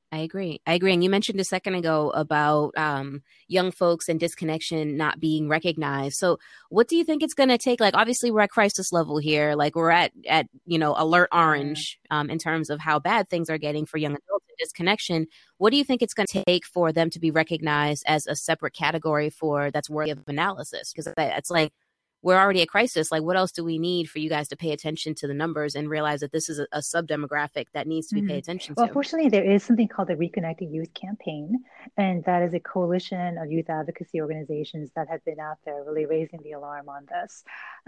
I 0.10 0.19
agree. 0.19 0.62
I 0.65 0.73
agree. 0.73 0.93
And 0.93 1.03
you 1.03 1.10
mentioned 1.10 1.39
a 1.41 1.43
second 1.43 1.75
ago 1.75 2.12
about 2.12 2.71
um, 2.77 3.23
young 3.49 3.71
folks 3.71 4.08
and 4.08 4.17
disconnection 4.17 4.95
not 4.95 5.19
being 5.19 5.49
recognized. 5.49 6.15
So, 6.15 6.39
what 6.69 6.88
do 6.88 6.95
you 6.95 7.03
think 7.03 7.21
it's 7.21 7.34
going 7.34 7.49
to 7.49 7.58
take? 7.58 7.82
Like, 7.82 7.95
obviously, 7.95 8.32
we're 8.32 8.41
at 8.41 8.49
crisis 8.49 8.93
level 8.93 9.17
here. 9.17 9.56
Like, 9.56 9.75
we're 9.75 9.91
at 9.91 10.13
at 10.25 10.47
you 10.65 10.80
know 10.80 10.95
alert 10.97 11.27
orange 11.34 11.99
um, 12.10 12.30
in 12.30 12.39
terms 12.39 12.69
of 12.69 12.80
how 12.80 12.99
bad 12.99 13.30
things 13.30 13.49
are 13.49 13.58
getting 13.58 13.86
for 13.86 13.97
young 13.97 14.13
adults 14.13 14.45
and 14.47 14.58
disconnection. 14.58 15.27
What 15.58 15.71
do 15.71 15.77
you 15.77 15.84
think 15.84 16.01
it's 16.01 16.13
going 16.13 16.27
to 16.27 16.43
take 16.45 16.65
for 16.65 16.93
them 16.93 17.10
to 17.10 17.19
be 17.19 17.30
recognized 17.30 18.03
as 18.08 18.27
a 18.27 18.36
separate 18.36 18.73
category 18.73 19.30
for 19.30 19.71
that's 19.71 19.89
worthy 19.89 20.12
of 20.12 20.23
analysis? 20.27 20.93
Because 20.93 21.13
it's 21.17 21.51
like 21.51 21.73
we're 22.21 22.38
already 22.38 22.62
at 22.62 22.67
crisis. 22.67 23.12
Like, 23.12 23.21
what 23.21 23.38
else 23.38 23.51
do 23.51 23.63
we 23.63 23.77
need 23.77 24.10
for 24.10 24.19
you 24.19 24.30
guys 24.30 24.47
to 24.49 24.58
pay 24.58 24.71
attention 24.71 25.13
to 25.15 25.27
the 25.27 25.34
numbers 25.34 25.75
and 25.75 25.89
realize 25.89 26.21
that 26.21 26.32
this 26.32 26.49
is 26.49 26.60
a, 26.60 26.67
a 26.71 26.82
sub 26.82 27.08
demographic 27.08 27.67
that 27.73 27.88
needs 27.88 28.08
to 28.08 28.15
be 28.15 28.21
mm-hmm. 28.21 28.30
paid 28.32 28.38
attention 28.38 28.73
well, 28.75 28.88
to? 28.88 28.89
Well, 28.89 28.93
fortunately, 28.93 29.30
there 29.30 29.49
is 29.49 29.63
something 29.63 29.88
called 29.88 30.10
the 30.10 30.15
Reconnected 30.15 30.71
Youth 30.71 30.93
Campaign, 30.93 31.63
and 31.95 32.23
that 32.25 32.41
is 32.43 32.53
a 32.53 32.60
coalition 32.60 33.38
of 33.38 33.51
youth 33.51 33.69
advocacy 33.69 34.21
organizations 34.21 34.91
that 34.95 35.08
have 35.10 35.23
been 35.25 35.39
out 35.39 35.58
there 35.65 35.84
really 35.84 36.06
raising 36.06 36.39
the 36.43 36.53
alarm 36.53 36.89
on 36.89 37.06
this. 37.10 37.43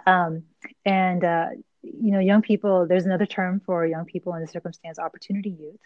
Um, 0.05 0.43
and 0.85 1.23
uh, 1.23 1.47
you 1.81 2.11
know, 2.11 2.19
young 2.19 2.41
people. 2.41 2.85
There's 2.87 3.05
another 3.05 3.25
term 3.25 3.61
for 3.65 3.85
young 3.85 4.05
people 4.05 4.35
in 4.35 4.41
the 4.41 4.47
circumstance: 4.47 4.99
opportunity 4.99 5.49
youth, 5.49 5.79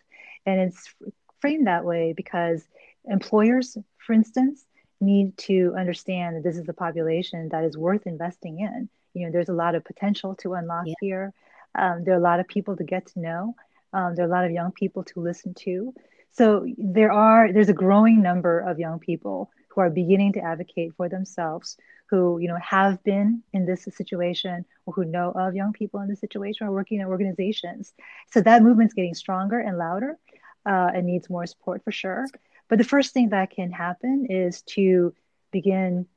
and 0.45 0.60
it's 0.60 0.93
framed 1.39 1.67
that 1.67 1.86
way 1.86 2.13
because 2.15 2.63
employers, 3.06 3.77
for 3.97 4.13
instance, 4.13 4.65
need 5.04 5.38
to 5.38 5.74
understand 5.78 6.36
that 6.36 6.44
this 6.44 6.58
is 6.58 6.68
a 6.70 6.74
population 6.74 7.50
that 7.50 7.63
is 7.63 7.78
worth 7.78 8.08
investing 8.08 8.60
in. 8.60 8.89
You 9.13 9.26
know, 9.26 9.32
there's 9.32 9.50
a 9.50 9.54
lot 9.54 9.76
of 9.76 9.84
potential 9.84 10.36
to 10.36 10.54
unlock 10.54 10.86
yeah. 10.88 10.94
here. 11.00 11.34
Um, 11.76 12.04
there 12.04 12.13
are 12.13 12.18
a 12.18 12.24
lot 12.24 12.39
of 12.39 12.48
people 12.48 12.76
to 12.78 12.84
get 12.84 13.08
to 13.08 13.20
know. 13.20 13.56
Um, 13.94 14.16
there 14.16 14.26
are 14.26 14.28
a 14.28 14.32
lot 14.32 14.46
of 14.46 14.52
young 14.52 14.72
people 14.72 15.04
to 15.06 15.22
listen 15.22 15.54
to. 15.66 15.94
So 16.32 16.66
there 16.78 17.12
are 17.12 17.54
there's 17.54 17.70
a 17.70 17.74
growing 17.74 18.22
number 18.22 18.60
of 18.60 18.80
young 18.80 19.00
people 19.00 19.52
who 19.70 19.82
are 19.82 19.89
beginning 19.89 20.34
to 20.34 20.42
advocate 20.42 20.94
for 20.98 21.08
themselves, 21.08 21.78
who 22.08 22.39
you 22.39 22.48
know 22.48 22.58
have 22.58 23.04
been 23.04 23.44
in 23.54 23.66
this 23.66 23.84
situation 23.84 24.66
or 24.86 24.94
who 24.94 25.06
know 25.06 25.32
of 25.32 25.56
young 25.56 25.74
people 25.74 26.00
in 26.02 26.10
this 26.10 26.20
situation 26.20 26.66
or 26.68 26.72
working 26.72 27.00
in 27.02 27.06
organizations. 27.06 27.94
So 28.32 28.42
that 28.42 28.63
movement's 28.63 28.96
getting 28.96 29.13
stronger 29.13 29.60
and 29.60 29.78
louder 29.78 30.18
uh, 30.66 30.89
and 30.96 31.06
needs 31.06 31.30
more 31.30 31.46
support 31.46 31.84
for 31.84 31.92
sure. 31.92 32.26
But 32.73 32.79
the 32.79 32.86
first 32.86 33.13
thing 33.13 33.29
that 33.29 33.51
can 33.51 33.71
happen 33.71 34.25
is 34.31 34.63
to 34.69 35.13
begin 35.51 36.07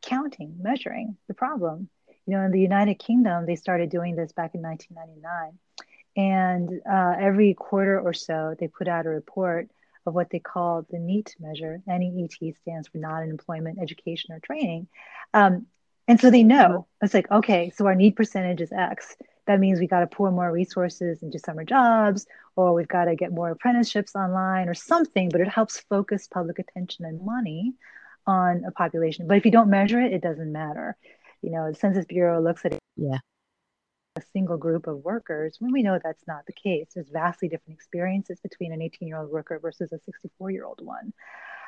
counting, 0.00 0.56
measuring 0.62 1.18
the 1.28 1.34
problem. 1.34 1.90
You 2.24 2.38
know, 2.38 2.42
in 2.42 2.52
the 2.52 2.58
United 2.58 2.94
Kingdom, 2.94 3.44
they 3.44 3.54
started 3.54 3.90
doing 3.90 4.16
this 4.16 4.32
back 4.32 4.54
in 4.54 4.62
1999. 4.62 5.58
And 6.16 6.80
uh, 6.90 7.22
every 7.22 7.52
quarter 7.52 8.00
or 8.00 8.14
so, 8.14 8.54
they 8.58 8.66
put 8.66 8.88
out 8.88 9.04
a 9.04 9.10
report 9.10 9.68
of 10.06 10.14
what 10.14 10.30
they 10.30 10.38
call 10.38 10.86
the 10.88 10.98
NEET 10.98 11.36
measure. 11.38 11.82
NEET 11.86 12.56
stands 12.56 12.88
for 12.88 12.96
non 12.96 13.24
employment, 13.24 13.78
education, 13.78 14.32
or 14.32 14.40
training. 14.40 14.88
Um, 15.34 15.66
and 16.08 16.18
so 16.18 16.30
they 16.30 16.44
know 16.44 16.86
it's 17.02 17.12
like, 17.12 17.30
okay, 17.30 17.68
so 17.76 17.84
our 17.84 17.94
NEET 17.94 18.16
percentage 18.16 18.62
is 18.62 18.72
X. 18.72 19.18
That 19.46 19.60
means 19.60 19.80
we 19.80 19.86
got 19.86 20.00
to 20.00 20.06
pour 20.06 20.30
more 20.30 20.50
resources 20.50 21.22
into 21.22 21.38
summer 21.38 21.64
jobs, 21.64 22.26
or 22.56 22.72
we've 22.72 22.88
got 22.88 23.04
to 23.04 23.14
get 23.14 23.32
more 23.32 23.50
apprenticeships 23.50 24.16
online 24.16 24.68
or 24.68 24.74
something, 24.74 25.28
but 25.28 25.40
it 25.40 25.48
helps 25.48 25.80
focus 25.90 26.26
public 26.26 26.58
attention 26.58 27.04
and 27.04 27.20
money 27.20 27.74
on 28.26 28.64
a 28.66 28.72
population. 28.72 29.26
But 29.26 29.36
if 29.36 29.44
you 29.44 29.50
don't 29.50 29.70
measure 29.70 30.00
it, 30.00 30.12
it 30.12 30.22
doesn't 30.22 30.50
matter. 30.50 30.96
You 31.42 31.50
know, 31.50 31.70
the 31.70 31.78
Census 31.78 32.06
Bureau 32.06 32.40
looks 32.42 32.64
at 32.64 32.72
it. 32.72 32.80
Yeah. 32.96 33.18
A 34.16 34.22
single 34.32 34.56
group 34.56 34.86
of 34.86 35.04
workers 35.04 35.56
when 35.60 35.72
we 35.72 35.82
know 35.82 36.00
that's 36.02 36.26
not 36.26 36.46
the 36.46 36.52
case. 36.54 36.88
There's 36.94 37.10
vastly 37.10 37.48
different 37.48 37.76
experiences 37.76 38.40
between 38.40 38.72
an 38.72 38.80
18 38.80 39.06
year 39.06 39.18
old 39.18 39.30
worker 39.30 39.58
versus 39.58 39.92
a 39.92 39.98
64 39.98 40.50
year 40.50 40.64
old 40.64 40.80
one. 40.82 41.12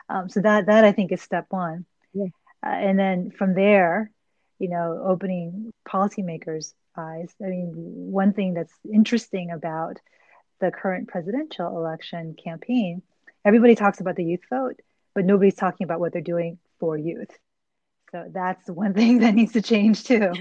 Um, 0.09 0.31
so 0.31 0.41
that 0.41 0.67
that 0.67 0.85
I 0.85 0.93
think 0.93 1.13
is 1.13 1.21
step 1.21 1.47
one. 1.51 1.85
Yeah. 2.15 2.29
Uh, 2.65 2.71
and 2.71 2.99
then 2.99 3.31
from 3.31 3.53
there, 3.55 4.11
you 4.59 4.71
know, 4.71 5.05
opening 5.07 5.71
policymakers' 5.87 6.73
eyes. 6.97 7.35
I 7.43 7.49
mean, 7.49 7.73
one 7.75 8.33
thing 8.33 8.55
that's 8.55 8.73
interesting 8.91 9.51
about 9.51 9.99
the 10.61 10.71
current 10.71 11.09
presidential 11.09 11.77
election 11.77 12.35
campaign, 12.43 13.03
everybody 13.45 13.75
talks 13.75 14.01
about 14.01 14.17
the 14.17 14.25
youth 14.25 14.41
vote, 14.51 14.81
but 15.15 15.25
nobody's 15.25 15.55
talking 15.55 15.85
about 15.85 16.01
what 16.01 16.13
they're 16.13 16.23
doing 16.23 16.59
for 16.79 16.97
youth. 16.97 17.31
So 18.13 18.25
that's 18.33 18.69
one 18.69 18.95
thing 18.95 19.19
that 19.19 19.35
needs 19.35 19.53
to 19.53 19.63
change 19.63 20.05
too. 20.05 20.33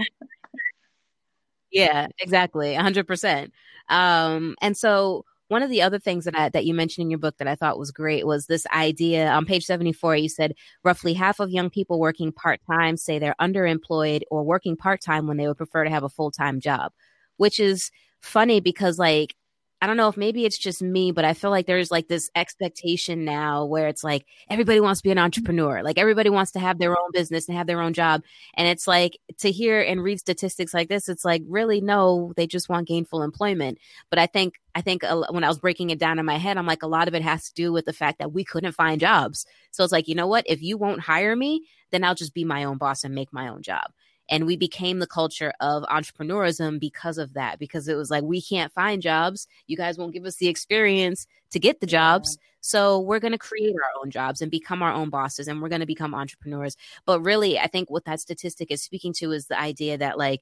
yeah, 1.71 2.07
exactly. 2.19 2.73
100%. 2.73 3.51
Um, 3.89 4.55
and 4.61 4.75
so 4.75 5.25
one 5.49 5.63
of 5.63 5.69
the 5.69 5.81
other 5.81 5.99
things 5.99 6.25
that 6.25 6.37
I, 6.37 6.49
that 6.49 6.65
you 6.65 6.73
mentioned 6.73 7.03
in 7.03 7.09
your 7.09 7.19
book 7.19 7.37
that 7.37 7.47
I 7.47 7.55
thought 7.55 7.79
was 7.79 7.91
great 7.91 8.25
was 8.27 8.45
this 8.45 8.65
idea 8.67 9.29
on 9.29 9.45
page 9.45 9.65
74 9.65 10.17
you 10.17 10.29
said 10.29 10.53
roughly 10.83 11.13
half 11.13 11.39
of 11.39 11.51
young 11.51 11.69
people 11.69 11.99
working 11.99 12.31
part-time 12.31 12.97
say 12.97 13.17
they're 13.17 13.35
underemployed 13.39 14.23
or 14.29 14.43
working 14.43 14.75
part-time 14.75 15.27
when 15.27 15.37
they 15.37 15.47
would 15.47 15.57
prefer 15.57 15.83
to 15.83 15.89
have 15.89 16.03
a 16.03 16.09
full-time 16.09 16.59
job 16.59 16.91
which 17.37 17.59
is 17.59 17.91
funny 18.21 18.59
because 18.59 18.99
like 18.99 19.35
I 19.79 19.85
don't 19.85 19.97
know 19.97 20.07
if 20.07 20.17
maybe 20.17 20.43
it's 20.43 20.57
just 20.57 20.81
me, 20.81 21.11
but 21.11 21.23
I 21.23 21.33
feel 21.33 21.51
like 21.51 21.67
there's 21.67 21.91
like 21.91 22.07
this 22.07 22.31
expectation 22.35 23.25
now 23.25 23.65
where 23.65 23.87
it's 23.87 24.03
like 24.03 24.25
everybody 24.49 24.79
wants 24.79 25.01
to 25.01 25.03
be 25.03 25.11
an 25.11 25.19
entrepreneur. 25.19 25.83
Like 25.83 25.99
everybody 25.99 26.31
wants 26.31 26.51
to 26.53 26.59
have 26.59 26.79
their 26.79 26.91
own 26.91 27.11
business 27.13 27.47
and 27.47 27.55
have 27.55 27.67
their 27.67 27.81
own 27.81 27.93
job. 27.93 28.23
And 28.55 28.67
it's 28.67 28.87
like 28.87 29.19
to 29.37 29.51
hear 29.51 29.79
and 29.79 30.01
read 30.01 30.19
statistics 30.19 30.73
like 30.73 30.89
this, 30.89 31.09
it's 31.09 31.23
like 31.23 31.43
really 31.47 31.79
no, 31.79 32.33
they 32.35 32.47
just 32.47 32.69
want 32.69 32.87
gainful 32.87 33.21
employment. 33.21 33.77
But 34.09 34.17
I 34.17 34.25
think, 34.25 34.55
I 34.73 34.81
think 34.81 35.03
when 35.03 35.43
I 35.43 35.47
was 35.47 35.59
breaking 35.59 35.91
it 35.91 35.99
down 35.99 36.17
in 36.17 36.25
my 36.25 36.37
head, 36.37 36.57
I'm 36.57 36.65
like, 36.65 36.81
a 36.81 36.87
lot 36.87 37.07
of 37.07 37.13
it 37.13 37.21
has 37.21 37.47
to 37.49 37.53
do 37.53 37.71
with 37.71 37.85
the 37.85 37.93
fact 37.93 38.17
that 38.17 38.33
we 38.33 38.43
couldn't 38.43 38.71
find 38.71 38.99
jobs. 38.99 39.45
So 39.71 39.83
it's 39.83 39.93
like, 39.93 40.07
you 40.07 40.15
know 40.15 40.27
what? 40.27 40.45
If 40.47 40.63
you 40.63 40.77
won't 40.77 41.01
hire 41.01 41.35
me, 41.35 41.67
then 41.91 42.03
I'll 42.03 42.15
just 42.15 42.33
be 42.33 42.45
my 42.45 42.63
own 42.63 42.77
boss 42.77 43.03
and 43.03 43.13
make 43.13 43.31
my 43.31 43.47
own 43.47 43.61
job. 43.61 43.91
And 44.29 44.45
we 44.45 44.57
became 44.57 44.99
the 44.99 45.07
culture 45.07 45.53
of 45.59 45.83
entrepreneurism 45.83 46.79
because 46.79 47.17
of 47.17 47.33
that, 47.33 47.59
because 47.59 47.87
it 47.87 47.95
was 47.95 48.11
like, 48.11 48.23
we 48.23 48.41
can't 48.41 48.73
find 48.73 49.01
jobs. 49.01 49.47
You 49.67 49.77
guys 49.77 49.97
won't 49.97 50.13
give 50.13 50.25
us 50.25 50.35
the 50.35 50.47
experience 50.47 51.27
to 51.51 51.59
get 51.59 51.79
the 51.79 51.87
jobs. 51.87 52.37
So 52.59 52.99
we're 52.99 53.19
going 53.19 53.31
to 53.31 53.37
create 53.37 53.75
our 53.75 54.01
own 54.01 54.11
jobs 54.11 54.41
and 54.41 54.51
become 54.51 54.81
our 54.83 54.91
own 54.91 55.09
bosses 55.09 55.47
and 55.47 55.61
we're 55.61 55.69
going 55.69 55.81
to 55.81 55.85
become 55.85 56.13
entrepreneurs. 56.13 56.75
But 57.05 57.21
really, 57.21 57.57
I 57.57 57.67
think 57.67 57.89
what 57.89 58.05
that 58.05 58.19
statistic 58.19 58.71
is 58.71 58.83
speaking 58.83 59.13
to 59.13 59.31
is 59.31 59.47
the 59.47 59.59
idea 59.59 59.97
that, 59.97 60.17
like, 60.17 60.41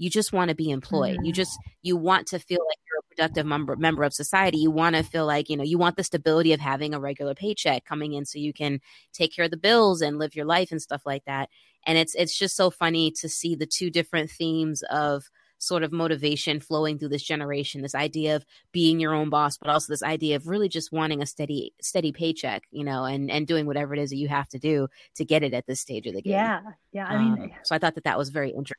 you 0.00 0.08
just 0.08 0.32
want 0.32 0.48
to 0.48 0.54
be 0.54 0.70
employed. 0.70 1.16
Mm-hmm. 1.16 1.26
You 1.26 1.32
just 1.32 1.58
you 1.82 1.94
want 1.94 2.26
to 2.28 2.38
feel 2.38 2.60
like 2.66 2.78
you're 2.88 3.00
a 3.00 3.14
productive 3.14 3.44
member 3.44 3.76
member 3.76 4.02
of 4.02 4.14
society. 4.14 4.56
You 4.56 4.70
want 4.70 4.96
to 4.96 5.02
feel 5.02 5.26
like, 5.26 5.50
you 5.50 5.58
know, 5.58 5.62
you 5.62 5.76
want 5.76 5.96
the 5.96 6.04
stability 6.04 6.54
of 6.54 6.60
having 6.60 6.94
a 6.94 6.98
regular 6.98 7.34
paycheck 7.34 7.84
coming 7.84 8.14
in 8.14 8.24
so 8.24 8.38
you 8.38 8.54
can 8.54 8.80
take 9.12 9.36
care 9.36 9.44
of 9.44 9.50
the 9.50 9.58
bills 9.58 10.00
and 10.00 10.18
live 10.18 10.34
your 10.34 10.46
life 10.46 10.72
and 10.72 10.80
stuff 10.80 11.02
like 11.04 11.26
that 11.26 11.50
and 11.86 11.98
it's 11.98 12.14
it's 12.14 12.36
just 12.36 12.56
so 12.56 12.70
funny 12.70 13.10
to 13.10 13.28
see 13.28 13.54
the 13.54 13.66
two 13.66 13.90
different 13.90 14.30
themes 14.30 14.82
of 14.90 15.30
sort 15.58 15.82
of 15.82 15.92
motivation 15.92 16.58
flowing 16.58 16.98
through 16.98 17.08
this 17.08 17.22
generation 17.22 17.82
this 17.82 17.94
idea 17.94 18.34
of 18.34 18.44
being 18.72 18.98
your 18.98 19.12
own 19.12 19.28
boss 19.28 19.58
but 19.58 19.68
also 19.68 19.92
this 19.92 20.02
idea 20.02 20.34
of 20.34 20.48
really 20.48 20.68
just 20.68 20.90
wanting 20.90 21.20
a 21.20 21.26
steady 21.26 21.74
steady 21.82 22.12
paycheck 22.12 22.62
you 22.70 22.82
know 22.82 23.04
and 23.04 23.30
and 23.30 23.46
doing 23.46 23.66
whatever 23.66 23.94
it 23.94 24.00
is 24.00 24.10
that 24.10 24.16
you 24.16 24.28
have 24.28 24.48
to 24.48 24.58
do 24.58 24.88
to 25.14 25.24
get 25.24 25.42
it 25.42 25.52
at 25.52 25.66
this 25.66 25.80
stage 25.80 26.06
of 26.06 26.14
the 26.14 26.22
game. 26.22 26.32
Yeah 26.32 26.60
yeah 26.92 27.06
i 27.06 27.18
mean 27.18 27.42
um, 27.42 27.50
so 27.62 27.74
i 27.74 27.78
thought 27.78 27.94
that 27.94 28.04
that 28.04 28.18
was 28.18 28.30
very 28.30 28.50
interesting 28.50 28.76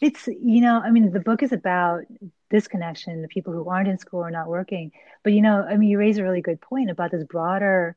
it's 0.00 0.26
you 0.26 0.60
know 0.60 0.80
i 0.84 0.90
mean 0.90 1.12
the 1.12 1.20
book 1.20 1.42
is 1.42 1.52
about 1.52 2.02
this 2.50 2.66
connection 2.66 3.22
the 3.22 3.28
people 3.28 3.52
who 3.52 3.68
aren't 3.68 3.88
in 3.88 3.98
school 3.98 4.20
or 4.20 4.30
not 4.30 4.48
working 4.48 4.90
but 5.22 5.32
you 5.32 5.40
know 5.40 5.62
i 5.62 5.76
mean 5.76 5.88
you 5.88 5.98
raise 5.98 6.18
a 6.18 6.22
really 6.24 6.42
good 6.42 6.60
point 6.60 6.90
about 6.90 7.12
this 7.12 7.24
broader 7.24 7.96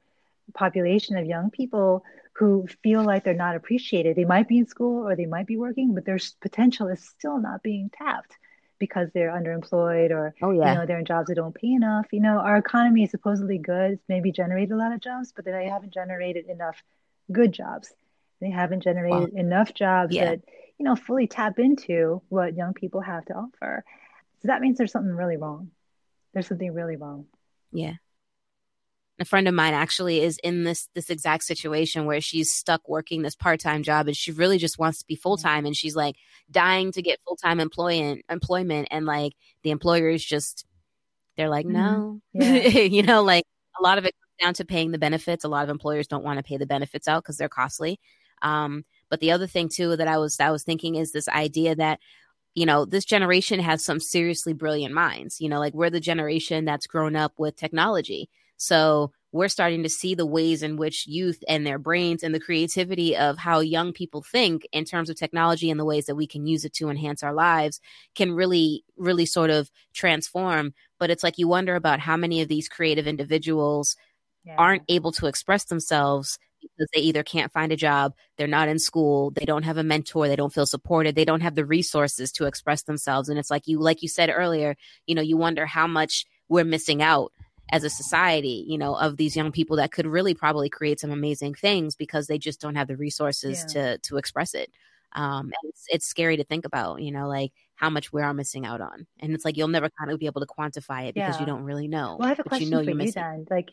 population 0.53 1.17
of 1.17 1.25
young 1.25 1.49
people 1.49 2.03
who 2.39 2.65
feel 2.81 3.03
like 3.03 3.25
they're 3.25 3.33
not 3.33 3.57
appreciated. 3.57 4.15
They 4.15 4.23
might 4.23 4.47
be 4.47 4.59
in 4.59 4.65
school 4.65 5.05
or 5.05 5.13
they 5.13 5.25
might 5.25 5.45
be 5.45 5.57
working, 5.57 5.93
but 5.93 6.05
their 6.05 6.19
potential 6.39 6.87
is 6.87 7.03
still 7.03 7.37
not 7.37 7.61
being 7.61 7.91
tapped 7.93 8.33
because 8.79 9.09
they're 9.13 9.31
underemployed 9.31 10.11
or 10.11 10.33
oh, 10.41 10.51
yeah. 10.51 10.71
you 10.71 10.79
know 10.79 10.85
they're 10.85 10.99
in 10.99 11.05
jobs 11.05 11.27
that 11.27 11.35
don't 11.35 11.53
pay 11.53 11.73
enough. 11.73 12.05
You 12.13 12.21
know, 12.21 12.39
our 12.39 12.55
economy 12.55 13.03
is 13.03 13.11
supposedly 13.11 13.57
good. 13.57 13.91
It's 13.91 14.03
maybe 14.07 14.31
generated 14.31 14.71
a 14.71 14.77
lot 14.77 14.93
of 14.93 15.01
jobs, 15.01 15.33
but 15.35 15.43
they 15.43 15.65
haven't 15.65 15.93
generated 15.93 16.45
enough 16.47 16.81
good 17.29 17.51
jobs. 17.51 17.93
They 18.39 18.49
haven't 18.49 18.83
generated 18.83 19.33
wow. 19.33 19.39
enough 19.39 19.73
jobs 19.73 20.15
yeah. 20.15 20.29
that 20.29 20.41
you 20.77 20.85
know 20.85 20.95
fully 20.95 21.27
tap 21.27 21.59
into 21.59 22.21
what 22.29 22.55
young 22.55 22.73
people 22.73 23.01
have 23.01 23.25
to 23.25 23.33
offer. 23.33 23.83
So 24.41 24.47
that 24.47 24.61
means 24.61 24.77
there's 24.77 24.93
something 24.93 25.13
really 25.13 25.35
wrong. 25.35 25.71
There's 26.33 26.47
something 26.47 26.73
really 26.73 26.95
wrong. 26.95 27.25
Yeah 27.73 27.95
a 29.19 29.25
friend 29.25 29.47
of 29.47 29.53
mine 29.53 29.73
actually 29.73 30.21
is 30.21 30.39
in 30.43 30.63
this 30.63 30.87
this 30.95 31.09
exact 31.09 31.43
situation 31.43 32.05
where 32.05 32.21
she's 32.21 32.53
stuck 32.53 32.87
working 32.87 33.21
this 33.21 33.35
part-time 33.35 33.83
job 33.83 34.07
and 34.07 34.15
she 34.15 34.31
really 34.31 34.57
just 34.57 34.79
wants 34.79 34.99
to 34.99 35.05
be 35.05 35.15
full-time 35.15 35.65
and 35.65 35.75
she's 35.75 35.95
like 35.95 36.15
dying 36.49 36.91
to 36.91 37.01
get 37.01 37.19
full-time 37.25 37.59
employment 37.59 38.23
employment 38.29 38.87
and 38.91 39.05
like 39.05 39.33
the 39.63 39.71
employers 39.71 40.23
just 40.23 40.65
they're 41.37 41.49
like 41.49 41.65
no 41.65 42.19
mm-hmm. 42.35 42.41
yeah. 42.41 42.81
you 42.83 43.03
know 43.03 43.23
like 43.23 43.43
a 43.79 43.83
lot 43.83 43.97
of 43.97 44.05
it 44.05 44.15
comes 44.21 44.47
down 44.47 44.53
to 44.53 44.65
paying 44.65 44.91
the 44.91 44.97
benefits 44.97 45.43
a 45.43 45.49
lot 45.49 45.63
of 45.63 45.69
employers 45.69 46.07
don't 46.07 46.23
want 46.23 46.37
to 46.37 46.43
pay 46.43 46.57
the 46.57 46.65
benefits 46.65 47.07
out 47.07 47.23
because 47.23 47.37
they're 47.37 47.49
costly 47.49 47.99
um, 48.41 48.85
but 49.09 49.19
the 49.19 49.31
other 49.31 49.47
thing 49.47 49.69
too 49.69 49.95
that 49.95 50.07
i 50.07 50.17
was 50.17 50.39
i 50.39 50.49
was 50.49 50.63
thinking 50.63 50.95
is 50.95 51.11
this 51.11 51.27
idea 51.29 51.75
that 51.75 51.99
you 52.55 52.65
know, 52.65 52.83
this 52.83 53.05
generation 53.05 53.59
has 53.59 53.85
some 53.85 53.99
seriously 53.99 54.53
brilliant 54.53 54.93
minds. 54.93 55.39
You 55.39 55.49
know, 55.49 55.59
like 55.59 55.73
we're 55.73 55.89
the 55.89 55.99
generation 55.99 56.65
that's 56.65 56.87
grown 56.87 57.15
up 57.15 57.33
with 57.37 57.55
technology. 57.55 58.29
So 58.59 59.13
we're 59.31 59.47
starting 59.47 59.83
to 59.83 59.89
see 59.89 60.15
the 60.15 60.25
ways 60.25 60.63
in 60.63 60.75
which 60.75 61.07
youth 61.07 61.41
and 61.47 61.65
their 61.65 61.79
brains 61.79 62.23
and 62.23 62.35
the 62.35 62.39
creativity 62.39 63.15
of 63.15 63.37
how 63.37 63.61
young 63.61 63.93
people 63.93 64.21
think 64.21 64.67
in 64.73 64.83
terms 64.83 65.09
of 65.09 65.15
technology 65.15 65.71
and 65.71 65.79
the 65.79 65.85
ways 65.85 66.07
that 66.07 66.15
we 66.15 66.27
can 66.27 66.45
use 66.45 66.65
it 66.65 66.73
to 66.73 66.89
enhance 66.89 67.23
our 67.23 67.33
lives 67.33 67.79
can 68.15 68.33
really, 68.33 68.83
really 68.97 69.25
sort 69.25 69.49
of 69.49 69.71
transform. 69.93 70.73
But 70.99 71.09
it's 71.09 71.23
like 71.23 71.37
you 71.37 71.47
wonder 71.47 71.75
about 71.75 72.01
how 72.01 72.17
many 72.17 72.41
of 72.41 72.49
these 72.49 72.67
creative 72.67 73.07
individuals 73.07 73.95
yeah. 74.43 74.55
aren't 74.57 74.83
able 74.89 75.13
to 75.13 75.27
express 75.27 75.63
themselves 75.65 76.37
because 76.61 76.89
they 76.93 76.99
either 76.99 77.23
can't 77.23 77.53
find 77.53 77.71
a 77.71 77.77
job, 77.77 78.13
they're 78.37 78.45
not 78.45 78.67
in 78.67 78.79
school, 78.79 79.31
they 79.31 79.45
don't 79.45 79.63
have 79.63 79.77
a 79.77 79.83
mentor, 79.83 80.27
they 80.27 80.35
don't 80.35 80.53
feel 80.53 80.65
supported, 80.65 81.15
they 81.15 81.23
don't 81.23 81.39
have 81.39 81.55
the 81.55 81.65
resources 81.65 82.33
to 82.33 82.45
express 82.45 82.83
themselves. 82.83 83.29
And 83.29 83.39
it's 83.39 83.49
like 83.49 83.67
you, 83.67 83.79
like 83.79 84.01
you 84.01 84.09
said 84.09 84.29
earlier, 84.29 84.75
you 85.05 85.15
know, 85.15 85.21
you 85.21 85.37
wonder 85.37 85.65
how 85.65 85.87
much 85.87 86.25
we're 86.49 86.65
missing 86.65 87.01
out 87.01 87.31
as 87.71 87.83
a 87.83 87.89
society, 87.89 88.65
you 88.67 88.77
know, 88.77 88.95
of 88.95 89.17
these 89.17 89.35
young 89.35 89.51
people 89.51 89.77
that 89.77 89.91
could 89.91 90.07
really 90.07 90.33
probably 90.33 90.69
create 90.69 90.99
some 90.99 91.11
amazing 91.11 91.53
things 91.53 91.95
because 91.95 92.27
they 92.27 92.37
just 92.37 92.59
don't 92.59 92.75
have 92.75 92.87
the 92.87 92.97
resources 92.97 93.59
yeah. 93.59 93.95
to 93.95 93.97
to 93.99 94.17
express 94.17 94.53
it. 94.53 94.71
Um, 95.13 95.51
it's, 95.63 95.85
it's 95.89 96.05
scary 96.05 96.37
to 96.37 96.43
think 96.43 96.65
about, 96.65 97.01
you 97.01 97.11
know, 97.11 97.27
like 97.27 97.51
how 97.75 97.89
much 97.89 98.13
we 98.13 98.21
are 98.21 98.33
missing 98.33 98.65
out 98.65 98.81
on, 98.81 99.07
and 99.19 99.33
it's 99.33 99.45
like 99.45 99.57
you'll 99.57 99.67
never 99.67 99.89
kind 99.89 100.11
of 100.11 100.19
be 100.19 100.27
able 100.27 100.41
to 100.41 100.47
quantify 100.47 101.07
it 101.07 101.15
because 101.15 101.35
yeah. 101.35 101.39
you 101.39 101.45
don't 101.45 101.63
really 101.63 101.87
know. 101.87 102.17
Well, 102.19 102.27
I 102.27 102.29
have 102.29 102.39
a 102.39 102.43
question 102.43 102.67
you 102.67 102.71
know 102.71 102.83
for 102.83 102.91
you 102.91 103.11
then, 103.11 103.47
like 103.49 103.69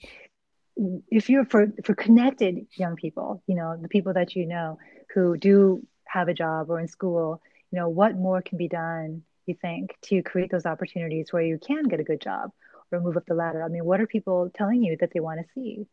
if 1.10 1.28
you're 1.28 1.44
for 1.44 1.72
for 1.84 1.94
connected 1.94 2.66
young 2.76 2.96
people, 2.96 3.42
you 3.46 3.54
know, 3.54 3.76
the 3.80 3.88
people 3.88 4.12
that 4.14 4.34
you 4.34 4.46
know 4.46 4.78
who 5.14 5.36
do 5.36 5.86
have 6.04 6.28
a 6.28 6.34
job 6.34 6.70
or 6.70 6.80
in 6.80 6.88
school, 6.88 7.42
you 7.70 7.78
know, 7.78 7.88
what 7.88 8.14
more 8.14 8.42
can 8.42 8.58
be 8.58 8.68
done? 8.68 9.22
You 9.46 9.54
think 9.54 9.94
to 10.02 10.22
create 10.22 10.50
those 10.50 10.66
opportunities 10.66 11.32
where 11.32 11.42
you 11.42 11.58
can 11.58 11.84
get 11.84 12.00
a 12.00 12.04
good 12.04 12.20
job 12.20 12.50
or 12.92 13.00
move 13.00 13.16
up 13.16 13.24
the 13.26 13.34
ladder? 13.34 13.62
I 13.62 13.68
mean, 13.68 13.84
what 13.84 14.00
are 14.00 14.06
people 14.06 14.50
telling 14.54 14.82
you 14.82 14.96
that 15.00 15.10
they 15.12 15.20
want 15.20 15.40
to 15.40 15.46
see? 15.54 15.86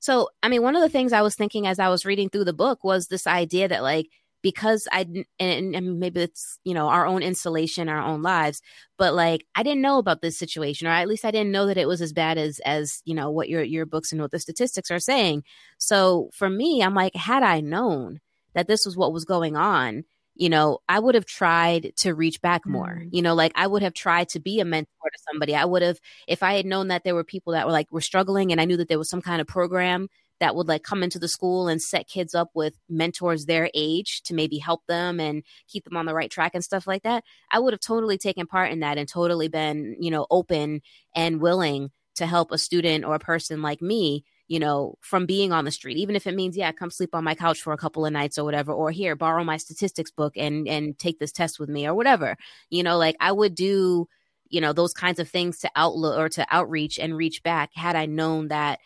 So, 0.00 0.28
I 0.42 0.48
mean, 0.48 0.62
one 0.62 0.76
of 0.76 0.82
the 0.82 0.88
things 0.88 1.12
I 1.12 1.22
was 1.22 1.34
thinking 1.34 1.66
as 1.66 1.78
I 1.78 1.88
was 1.88 2.06
reading 2.06 2.28
through 2.28 2.44
the 2.44 2.52
book 2.52 2.84
was 2.84 3.08
this 3.08 3.26
idea 3.26 3.68
that, 3.68 3.82
like, 3.82 4.08
because 4.42 4.86
I 4.92 5.24
and, 5.38 5.74
and, 5.74 5.98
maybe 5.98 6.20
it's 6.20 6.58
you 6.64 6.74
know 6.74 6.88
our 6.88 7.06
own 7.06 7.22
installation, 7.22 7.88
our 7.88 8.02
own 8.02 8.22
lives, 8.22 8.62
but 8.96 9.14
like 9.14 9.44
I 9.54 9.62
didn't 9.62 9.82
know 9.82 9.98
about 9.98 10.22
this 10.22 10.38
situation, 10.38 10.86
or 10.86 10.90
at 10.90 11.08
least 11.08 11.24
I 11.24 11.30
didn't 11.30 11.52
know 11.52 11.66
that 11.66 11.78
it 11.78 11.88
was 11.88 12.00
as 12.00 12.12
bad 12.12 12.38
as 12.38 12.60
as 12.60 13.02
you 13.04 13.14
know 13.14 13.30
what 13.30 13.48
your 13.48 13.62
your 13.62 13.86
books 13.86 14.12
and 14.12 14.20
what 14.20 14.30
the 14.30 14.38
statistics 14.38 14.90
are 14.90 15.00
saying. 15.00 15.42
So 15.78 16.30
for 16.34 16.48
me, 16.48 16.82
I'm 16.82 16.94
like, 16.94 17.16
had 17.16 17.42
I 17.42 17.60
known 17.60 18.20
that 18.54 18.68
this 18.68 18.86
was 18.86 18.96
what 18.96 19.12
was 19.12 19.24
going 19.24 19.56
on, 19.56 20.04
you 20.38 20.48
know, 20.48 20.78
I 20.88 21.00
would 21.00 21.16
have 21.16 21.26
tried 21.26 21.92
to 21.98 22.14
reach 22.14 22.40
back 22.40 22.64
more. 22.64 23.02
Mm. 23.02 23.08
You 23.12 23.22
know, 23.22 23.34
like 23.34 23.52
I 23.56 23.66
would 23.66 23.82
have 23.82 23.92
tried 23.92 24.28
to 24.30 24.40
be 24.40 24.60
a 24.60 24.64
mentor 24.64 25.10
to 25.12 25.22
somebody. 25.30 25.54
I 25.54 25.64
would 25.64 25.82
have, 25.82 26.00
if 26.26 26.42
I 26.42 26.54
had 26.54 26.64
known 26.64 26.88
that 26.88 27.02
there 27.04 27.14
were 27.14 27.24
people 27.24 27.52
that 27.52 27.66
were 27.66 27.72
like 27.72 27.90
were 27.90 28.00
struggling, 28.00 28.52
and 28.52 28.60
I 28.60 28.64
knew 28.64 28.76
that 28.76 28.88
there 28.88 28.98
was 28.98 29.10
some 29.10 29.20
kind 29.20 29.40
of 29.40 29.48
program 29.48 30.08
that 30.40 30.54
would 30.54 30.68
like 30.68 30.84
come 30.84 31.02
into 31.02 31.18
the 31.18 31.26
school 31.26 31.66
and 31.66 31.82
set 31.82 32.08
kids 32.08 32.32
up 32.32 32.50
with 32.54 32.78
mentors 32.88 33.46
their 33.46 33.68
age 33.74 34.22
to 34.22 34.34
maybe 34.34 34.58
help 34.58 34.86
them 34.86 35.18
and 35.18 35.42
keep 35.66 35.84
them 35.84 35.96
on 35.96 36.06
the 36.06 36.14
right 36.14 36.30
track 36.30 36.52
and 36.54 36.62
stuff 36.62 36.86
like 36.86 37.02
that. 37.02 37.24
I 37.50 37.58
would 37.58 37.72
have 37.72 37.80
totally 37.80 38.16
taken 38.16 38.46
part 38.46 38.70
in 38.70 38.80
that 38.80 38.98
and 38.98 39.08
totally 39.08 39.48
been, 39.48 39.96
you 39.98 40.12
know, 40.12 40.28
open 40.30 40.82
and 41.16 41.40
willing 41.40 41.90
to 42.14 42.26
help 42.26 42.52
a 42.52 42.58
student 42.58 43.04
or 43.04 43.16
a 43.16 43.20
person 43.20 43.62
like 43.62 43.82
me 43.82 44.24
you 44.48 44.58
know, 44.58 44.94
from 45.02 45.26
being 45.26 45.52
on 45.52 45.66
the 45.66 45.70
street, 45.70 45.98
even 45.98 46.16
if 46.16 46.26
it 46.26 46.34
means, 46.34 46.56
yeah, 46.56 46.72
come 46.72 46.90
sleep 46.90 47.14
on 47.14 47.22
my 47.22 47.34
couch 47.34 47.60
for 47.60 47.74
a 47.74 47.76
couple 47.76 48.06
of 48.06 48.12
nights 48.12 48.38
or 48.38 48.44
whatever, 48.44 48.72
or 48.72 48.90
here, 48.90 49.14
borrow 49.14 49.44
my 49.44 49.58
statistics 49.58 50.10
book 50.10 50.32
and 50.36 50.66
and 50.66 50.98
take 50.98 51.18
this 51.18 51.32
test 51.32 51.60
with 51.60 51.68
me 51.68 51.86
or 51.86 51.94
whatever. 51.94 52.36
You 52.70 52.82
know, 52.82 52.96
like 52.96 53.16
I 53.20 53.30
would 53.30 53.54
do, 53.54 54.08
you 54.48 54.60
know, 54.62 54.72
those 54.72 54.94
kinds 54.94 55.18
of 55.20 55.28
things 55.28 55.58
to 55.60 55.70
outlook 55.76 56.18
or 56.18 56.28
to 56.30 56.46
outreach 56.50 56.98
and 56.98 57.16
reach 57.16 57.42
back 57.42 57.70
had 57.74 57.94
I 57.94 58.06
known 58.06 58.48
that 58.48 58.80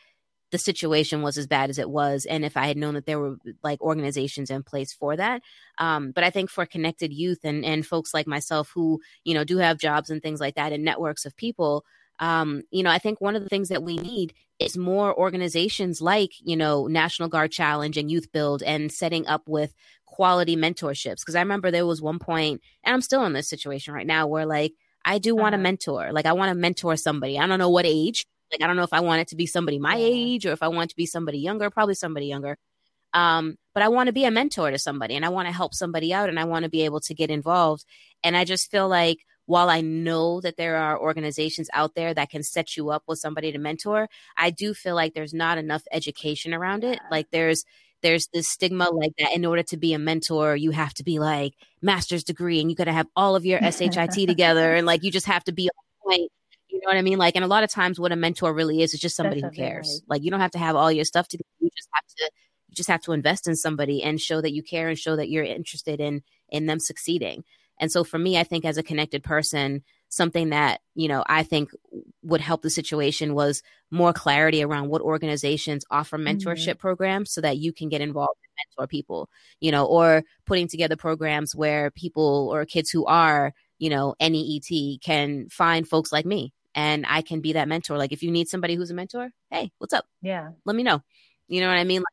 the 0.50 0.58
situation 0.58 1.22
was 1.22 1.38
as 1.38 1.46
bad 1.46 1.70
as 1.70 1.78
it 1.78 1.88
was 1.88 2.26
and 2.26 2.44
if 2.44 2.58
i 2.58 2.66
had 2.66 2.76
known 2.76 2.92
that 2.92 3.06
there 3.06 3.18
were 3.18 3.36
like 3.62 3.80
organizations 3.80 4.50
in 4.50 4.62
place 4.62 4.92
for 4.92 5.16
that 5.16 5.40
um, 5.78 6.12
but 6.12 6.24
i 6.24 6.28
think 6.28 6.50
for 6.50 6.66
connected 6.66 7.10
youth 7.10 7.38
and 7.42 7.64
and 7.64 7.86
folks 7.86 8.12
like 8.12 8.26
myself 8.26 8.70
who 8.74 9.00
you 9.24 9.32
know 9.32 9.44
do 9.44 9.56
have 9.56 9.78
jobs 9.78 10.10
and 10.10 10.20
things 10.20 10.40
like 10.40 10.54
that 10.56 10.70
and 10.70 10.84
networks 10.84 11.24
of 11.24 11.34
people 11.38 11.86
um, 12.22 12.62
you 12.70 12.84
know, 12.84 12.90
I 12.90 12.98
think 12.98 13.20
one 13.20 13.34
of 13.34 13.42
the 13.42 13.48
things 13.48 13.68
that 13.68 13.82
we 13.82 13.96
need 13.96 14.32
is 14.66 14.76
more 14.76 15.14
organizations 15.16 16.00
like, 16.00 16.32
you 16.40 16.56
know, 16.56 16.86
National 16.86 17.28
Guard 17.28 17.52
Challenge 17.52 17.96
and 17.96 18.10
Youth 18.10 18.32
Build 18.32 18.62
and 18.62 18.90
setting 18.90 19.26
up 19.26 19.48
with 19.48 19.74
quality 20.06 20.56
mentorships. 20.56 21.20
Because 21.20 21.34
I 21.34 21.40
remember 21.40 21.70
there 21.70 21.86
was 21.86 22.02
one 22.02 22.18
point, 22.18 22.60
and 22.84 22.94
I'm 22.94 23.00
still 23.00 23.24
in 23.24 23.32
this 23.32 23.48
situation 23.48 23.94
right 23.94 24.06
now, 24.06 24.26
where 24.26 24.46
like 24.46 24.74
I 25.04 25.18
do 25.18 25.34
want 25.34 25.52
to 25.52 25.56
uh-huh. 25.56 25.62
mentor. 25.62 26.12
Like 26.12 26.26
I 26.26 26.32
want 26.32 26.50
to 26.50 26.54
mentor 26.54 26.96
somebody. 26.96 27.38
I 27.38 27.46
don't 27.46 27.58
know 27.58 27.70
what 27.70 27.86
age. 27.86 28.26
Like 28.52 28.62
I 28.62 28.66
don't 28.66 28.76
know 28.76 28.82
if 28.82 28.92
I 28.92 29.00
want 29.00 29.22
it 29.22 29.28
to 29.28 29.36
be 29.36 29.46
somebody 29.46 29.78
my 29.78 29.96
age 29.98 30.46
or 30.46 30.52
if 30.52 30.62
I 30.62 30.68
want 30.68 30.90
to 30.90 30.96
be 30.96 31.06
somebody 31.06 31.38
younger. 31.38 31.70
Probably 31.70 31.94
somebody 31.94 32.26
younger. 32.26 32.58
Um, 33.14 33.56
but 33.74 33.82
I 33.82 33.88
want 33.88 34.06
to 34.06 34.12
be 34.12 34.24
a 34.24 34.30
mentor 34.30 34.70
to 34.70 34.78
somebody 34.78 35.16
and 35.16 35.24
I 35.24 35.28
want 35.28 35.48
to 35.48 35.54
help 35.54 35.74
somebody 35.74 36.14
out 36.14 36.28
and 36.28 36.38
I 36.38 36.44
want 36.44 36.64
to 36.64 36.70
be 36.70 36.84
able 36.84 37.00
to 37.00 37.14
get 37.14 37.30
involved. 37.30 37.84
And 38.22 38.36
I 38.36 38.44
just 38.44 38.70
feel 38.70 38.88
like 38.88 39.18
while 39.46 39.68
I 39.68 39.80
know 39.80 40.40
that 40.40 40.56
there 40.56 40.76
are 40.76 40.98
organizations 40.98 41.68
out 41.72 41.94
there 41.94 42.14
that 42.14 42.30
can 42.30 42.42
set 42.42 42.76
you 42.76 42.90
up 42.90 43.02
with 43.06 43.18
somebody 43.18 43.52
to 43.52 43.58
mentor, 43.58 44.08
I 44.36 44.50
do 44.50 44.74
feel 44.74 44.94
like 44.94 45.14
there's 45.14 45.34
not 45.34 45.58
enough 45.58 45.82
education 45.92 46.54
around 46.54 46.84
it. 46.84 47.00
Like 47.10 47.28
there's 47.30 47.64
there's 48.02 48.28
this 48.32 48.48
stigma 48.48 48.90
like 48.90 49.12
that 49.18 49.32
in 49.32 49.44
order 49.44 49.62
to 49.62 49.76
be 49.76 49.94
a 49.94 49.98
mentor, 49.98 50.56
you 50.56 50.72
have 50.72 50.92
to 50.94 51.04
be 51.04 51.18
like 51.18 51.54
master's 51.80 52.24
degree 52.24 52.60
and 52.60 52.68
you 52.68 52.76
got 52.76 52.84
to 52.84 52.92
have 52.92 53.06
all 53.16 53.36
of 53.36 53.46
your 53.46 53.60
SHIT 53.72 54.26
together 54.26 54.74
and 54.74 54.86
like 54.86 55.02
you 55.04 55.10
just 55.10 55.26
have 55.26 55.44
to 55.44 55.52
be 55.52 55.68
on 55.68 56.08
point. 56.10 56.30
You 56.68 56.80
know 56.80 56.88
what 56.88 56.96
I 56.96 57.02
mean? 57.02 57.18
Like, 57.18 57.36
and 57.36 57.44
a 57.44 57.48
lot 57.48 57.64
of 57.64 57.70
times 57.70 58.00
what 58.00 58.12
a 58.12 58.16
mentor 58.16 58.52
really 58.52 58.82
is 58.82 58.94
is 58.94 59.00
just 59.00 59.14
somebody 59.14 59.42
who 59.42 59.50
cares. 59.50 60.02
Like 60.08 60.24
you 60.24 60.30
don't 60.30 60.40
have 60.40 60.52
to 60.52 60.58
have 60.58 60.74
all 60.74 60.90
your 60.90 61.04
stuff 61.04 61.28
together. 61.28 61.44
You 61.60 61.68
just 61.76 61.88
have 61.92 62.06
to 62.06 62.30
you 62.68 62.74
just 62.74 62.88
have 62.88 63.02
to 63.02 63.12
invest 63.12 63.46
in 63.46 63.54
somebody 63.54 64.02
and 64.02 64.20
show 64.20 64.40
that 64.40 64.52
you 64.52 64.62
care 64.62 64.88
and 64.88 64.98
show 64.98 65.14
that 65.16 65.28
you're 65.28 65.44
interested 65.44 66.00
in 66.00 66.22
in 66.48 66.66
them 66.66 66.80
succeeding. 66.80 67.44
And 67.82 67.90
so 67.90 68.04
for 68.04 68.16
me, 68.16 68.38
I 68.38 68.44
think 68.44 68.64
as 68.64 68.78
a 68.78 68.82
connected 68.82 69.24
person, 69.24 69.82
something 70.08 70.50
that, 70.50 70.80
you 70.94 71.08
know, 71.08 71.24
I 71.26 71.42
think 71.42 71.70
would 72.22 72.40
help 72.40 72.62
the 72.62 72.70
situation 72.70 73.34
was 73.34 73.60
more 73.90 74.12
clarity 74.12 74.62
around 74.62 74.88
what 74.88 75.02
organizations 75.02 75.84
offer 75.90 76.16
mentorship 76.16 76.74
mm-hmm. 76.74 76.78
programs 76.78 77.32
so 77.32 77.40
that 77.40 77.56
you 77.56 77.72
can 77.72 77.88
get 77.88 78.00
involved 78.00 78.38
and 78.44 78.52
mentor 78.78 78.86
people, 78.86 79.28
you 79.58 79.72
know, 79.72 79.84
or 79.84 80.22
putting 80.46 80.68
together 80.68 80.94
programs 80.94 81.56
where 81.56 81.90
people 81.90 82.50
or 82.54 82.64
kids 82.64 82.88
who 82.88 83.04
are, 83.06 83.52
you 83.80 83.90
know, 83.90 84.14
NEET 84.20 85.00
can 85.02 85.48
find 85.48 85.88
folks 85.88 86.12
like 86.12 86.24
me 86.24 86.52
and 86.76 87.04
I 87.08 87.22
can 87.22 87.40
be 87.40 87.54
that 87.54 87.66
mentor. 87.66 87.98
Like 87.98 88.12
if 88.12 88.22
you 88.22 88.30
need 88.30 88.46
somebody 88.46 88.76
who's 88.76 88.92
a 88.92 88.94
mentor, 88.94 89.30
hey, 89.50 89.72
what's 89.78 89.92
up? 89.92 90.04
Yeah. 90.20 90.50
Let 90.64 90.76
me 90.76 90.84
know. 90.84 91.02
You 91.48 91.60
know 91.60 91.66
what 91.66 91.78
I 91.78 91.84
mean? 91.84 92.04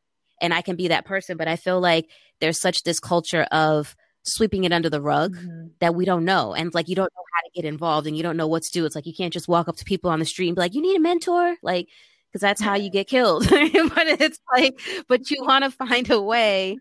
And 0.42 0.52
I 0.52 0.62
can 0.62 0.74
be 0.74 0.88
that 0.88 1.04
person. 1.04 1.36
But 1.36 1.46
I 1.46 1.54
feel 1.54 1.80
like 1.80 2.10
there's 2.40 2.60
such 2.60 2.82
this 2.82 2.98
culture 2.98 3.46
of 3.52 3.94
sweeping 4.24 4.64
it 4.64 4.72
under 4.72 4.90
the 4.90 5.00
rug 5.00 5.36
mm-hmm. 5.36 5.68
that 5.80 5.94
we 5.94 6.04
don't 6.04 6.24
know. 6.24 6.54
And 6.54 6.72
like 6.74 6.88
you 6.88 6.94
don't 6.94 7.12
know 7.16 7.24
how 7.34 7.40
to 7.42 7.50
get 7.54 7.68
involved 7.68 8.06
and 8.06 8.16
you 8.16 8.22
don't 8.22 8.36
know 8.36 8.46
what 8.46 8.62
to 8.62 8.70
do. 8.72 8.84
It's 8.84 8.94
like 8.94 9.06
you 9.06 9.14
can't 9.14 9.32
just 9.32 9.48
walk 9.48 9.68
up 9.68 9.76
to 9.76 9.84
people 9.84 10.10
on 10.10 10.18
the 10.18 10.24
street 10.24 10.48
and 10.48 10.56
be 10.56 10.60
like, 10.60 10.74
you 10.74 10.82
need 10.82 10.96
a 10.96 11.00
mentor. 11.00 11.56
Like, 11.62 11.88
because 12.30 12.42
that's 12.42 12.62
how 12.62 12.76
you 12.76 12.90
get 12.90 13.08
killed. 13.08 13.46
but 13.50 14.06
it's 14.06 14.38
like, 14.54 14.80
but 15.08 15.30
you 15.30 15.42
want 15.42 15.64
to 15.64 15.70
find 15.70 16.10
a 16.10 16.20
way 16.20 16.76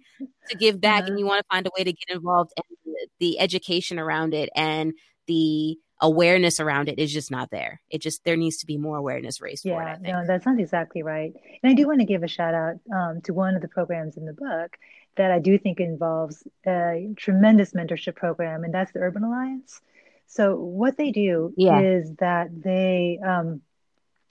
to 0.50 0.58
give 0.58 0.80
back 0.80 1.08
and 1.08 1.18
you 1.18 1.26
want 1.26 1.40
to 1.40 1.48
find 1.50 1.66
a 1.66 1.72
way 1.76 1.84
to 1.84 1.92
get 1.92 2.16
involved. 2.16 2.52
And 2.56 2.96
the 3.20 3.40
education 3.40 4.00
around 4.00 4.34
it 4.34 4.50
and 4.56 4.94
the 5.28 5.78
awareness 6.02 6.60
around 6.60 6.88
it 6.88 7.00
is 7.00 7.12
just 7.12 7.32
not 7.32 7.50
there. 7.52 7.82
It 7.90 8.02
just 8.02 8.24
there 8.24 8.38
needs 8.38 8.58
to 8.58 8.66
be 8.66 8.78
more 8.78 8.98
awareness 8.98 9.42
raised 9.42 9.66
yeah, 9.66 9.76
for 9.76 9.88
it. 9.90 10.00
Yeah, 10.04 10.22
no, 10.22 10.28
that 10.28 10.44
sounds 10.44 10.60
exactly 10.60 11.04
right. 11.04 11.34
And 11.64 11.72
I 11.72 11.74
do 11.74 11.88
want 11.88 12.00
to 12.00 12.06
give 12.06 12.24
a 12.24 12.28
shout 12.28 12.54
out 12.54 12.76
um, 12.94 13.22
to 13.22 13.34
one 13.34 13.56
of 13.56 13.62
the 13.62 13.68
programs 13.68 14.18
in 14.18 14.26
the 14.26 14.34
book 14.34 14.78
that 15.16 15.32
I 15.32 15.39
do 15.39 15.57
think 15.57 15.80
involves 15.80 16.43
a 16.66 17.10
tremendous 17.18 17.74
mentorship 17.74 18.16
program, 18.16 18.64
and 18.64 18.74
that's 18.74 18.91
the 18.91 18.99
Urban 18.99 19.24
Alliance. 19.24 19.82
So 20.28 20.55
what 20.55 20.95
they 20.97 21.12
do 21.12 21.53
yeah. 21.57 21.80
is 21.80 22.16
that 22.18 22.49
they 22.51 23.20
um, 23.26 23.62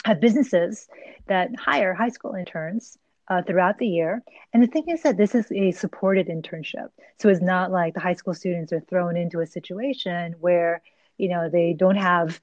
have 0.05 0.21
businesses 0.21 0.89
that 1.27 1.51
hire 1.59 1.93
high 1.93 2.11
school 2.11 2.35
interns 2.35 2.97
uh, 3.29 3.43
throughout 3.43 3.79
the 3.79 3.87
year. 3.87 4.23
And 4.53 4.63
the 4.63 4.69
thing 4.69 4.89
is 4.89 5.03
that 5.03 5.17
this 5.17 5.35
is 5.35 5.51
a 5.53 5.73
supported 5.73 6.29
internship. 6.29 6.89
So 7.19 7.29
it's 7.29 7.43
not 7.43 7.71
like 7.71 7.95
the 7.95 8.01
high 8.01 8.15
school 8.15 8.35
students 8.35 8.73
are 8.73 8.81
thrown 8.81 9.17
into 9.17 9.41
a 9.41 9.47
situation 9.47 10.37
where, 10.41 10.83
you 11.19 11.29
know, 11.29 11.51
they 11.51 11.75
don't 11.75 11.97
have 11.97 12.41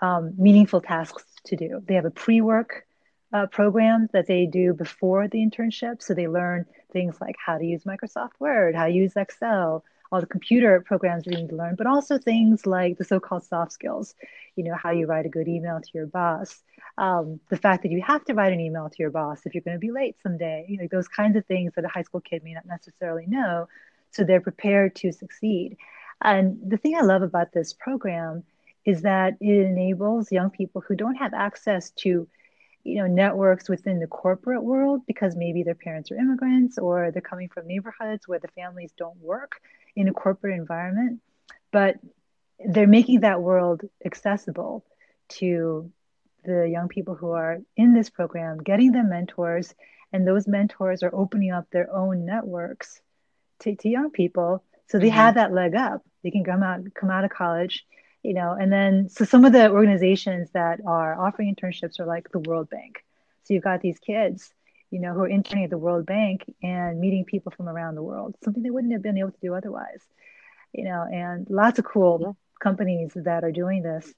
um, 0.00 0.34
meaningful 0.36 0.80
tasks 0.80 1.24
to 1.46 1.56
do. 1.56 1.82
They 1.86 1.94
have 1.94 2.04
a 2.04 2.10
pre-work 2.10 2.86
uh, 3.32 3.46
program 3.46 4.08
that 4.12 4.26
they 4.26 4.46
do 4.46 4.74
before 4.74 5.28
the 5.28 5.38
internship. 5.38 6.02
So 6.02 6.14
they 6.14 6.28
learn 6.28 6.66
things 6.92 7.20
like 7.20 7.36
how 7.44 7.58
to 7.58 7.64
use 7.64 7.84
Microsoft 7.84 8.32
Word, 8.38 8.74
how 8.74 8.86
to 8.86 8.92
use 8.92 9.14
Excel, 9.16 9.84
all 10.10 10.20
the 10.20 10.26
computer 10.26 10.80
programs 10.80 11.26
you 11.26 11.32
need 11.32 11.50
to 11.50 11.56
learn, 11.56 11.74
but 11.76 11.86
also 11.86 12.18
things 12.18 12.66
like 12.66 12.96
the 12.96 13.04
so-called 13.04 13.44
soft 13.44 13.72
skills, 13.72 14.14
you 14.56 14.64
know, 14.64 14.74
how 14.74 14.90
you 14.90 15.06
write 15.06 15.26
a 15.26 15.28
good 15.28 15.48
email 15.48 15.80
to 15.80 15.90
your 15.92 16.06
boss, 16.06 16.62
um, 16.96 17.40
the 17.50 17.56
fact 17.56 17.82
that 17.82 17.92
you 17.92 18.02
have 18.02 18.24
to 18.24 18.34
write 18.34 18.52
an 18.52 18.60
email 18.60 18.88
to 18.88 18.96
your 18.98 19.10
boss 19.10 19.44
if 19.44 19.54
you're 19.54 19.62
going 19.62 19.76
to 19.76 19.80
be 19.80 19.92
late 19.92 20.16
someday, 20.22 20.64
you 20.68 20.78
know, 20.78 20.88
those 20.90 21.08
kinds 21.08 21.36
of 21.36 21.44
things 21.46 21.72
that 21.74 21.84
a 21.84 21.88
high 21.88 22.02
school 22.02 22.20
kid 22.20 22.42
may 22.42 22.54
not 22.54 22.66
necessarily 22.66 23.26
know. 23.26 23.68
So 24.10 24.24
they're 24.24 24.40
prepared 24.40 24.94
to 24.96 25.12
succeed. 25.12 25.76
And 26.22 26.58
the 26.66 26.78
thing 26.78 26.96
I 26.96 27.02
love 27.02 27.22
about 27.22 27.52
this 27.52 27.72
program 27.72 28.44
is 28.84 29.02
that 29.02 29.36
it 29.40 29.66
enables 29.66 30.32
young 30.32 30.50
people 30.50 30.80
who 30.80 30.96
don't 30.96 31.16
have 31.16 31.34
access 31.34 31.90
to 31.90 32.26
you 32.88 32.96
know 32.96 33.06
networks 33.06 33.68
within 33.68 34.00
the 34.00 34.06
corporate 34.06 34.62
world 34.62 35.02
because 35.06 35.36
maybe 35.36 35.62
their 35.62 35.74
parents 35.74 36.10
are 36.10 36.16
immigrants 36.16 36.78
or 36.78 37.10
they're 37.10 37.22
coming 37.22 37.48
from 37.48 37.66
neighborhoods 37.66 38.26
where 38.26 38.38
the 38.38 38.48
families 38.48 38.92
don't 38.96 39.18
work 39.20 39.60
in 39.94 40.08
a 40.08 40.12
corporate 40.12 40.58
environment 40.58 41.20
but 41.70 41.96
they're 42.64 42.86
making 42.86 43.20
that 43.20 43.40
world 43.40 43.82
accessible 44.04 44.84
to 45.28 45.90
the 46.44 46.68
young 46.68 46.88
people 46.88 47.14
who 47.14 47.30
are 47.30 47.58
in 47.76 47.94
this 47.94 48.10
program 48.10 48.58
getting 48.58 48.92
them 48.92 49.10
mentors 49.10 49.74
and 50.12 50.26
those 50.26 50.48
mentors 50.48 51.02
are 51.02 51.14
opening 51.14 51.52
up 51.52 51.66
their 51.70 51.94
own 51.94 52.24
networks 52.24 53.00
to, 53.60 53.76
to 53.76 53.88
young 53.88 54.10
people 54.10 54.62
so 54.88 54.98
they 54.98 55.08
mm-hmm. 55.08 55.16
have 55.16 55.34
that 55.34 55.52
leg 55.52 55.74
up 55.74 56.02
they 56.24 56.30
can 56.30 56.44
come 56.44 56.62
out 56.62 56.80
come 56.94 57.10
out 57.10 57.24
of 57.24 57.30
college 57.30 57.84
you 58.28 58.34
know 58.34 58.52
and 58.60 58.70
then 58.70 59.08
so 59.08 59.24
some 59.24 59.46
of 59.46 59.52
the 59.52 59.70
organizations 59.70 60.50
that 60.50 60.80
are 60.86 61.18
offering 61.18 61.54
internships 61.54 61.98
are 61.98 62.04
like 62.04 62.30
the 62.30 62.40
world 62.40 62.68
bank. 62.68 63.02
So 63.44 63.54
you've 63.54 63.64
got 63.70 63.80
these 63.80 63.98
kids 63.98 64.52
you 64.90 65.00
know 65.00 65.14
who 65.14 65.22
are 65.22 65.28
interning 65.28 65.64
at 65.64 65.70
the 65.70 65.84
world 65.86 66.04
bank 66.04 66.44
and 66.62 67.00
meeting 67.00 67.24
people 67.24 67.50
from 67.56 67.68
around 67.70 67.94
the 67.94 68.02
world 68.02 68.34
something 68.44 68.62
they 68.62 68.74
wouldn't 68.76 68.92
have 68.92 69.02
been 69.02 69.16
able 69.16 69.30
to 69.30 69.40
do 69.40 69.54
otherwise 69.54 70.02
you 70.74 70.84
know 70.84 71.06
and 71.10 71.48
lots 71.48 71.78
of 71.78 71.86
cool 71.86 72.18
yeah. 72.20 72.32
companies 72.60 73.12
that 73.14 73.44
are 73.44 73.52
doing 73.62 73.82
this. 73.82 74.12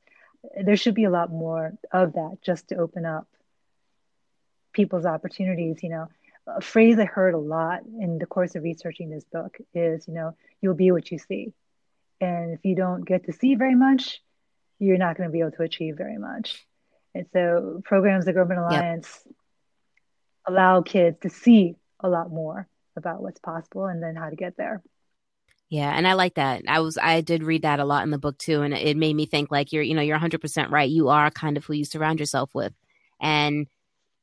There 0.61 0.77
should 0.77 0.97
be 0.97 1.05
a 1.05 1.17
lot 1.19 1.31
more 1.31 1.73
of 1.93 2.15
that 2.15 2.39
just 2.43 2.69
to 2.69 2.77
open 2.77 3.05
up 3.05 3.29
people's 4.73 5.07
opportunities 5.07 5.85
you 5.85 5.91
know. 5.91 6.09
A 6.47 6.61
phrase 6.61 6.99
i 6.99 7.05
heard 7.05 7.35
a 7.35 7.45
lot 7.59 7.81
in 8.05 8.19
the 8.19 8.27
course 8.27 8.57
of 8.57 8.65
researching 8.65 9.09
this 9.09 9.27
book 9.37 9.59
is 9.73 10.09
you 10.09 10.15
know 10.15 10.35
you'll 10.61 10.83
be 10.85 10.91
what 10.91 11.13
you 11.13 11.19
see 11.19 11.53
and 12.21 12.53
if 12.53 12.61
you 12.65 12.77
don't 12.77 13.05
get 13.05 13.27
to 13.27 13.33
see 13.33 13.55
very 13.55 13.75
much, 13.75 14.21
you're 14.79 14.99
not 14.99 15.17
going 15.17 15.29
to 15.29 15.33
be 15.33 15.41
able 15.41 15.53
to 15.53 15.63
achieve 15.63 15.97
very 15.97 16.19
much. 16.19 16.65
And 17.15 17.27
so 17.33 17.81
programs 17.85 18.27
like 18.27 18.37
Urban 18.37 18.59
Alliance 18.59 19.21
yep. 19.25 19.35
allow 20.47 20.83
kids 20.83 21.19
to 21.23 21.31
see 21.31 21.77
a 21.99 22.09
lot 22.09 22.31
more 22.31 22.69
about 22.97 23.23
what's 23.23 23.41
possible 23.41 23.87
and 23.87 24.03
then 24.03 24.17
how 24.17 24.31
to 24.31 24.37
get 24.37 24.57
there. 24.57 24.83
Yeah, 25.69 25.91
and 25.91 26.07
I 26.07 26.15
like 26.15 26.35
that. 26.35 26.63
I 26.67 26.81
was 26.81 26.99
I 26.99 27.21
did 27.21 27.45
read 27.45 27.63
that 27.63 27.79
a 27.79 27.85
lot 27.85 28.03
in 28.03 28.11
the 28.11 28.19
book 28.19 28.39
too 28.39 28.63
and 28.63 28.75
it 28.75 28.97
made 28.97 29.15
me 29.15 29.27
think 29.27 29.53
like 29.53 29.73
you're 29.73 29.85
you 29.85 29.95
know 29.95 30.03
you're 30.03 30.19
100% 30.19 30.71
right. 30.71 30.91
You 30.91 31.09
are 31.09 31.31
kind 31.31 31.57
of 31.57 31.65
who 31.65 31.75
you 31.75 31.85
surround 31.85 32.19
yourself 32.19 32.51
with. 32.55 32.73
And 33.21 33.69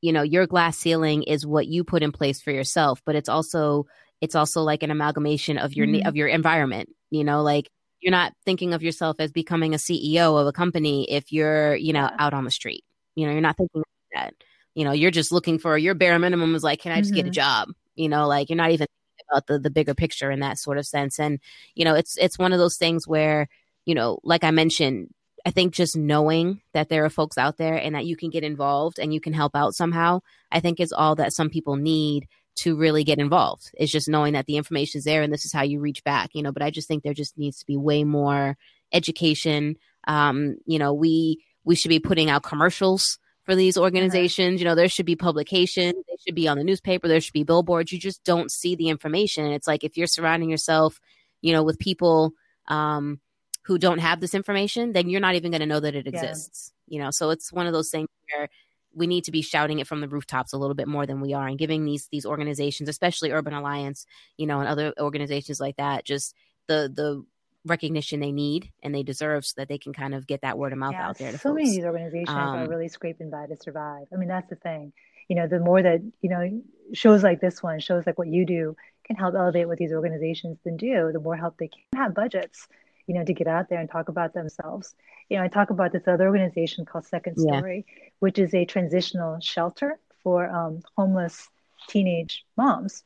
you 0.01 0.11
know, 0.11 0.21
your 0.21 0.45
glass 0.45 0.77
ceiling 0.77 1.23
is 1.23 1.45
what 1.45 1.67
you 1.67 1.83
put 1.83 2.03
in 2.03 2.11
place 2.11 2.41
for 2.41 2.51
yourself, 2.51 3.01
but 3.05 3.15
it's 3.15 3.29
also 3.29 3.87
it's 4.21 4.35
also 4.35 4.61
like 4.61 4.83
an 4.83 4.91
amalgamation 4.91 5.57
of 5.57 5.73
your 5.73 5.87
mm-hmm. 5.87 6.07
of 6.07 6.15
your 6.15 6.27
environment, 6.27 6.89
you 7.09 7.23
know, 7.23 7.43
like 7.43 7.69
you're 7.99 8.11
not 8.11 8.33
thinking 8.45 8.73
of 8.73 8.83
yourself 8.83 9.17
as 9.19 9.31
becoming 9.31 9.73
a 9.73 9.77
CEO 9.77 10.39
of 10.39 10.47
a 10.47 10.51
company 10.51 11.09
if 11.09 11.31
you're, 11.31 11.75
you 11.75 11.93
know, 11.93 12.09
out 12.19 12.33
on 12.33 12.43
the 12.43 12.51
street. 12.51 12.83
You 13.15 13.25
know, 13.25 13.31
you're 13.31 13.41
not 13.41 13.57
thinking 13.57 13.83
that. 14.13 14.33
You 14.75 14.83
know, 14.83 14.91
you're 14.91 15.11
just 15.11 15.31
looking 15.31 15.57
for 15.57 15.75
your 15.77 15.95
bare 15.95 16.19
minimum 16.19 16.53
is 16.53 16.63
like, 16.63 16.81
can 16.81 16.91
I 16.91 16.97
just 16.97 17.09
mm-hmm. 17.09 17.15
get 17.15 17.25
a 17.25 17.29
mm-hmm. 17.29 17.33
job? 17.33 17.69
You 17.95 18.09
know, 18.09 18.27
like 18.27 18.49
you're 18.49 18.57
not 18.57 18.71
even 18.71 18.85
about 19.29 19.47
the 19.47 19.59
the 19.59 19.69
bigger 19.69 19.95
picture 19.95 20.31
in 20.31 20.39
that 20.41 20.59
sort 20.59 20.77
of 20.77 20.85
sense. 20.85 21.19
And 21.19 21.39
you 21.75 21.83
know, 21.83 21.95
it's 21.95 22.17
it's 22.17 22.37
one 22.37 22.53
of 22.53 22.59
those 22.59 22.77
things 22.77 23.07
where 23.07 23.47
you 23.85 23.95
know, 23.95 24.19
like 24.23 24.43
I 24.43 24.51
mentioned, 24.51 25.09
I 25.45 25.51
think 25.51 25.73
just 25.73 25.95
knowing 25.95 26.61
that 26.73 26.89
there 26.89 27.05
are 27.05 27.09
folks 27.09 27.37
out 27.37 27.57
there 27.57 27.75
and 27.75 27.95
that 27.95 28.05
you 28.05 28.17
can 28.17 28.29
get 28.29 28.43
involved 28.43 28.99
and 28.99 29.13
you 29.13 29.21
can 29.21 29.33
help 29.33 29.55
out 29.55 29.75
somehow, 29.75 30.19
I 30.51 30.59
think 30.59 30.79
is 30.79 30.91
all 30.91 31.15
that 31.15 31.33
some 31.33 31.49
people 31.49 31.77
need 31.77 32.27
to 32.61 32.75
really 32.75 33.03
get 33.03 33.19
involved. 33.19 33.71
It's 33.75 33.91
just 33.91 34.09
knowing 34.09 34.33
that 34.33 34.45
the 34.45 34.57
information 34.57 34.99
is 34.99 35.05
there 35.05 35.21
and 35.21 35.31
this 35.31 35.45
is 35.45 35.53
how 35.53 35.63
you 35.63 35.79
reach 35.79 36.03
back, 36.03 36.31
you 36.33 36.43
know. 36.43 36.51
But 36.51 36.63
I 36.63 36.71
just 36.71 36.87
think 36.87 37.03
there 37.03 37.13
just 37.13 37.37
needs 37.37 37.59
to 37.59 37.65
be 37.65 37.77
way 37.77 38.03
more 38.03 38.57
education. 38.91 39.77
Um, 40.07 40.57
you 40.65 40.79
know, 40.79 40.93
we 40.93 41.43
we 41.63 41.75
should 41.75 41.89
be 41.89 41.99
putting 41.99 42.29
out 42.29 42.43
commercials 42.43 43.19
for 43.43 43.55
these 43.55 43.77
uh-huh. 43.77 43.85
organizations. 43.85 44.59
You 44.59 44.65
know, 44.65 44.75
there 44.75 44.89
should 44.89 45.05
be 45.05 45.15
publication, 45.15 45.93
they 46.07 46.17
should 46.25 46.35
be 46.35 46.47
on 46.47 46.57
the 46.57 46.63
newspaper, 46.63 47.07
there 47.07 47.21
should 47.21 47.33
be 47.33 47.43
billboards. 47.43 47.91
You 47.91 47.99
just 47.99 48.23
don't 48.23 48.51
see 48.51 48.75
the 48.75 48.89
information. 48.89 49.47
It's 49.47 49.67
like 49.67 49.83
if 49.83 49.97
you're 49.97 50.07
surrounding 50.07 50.49
yourself, 50.49 50.99
you 51.41 51.53
know, 51.53 51.63
with 51.63 51.79
people 51.79 52.33
um, 52.67 53.19
who 53.63 53.77
don't 53.77 53.99
have 53.99 54.19
this 54.19 54.33
information, 54.33 54.93
then 54.93 55.09
you're 55.09 55.21
not 55.21 55.35
even 55.35 55.51
going 55.51 55.61
to 55.61 55.67
know 55.67 55.79
that 55.79 55.95
it 55.95 56.07
exists. 56.07 56.73
Yeah. 56.87 56.95
You 56.95 57.03
know, 57.03 57.09
so 57.11 57.29
it's 57.31 57.51
one 57.51 57.67
of 57.67 57.73
those 57.73 57.89
things 57.89 58.07
where 58.33 58.49
we 58.97 59.07
need 59.07 59.23
to 59.25 59.31
be 59.31 59.41
shouting 59.41 59.79
it 59.79 59.87
from 59.87 60.01
the 60.01 60.07
rooftops 60.07 60.53
a 60.53 60.57
little 60.57 60.75
bit 60.75 60.87
more 60.87 61.05
than 61.05 61.21
we 61.21 61.33
are 61.33 61.47
and 61.47 61.59
giving 61.59 61.85
these 61.85 62.07
these 62.11 62.25
organizations 62.25 62.89
especially 62.89 63.31
urban 63.31 63.53
alliance 63.53 64.05
you 64.37 64.47
know 64.47 64.59
and 64.59 64.67
other 64.67 64.93
organizations 64.99 65.59
like 65.59 65.77
that 65.77 66.03
just 66.03 66.33
the 66.67 66.91
the 66.93 67.23
recognition 67.65 68.19
they 68.19 68.31
need 68.31 68.71
and 68.81 68.95
they 68.95 69.03
deserve 69.03 69.45
so 69.45 69.53
that 69.57 69.67
they 69.67 69.77
can 69.77 69.93
kind 69.93 70.15
of 70.15 70.25
get 70.25 70.41
that 70.41 70.57
word 70.57 70.71
of 70.71 70.79
mouth 70.79 70.93
yeah, 70.93 71.09
out 71.09 71.17
there 71.17 71.31
so 71.33 71.37
folks. 71.37 71.55
many 71.55 71.69
of 71.69 71.75
these 71.75 71.85
organizations 71.85 72.29
um, 72.29 72.59
are 72.59 72.67
really 72.67 72.87
scraping 72.87 73.29
by 73.29 73.45
to 73.45 73.57
survive 73.57 74.07
i 74.13 74.15
mean 74.15 74.29
that's 74.29 74.49
the 74.49 74.55
thing 74.55 74.93
you 75.27 75.35
know 75.35 75.47
the 75.47 75.59
more 75.59 75.81
that 75.81 76.01
you 76.21 76.29
know 76.29 76.61
shows 76.93 77.23
like 77.23 77.41
this 77.41 77.61
one 77.61 77.79
shows 77.79 78.05
like 78.05 78.17
what 78.17 78.27
you 78.27 78.45
do 78.45 78.75
can 79.05 79.15
help 79.15 79.35
elevate 79.35 79.67
what 79.67 79.77
these 79.77 79.91
organizations 79.91 80.57
then 80.63 80.77
do 80.77 81.11
the 81.11 81.19
more 81.19 81.35
help 81.35 81.57
they 81.57 81.67
can 81.67 81.81
have 81.95 82.15
budgets 82.15 82.67
you 83.07 83.15
know, 83.15 83.23
to 83.23 83.33
get 83.33 83.47
out 83.47 83.69
there 83.69 83.79
and 83.79 83.89
talk 83.89 84.09
about 84.09 84.33
themselves. 84.33 84.93
You 85.29 85.37
know, 85.37 85.43
I 85.43 85.47
talk 85.47 85.69
about 85.69 85.91
this 85.91 86.07
other 86.07 86.27
organization 86.27 86.85
called 86.85 87.05
Second 87.05 87.37
Story, 87.37 87.85
yeah. 87.87 88.09
which 88.19 88.39
is 88.39 88.53
a 88.53 88.65
transitional 88.65 89.39
shelter 89.39 89.99
for 90.23 90.49
um, 90.49 90.81
homeless 90.95 91.49
teenage 91.87 92.45
moms. 92.55 93.03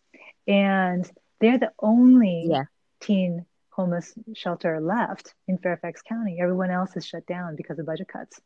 And 0.48 1.10
they're 1.40 1.58
the 1.58 1.72
only 1.80 2.48
yeah. 2.50 2.64
teen 3.00 3.46
homeless 3.72 4.14
shelter 4.36 4.80
left 4.80 5.34
in 5.48 5.58
Fairfax 5.58 6.02
County. 6.02 6.40
Everyone 6.40 6.70
else 6.70 6.96
is 6.96 7.06
shut 7.06 7.26
down 7.26 7.56
because 7.56 7.80
of 7.80 7.86
budget 7.86 8.08
cuts, 8.08 8.40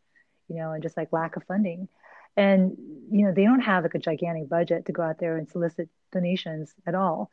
you 0.48 0.56
know, 0.56 0.72
and 0.72 0.82
just 0.82 0.96
like 0.96 1.12
lack 1.12 1.36
of 1.36 1.44
funding. 1.44 1.90
And, 2.38 2.78
you 3.12 3.26
know, 3.26 3.34
they 3.34 3.44
don't 3.44 3.62
have 3.62 3.84
like 3.84 3.96
a 3.96 4.00
gigantic 4.00 4.50
budget 4.50 4.86
to 4.86 4.92
go 4.92 5.04
out 5.04 5.20
there 5.20 5.38
and 5.38 5.50
solicit 5.50 5.90
donations 6.12 6.74
at 6.88 6.96
all 6.96 7.30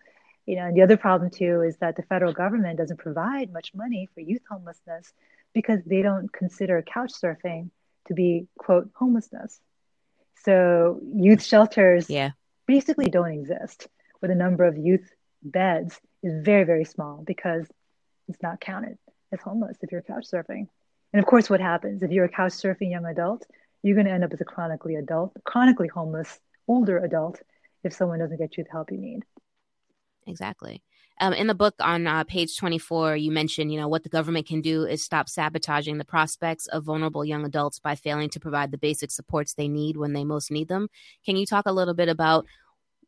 you 0.46 0.56
know 0.56 0.64
and 0.64 0.76
the 0.76 0.82
other 0.82 0.96
problem 0.96 1.30
too 1.30 1.62
is 1.62 1.76
that 1.78 1.96
the 1.96 2.02
federal 2.02 2.32
government 2.32 2.78
doesn't 2.78 2.98
provide 2.98 3.52
much 3.52 3.72
money 3.74 4.08
for 4.14 4.20
youth 4.20 4.42
homelessness 4.50 5.12
because 5.54 5.80
they 5.84 6.02
don't 6.02 6.32
consider 6.32 6.82
couch 6.82 7.12
surfing 7.22 7.70
to 8.08 8.14
be 8.14 8.46
quote 8.58 8.90
homelessness 8.94 9.60
so 10.44 11.00
youth 11.14 11.42
shelters 11.42 12.08
yeah. 12.10 12.30
basically 12.66 13.06
don't 13.06 13.32
exist 13.32 13.88
where 14.20 14.28
the 14.28 14.34
number 14.34 14.64
of 14.64 14.76
youth 14.76 15.08
beds 15.42 16.00
is 16.22 16.44
very 16.44 16.64
very 16.64 16.84
small 16.84 17.22
because 17.26 17.66
it's 18.28 18.42
not 18.42 18.60
counted 18.60 18.98
as 19.32 19.40
homeless 19.40 19.76
if 19.82 19.92
you're 19.92 20.02
couch 20.02 20.26
surfing 20.32 20.66
and 21.12 21.20
of 21.20 21.26
course 21.26 21.48
what 21.48 21.60
happens 21.60 22.02
if 22.02 22.10
you're 22.10 22.24
a 22.24 22.28
couch 22.28 22.52
surfing 22.52 22.90
young 22.90 23.06
adult 23.06 23.46
you're 23.82 23.96
going 23.96 24.06
to 24.06 24.12
end 24.12 24.24
up 24.24 24.32
as 24.32 24.40
a 24.40 24.44
chronically 24.44 24.96
adult 24.96 25.32
chronically 25.44 25.88
homeless 25.88 26.38
older 26.68 26.98
adult 26.98 27.40
if 27.84 27.92
someone 27.92 28.18
doesn't 28.18 28.38
get 28.38 28.56
you 28.56 28.64
the 28.64 28.70
help 28.70 28.90
you 28.90 28.98
need 28.98 29.22
exactly. 30.26 30.82
Um, 31.20 31.32
in 31.32 31.46
the 31.46 31.54
book 31.54 31.74
on 31.80 32.06
uh, 32.06 32.24
page 32.24 32.56
24, 32.56 33.16
you 33.16 33.30
mentioned, 33.30 33.72
you 33.72 33.78
know, 33.78 33.88
what 33.88 34.02
the 34.02 34.08
government 34.08 34.46
can 34.46 34.60
do 34.60 34.84
is 34.84 35.04
stop 35.04 35.28
sabotaging 35.28 35.98
the 35.98 36.04
prospects 36.04 36.66
of 36.66 36.84
vulnerable 36.84 37.24
young 37.24 37.44
adults 37.44 37.78
by 37.78 37.94
failing 37.94 38.30
to 38.30 38.40
provide 38.40 38.70
the 38.70 38.78
basic 38.78 39.10
supports 39.10 39.54
they 39.54 39.68
need 39.68 39.96
when 39.96 40.12
they 40.12 40.24
most 40.24 40.50
need 40.50 40.68
them. 40.68 40.88
Can 41.24 41.36
you 41.36 41.46
talk 41.46 41.66
a 41.66 41.72
little 41.72 41.94
bit 41.94 42.08
about 42.08 42.46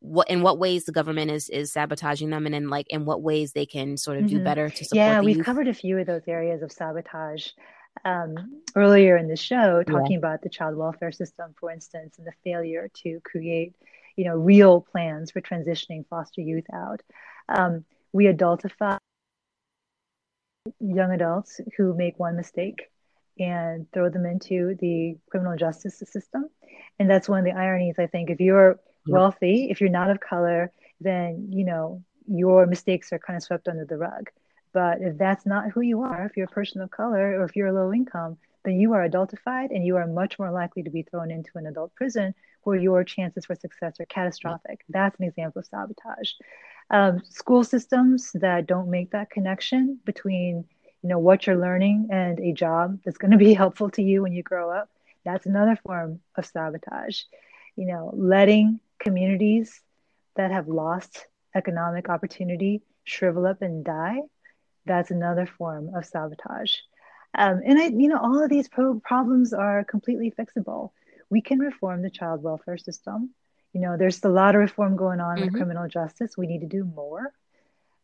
what 0.01 0.29
in 0.29 0.43
what 0.43 0.59
ways 0.59 0.85
the 0.85 0.93
government 0.93 1.31
is 1.31 1.49
is 1.49 1.73
sabotaging 1.73 2.29
them, 2.29 2.45
and 2.45 2.55
in 2.55 2.69
like 2.69 2.87
in 2.91 3.07
what 3.07 3.23
ways 3.23 3.53
they 3.53 3.65
can 3.65 3.97
sort 3.97 4.19
of 4.19 4.25
mm-hmm. 4.25 4.39
do 4.39 4.45
better 4.45 4.69
to 4.69 4.85
support? 4.85 4.91
Them? 4.91 4.99
Yeah, 4.99 5.21
we've 5.21 5.39
youth? 5.39 5.47
covered 5.47 5.67
a 5.67 5.75
few 5.75 5.99
of 5.99 6.07
those 6.07 6.29
areas 6.29 6.63
of 6.63 6.71
sabotage 6.71 7.49
um, 8.05 8.61
earlier 8.77 9.17
in 9.17 9.29
the 9.29 9.37
show, 9.37 9.83
talking 9.83 10.13
yeah. 10.13 10.19
about 10.19 10.43
the 10.43 10.51
child 10.51 10.77
welfare 10.77 11.13
system, 11.13 11.55
for 11.59 11.71
instance, 11.71 12.19
and 12.19 12.27
the 12.27 12.35
failure 12.45 12.91
to 13.03 13.21
create 13.25 13.75
you 14.17 14.25
know, 14.25 14.37
real 14.37 14.81
plans 14.81 15.31
for 15.31 15.41
transitioning 15.41 16.07
foster 16.09 16.41
youth 16.41 16.67
out. 16.73 17.03
Um, 17.49 17.85
we 18.13 18.27
adultify 18.27 18.99
young 20.81 21.13
adults 21.13 21.61
who 21.77 21.95
make 21.95 22.19
one 22.19 22.37
mistake 22.37 22.89
and 23.39 23.87
throw 23.93 24.09
them 24.09 24.27
into 24.27 24.77
the 24.81 25.17
criminal 25.31 25.57
justice 25.57 26.03
system. 26.05 26.49
And 26.99 27.11
that's 27.11 27.29
one 27.29 27.41
of 27.41 27.45
the 27.45 27.59
ironies, 27.59 27.97
I 27.99 28.07
think. 28.07 28.31
If 28.31 28.41
you're 28.41 28.79
wealthy, 29.07 29.69
if 29.71 29.81
you're 29.81 29.91
not 29.91 30.11
of 30.11 30.21
color, 30.21 30.73
then, 31.01 31.49
you 31.51 31.65
know, 31.65 32.03
your 32.27 32.67
mistakes 32.67 33.13
are 33.13 33.19
kind 33.19 33.37
of 33.37 33.43
swept 33.43 33.69
under 33.69 33.85
the 33.85 33.99
rug. 33.99 34.31
But 34.73 35.03
if 35.03 35.19
that's 35.19 35.47
not 35.47 35.71
who 35.71 35.81
you 35.83 36.03
are, 36.03 36.25
if 36.25 36.37
you're 36.37 36.47
a 36.47 36.55
person 36.55 36.81
of 36.81 36.91
color 36.91 37.41
or 37.41 37.45
if 37.45 37.57
you're 37.57 37.73
low 37.73 37.93
income, 37.93 38.39
then 38.65 38.81
you 38.81 38.95
are 38.95 39.07
adultified 39.07 39.71
and 39.71 39.85
you 39.85 39.97
are 39.97 40.07
much 40.07 40.39
more 40.39 40.51
likely 40.51 40.83
to 40.83 40.91
be 40.91 41.03
thrown 41.03 41.31
into 41.31 41.51
an 41.57 41.67
adult 41.67 41.95
prison 41.95 42.35
where 42.67 42.77
your 42.77 43.05
chances 43.05 43.45
for 43.47 43.55
success 43.55 44.01
are 44.01 44.07
catastrophic. 44.07 44.85
That's 44.89 45.19
an 45.19 45.27
example 45.27 45.61
of 45.61 45.67
sabotage. 45.67 46.33
Um, 46.91 47.23
school 47.25 47.65
systems 47.65 48.33
that 48.35 48.67
don't 48.67 48.91
make 48.91 49.11
that 49.13 49.31
connection 49.31 49.99
between 50.05 50.65
you 51.03 51.11
know 51.11 51.19
what 51.19 51.47
you're 51.47 51.57
learning 51.57 52.09
and 52.11 52.41
a 52.41 52.53
job 52.53 52.99
that's 53.05 53.19
going 53.19 53.31
to 53.31 53.37
be 53.37 53.55
helpful 53.63 53.91
to 53.91 54.03
you 54.03 54.23
when 54.23 54.33
you 54.33 54.43
grow 54.43 54.71
up 54.71 54.89
that's 55.25 55.47
another 55.47 55.79
form 55.85 56.21
of 56.37 56.47
sabotage 56.47 57.23
you 57.77 57.87
know 57.87 58.11
letting 58.15 58.81
communities 58.99 59.81
that 60.37 60.51
have 60.51 60.69
lost 60.69 61.27
economic 61.55 62.09
opportunity 62.09 62.83
shrivel 63.05 63.47
up 63.47 63.61
and 63.61 63.85
die 63.85 64.21
that's 64.87 65.11
another 65.11 65.47
form 65.47 65.95
of 65.95 66.05
sabotage 66.07 66.75
um, 67.37 67.63
and 67.65 67.79
I, 67.79 67.87
you 67.89 68.09
know, 68.09 68.19
all 68.19 68.43
of 68.43 68.49
these 68.49 68.69
pro- 68.69 69.01
problems 69.01 69.53
are 69.53 69.85
completely 69.85 70.33
fixable. 70.39 70.91
We 71.31 71.41
can 71.41 71.59
reform 71.59 72.03
the 72.03 72.11
child 72.11 72.43
welfare 72.43 72.79
system. 72.79 73.31
You 73.73 73.81
know, 73.81 73.97
there's 73.97 74.23
a 74.25 74.29
lot 74.29 74.55
of 74.55 74.61
reform 74.61 74.97
going 74.97 75.21
on 75.21 75.37
mm-hmm. 75.37 75.47
with 75.47 75.55
criminal 75.55 75.89
justice. 75.89 76.37
We 76.37 76.47
need 76.47 76.61
to 76.61 76.67
do 76.67 76.85
more. 76.85 77.33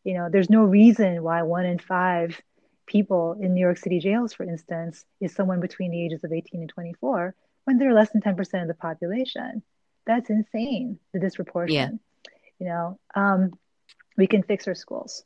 You 0.03 0.15
know, 0.15 0.29
there's 0.29 0.49
no 0.49 0.63
reason 0.63 1.23
why 1.23 1.43
one 1.43 1.65
in 1.65 1.79
five 1.79 2.39
people 2.87 3.37
in 3.39 3.53
New 3.53 3.61
York 3.61 3.77
City 3.77 3.99
jails, 3.99 4.33
for 4.33 4.43
instance, 4.43 5.05
is 5.19 5.33
someone 5.33 5.59
between 5.59 5.91
the 5.91 6.03
ages 6.03 6.23
of 6.23 6.33
18 6.33 6.61
and 6.61 6.69
24 6.69 7.35
when 7.63 7.77
they're 7.77 7.93
less 7.93 8.09
than 8.11 8.21
10% 8.21 8.61
of 8.61 8.67
the 8.67 8.73
population. 8.73 9.63
That's 10.05 10.29
insane, 10.29 10.99
the 11.13 11.19
disproportion. 11.19 11.75
Yeah. 11.75 12.31
You 12.59 12.65
know, 12.67 12.99
um, 13.15 13.51
we 14.17 14.27
can 14.27 14.43
fix 14.43 14.67
our 14.67 14.75
schools 14.75 15.23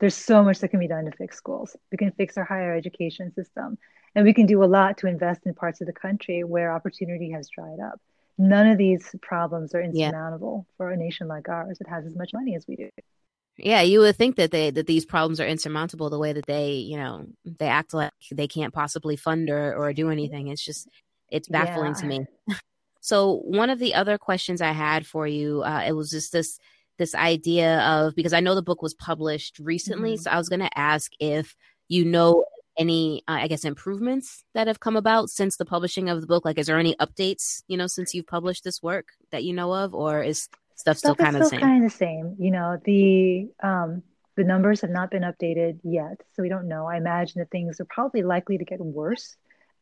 there's 0.00 0.14
so 0.14 0.42
much 0.42 0.58
that 0.58 0.68
can 0.68 0.80
be 0.80 0.88
done 0.88 1.04
to 1.06 1.10
fix 1.12 1.36
schools. 1.36 1.76
We 1.90 1.98
can 1.98 2.12
fix 2.12 2.36
our 2.36 2.44
higher 2.44 2.74
education 2.74 3.32
system. 3.32 3.78
And 4.14 4.24
we 4.24 4.34
can 4.34 4.46
do 4.46 4.64
a 4.64 4.66
lot 4.66 4.98
to 4.98 5.06
invest 5.06 5.42
in 5.44 5.54
parts 5.54 5.80
of 5.80 5.86
the 5.86 5.92
country 5.92 6.42
where 6.42 6.72
opportunity 6.72 7.30
has 7.32 7.48
dried 7.48 7.80
up. 7.80 8.00
None 8.38 8.66
of 8.66 8.78
these 8.78 9.14
problems 9.22 9.74
are 9.74 9.80
insurmountable 9.80 10.66
yeah. 10.66 10.76
for 10.76 10.90
a 10.90 10.96
nation 10.96 11.28
like 11.28 11.48
ours 11.48 11.78
that 11.78 11.88
has 11.88 12.04
as 12.06 12.14
much 12.14 12.32
money 12.32 12.54
as 12.54 12.66
we 12.66 12.76
do. 12.76 12.90
Yeah, 13.58 13.80
you 13.80 14.00
would 14.00 14.16
think 14.16 14.36
that 14.36 14.50
they 14.50 14.70
that 14.70 14.86
these 14.86 15.06
problems 15.06 15.40
are 15.40 15.46
insurmountable 15.46 16.10
the 16.10 16.18
way 16.18 16.34
that 16.34 16.44
they, 16.44 16.72
you 16.72 16.98
know, 16.98 17.26
they 17.44 17.68
act 17.68 17.94
like 17.94 18.12
they 18.30 18.46
can't 18.46 18.74
possibly 18.74 19.16
fund 19.16 19.48
or, 19.48 19.74
or 19.74 19.92
do 19.94 20.10
anything. 20.10 20.48
It's 20.48 20.64
just 20.64 20.88
it's 21.30 21.48
baffling 21.48 21.94
yeah. 21.94 22.00
to 22.00 22.06
me. 22.06 22.26
so 23.00 23.36
one 23.44 23.70
of 23.70 23.78
the 23.78 23.94
other 23.94 24.18
questions 24.18 24.60
I 24.60 24.72
had 24.72 25.06
for 25.06 25.26
you, 25.26 25.62
uh, 25.62 25.84
it 25.86 25.92
was 25.92 26.10
just 26.10 26.32
this 26.32 26.58
this 26.98 27.14
idea 27.14 27.80
of 27.80 28.14
because 28.14 28.32
I 28.32 28.40
know 28.40 28.54
the 28.54 28.62
book 28.62 28.82
was 28.82 28.94
published 28.94 29.58
recently, 29.58 30.14
mm-hmm. 30.14 30.22
so 30.22 30.30
I 30.30 30.38
was 30.38 30.48
going 30.48 30.60
to 30.60 30.78
ask 30.78 31.12
if 31.20 31.54
you 31.88 32.04
know 32.04 32.44
any, 32.76 33.22
uh, 33.28 33.38
I 33.40 33.48
guess, 33.48 33.64
improvements 33.64 34.44
that 34.54 34.66
have 34.66 34.80
come 34.80 34.96
about 34.96 35.30
since 35.30 35.56
the 35.56 35.64
publishing 35.64 36.08
of 36.08 36.20
the 36.20 36.26
book? 36.26 36.44
Like, 36.44 36.58
is 36.58 36.66
there 36.66 36.78
any 36.78 36.94
updates, 36.96 37.62
you 37.68 37.76
know, 37.76 37.86
since 37.86 38.14
you've 38.14 38.26
published 38.26 38.64
this 38.64 38.82
work 38.82 39.08
that 39.30 39.44
you 39.44 39.52
know 39.52 39.72
of, 39.72 39.94
or 39.94 40.22
is 40.22 40.48
stuff 40.76 40.98
still 40.98 41.14
kind 41.14 41.36
of 41.36 41.42
the 41.42 41.48
same? 41.48 41.60
Kind 41.60 41.84
of 41.84 41.90
the 41.90 41.96
same. 41.96 42.36
You 42.38 42.50
know, 42.50 42.78
the 42.84 43.48
um, 43.62 44.02
the 44.36 44.44
numbers 44.44 44.82
have 44.82 44.90
not 44.90 45.10
been 45.10 45.22
updated 45.22 45.80
yet, 45.82 46.20
so 46.34 46.42
we 46.42 46.48
don't 46.48 46.68
know. 46.68 46.86
I 46.86 46.96
imagine 46.96 47.40
that 47.40 47.50
things 47.50 47.80
are 47.80 47.86
probably 47.86 48.22
likely 48.22 48.58
to 48.58 48.64
get 48.64 48.80
worse 48.80 49.36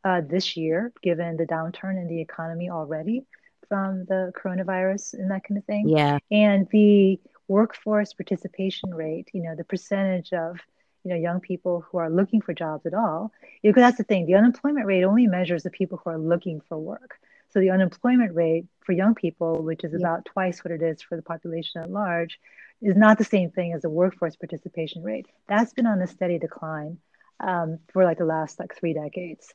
uh, 0.05 0.21
this 0.21 0.57
year, 0.57 0.93
given 1.03 1.37
the 1.37 1.47
downturn 1.47 2.01
in 2.01 2.09
the 2.09 2.21
economy 2.21 2.71
already 2.71 3.27
from 3.69 4.05
the 4.07 4.33
coronavirus 4.37 5.15
and 5.15 5.31
that 5.31 5.45
kind 5.45 5.59
of 5.59 5.65
thing. 5.65 5.89
Yeah. 5.89 6.19
And 6.31 6.69
the 6.71 7.21
workforce 7.49 8.13
participation 8.13 8.95
rate, 8.95 9.29
you 9.33 9.43
know, 9.43 9.55
the 9.55 9.65
percentage 9.65 10.33
of 10.33 10.59
you 11.05 11.11
know 11.11 11.17
young 11.17 11.41
people 11.41 11.83
who 11.83 11.99
are 11.99 12.11
looking 12.11 12.41
for 12.41 12.55
jobs 12.55 12.87
at 12.87 12.95
all 12.95 13.31
because 13.63 13.81
that's 13.83 13.99
the 13.99 14.05
thing 14.05 14.27
the 14.27 14.35
unemployment 14.35 14.87
rate 14.87 15.05
only 15.05 15.27
measures 15.27 15.63
the 15.63 15.71
people 15.71 16.01
who 16.03 16.11
are 16.11 16.19
looking 16.19 16.61
for 16.67 16.79
work 16.79 17.19
so 17.51 17.61
the 17.61 17.71
unemployment 17.71 18.35
rate 18.35 18.67
for 18.81 18.93
young 18.93 19.15
people 19.15 19.63
which 19.63 19.85
is 19.85 19.93
yeah. 19.93 19.99
about 19.99 20.25
twice 20.25 20.65
what 20.65 20.73
it 20.73 20.83
is 20.83 21.03
for 21.03 21.17
the 21.17 21.23
population 21.23 21.83
at 21.83 21.91
large 21.91 22.41
is 22.81 22.97
not 22.97 23.19
the 23.19 23.25
same 23.25 23.51
thing 23.51 23.73
as 23.73 23.83
the 23.83 23.91
workforce 23.91 24.35
participation 24.37 25.03
rate 25.03 25.27
that's 25.47 25.75
been 25.75 25.87
on 25.87 26.01
a 26.01 26.07
steady 26.07 26.39
decline 26.39 26.99
um, 27.41 27.79
for 27.93 28.05
like 28.05 28.19
the 28.19 28.25
last 28.25 28.59
like 28.59 28.75
three 28.75 28.95
decades 28.95 29.53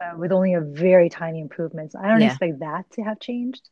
uh, 0.00 0.16
with 0.16 0.32
only 0.32 0.54
a 0.54 0.60
very 0.60 1.08
tiny 1.08 1.40
improvements 1.40 1.94
i 1.94 2.08
don't 2.08 2.20
yeah. 2.20 2.28
expect 2.28 2.60
that 2.60 2.90
to 2.90 3.02
have 3.02 3.18
changed 3.20 3.68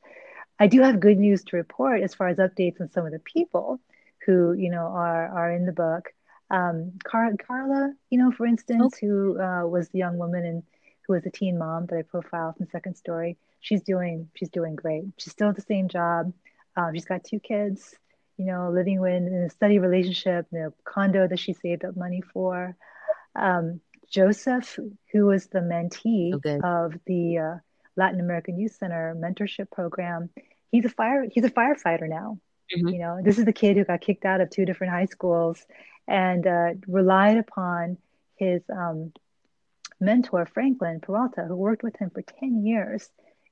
i 0.59 0.67
do 0.67 0.81
have 0.81 1.01
good 1.01 1.19
news 1.19 1.43
to 1.45 1.57
report 1.57 2.03
as 2.03 2.15
far 2.15 2.29
as 2.29 2.39
updates 2.39 2.81
on 2.81 2.91
some 2.91 3.07
of 3.07 3.13
the 3.13 3.19
people 3.21 3.81
who 4.25 4.53
you 4.53 4.71
know 4.71 4.87
are 4.87 5.29
are 5.29 5.53
in 5.53 5.67
the 5.67 5.73
book 5.73 6.13
um, 6.51 6.93
Car- 7.05 7.35
Carla, 7.45 7.93
you 8.11 8.19
know, 8.19 8.31
for 8.31 8.47
instance, 8.47 8.95
okay. 8.95 9.07
who 9.07 9.41
uh, 9.41 9.67
was 9.67 9.89
the 9.89 9.99
young 9.99 10.19
woman 10.19 10.45
and 10.45 10.63
who 11.07 11.15
was 11.15 11.27
a 11.27 11.31
teen 11.31 11.59
mom 11.59 11.87
that 11.87 11.99
I 11.99 12.03
profiled 12.03 12.57
in 12.61 12.69
Second 12.69 12.97
Story. 12.97 13.37
She's 13.61 13.83
doing 13.83 14.29
she's 14.35 14.51
doing 14.51 14.77
great. 14.77 15.05
She's 15.17 15.33
still 15.33 15.49
at 15.49 15.57
the 15.57 15.63
same 15.63 15.89
job. 15.89 16.33
Um, 16.77 16.95
she's 16.95 17.05
got 17.05 17.25
two 17.25 17.41
kids, 17.41 17.95
you 18.37 18.45
know, 18.45 18.71
living 18.71 18.97
in, 18.97 19.27
in 19.27 19.45
a 19.47 19.51
steady 19.51 19.79
relationship, 19.79 20.47
in 20.53 20.59
a 20.59 20.73
condo 20.85 21.27
that 21.27 21.39
she 21.39 21.53
saved 21.53 21.85
up 21.85 21.97
money 21.97 22.23
for. 22.33 22.77
Um, 23.35 23.81
Joseph, 24.11 24.79
who 25.13 25.27
was 25.27 25.47
the 25.47 25.61
mentee 25.61 26.35
okay. 26.35 26.61
of 26.63 26.95
the 27.07 27.39
uh, 27.39 27.55
Latin 27.97 28.21
American 28.21 28.59
Youth 28.59 28.77
Center 28.77 29.17
mentorship 29.19 29.71
program, 29.71 30.31
he's 30.71 30.85
a 30.85 30.91
fire 30.91 31.27
he's 31.31 31.45
a 31.45 31.51
firefighter 31.51 32.09
now. 32.09 32.39
Mm-hmm. 32.75 32.89
You 32.89 32.99
know, 32.99 33.21
this 33.23 33.39
is 33.39 33.45
the 33.45 33.53
kid 33.53 33.77
who 33.77 33.85
got 33.85 34.01
kicked 34.01 34.25
out 34.25 34.41
of 34.41 34.51
two 34.51 34.65
different 34.65 34.93
high 34.93 35.07
schools 35.07 35.65
and 36.09 36.47
uh, 36.47 36.71
relied 36.87 37.37
upon 37.37 37.99
his 38.37 38.63
um, 38.71 39.13
mentor, 40.01 40.47
Franklin 40.47 41.01
Peralta, 41.01 41.45
who 41.47 41.57
worked 41.57 41.83
with 41.83 41.97
him 41.97 42.11
for 42.11 42.23
10 42.23 42.65
years 42.65 43.09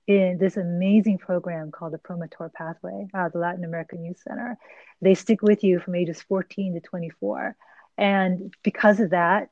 in 0.06 0.36
this 0.38 0.56
amazing 0.56 1.18
program 1.18 1.70
called 1.70 1.92
the 1.92 1.98
Promotor 1.98 2.50
Pathway 2.52 3.06
of 3.14 3.32
the 3.32 3.38
Latin 3.38 3.64
American 3.64 4.04
Youth 4.04 4.20
Center. 4.26 4.58
They 5.00 5.14
stick 5.14 5.42
with 5.42 5.64
you 5.64 5.80
from 5.80 5.94
ages 5.94 6.20
14 6.22 6.74
to 6.74 6.80
24. 6.80 7.56
And 7.96 8.54
because 8.62 9.00
of 9.00 9.10
that, 9.10 9.48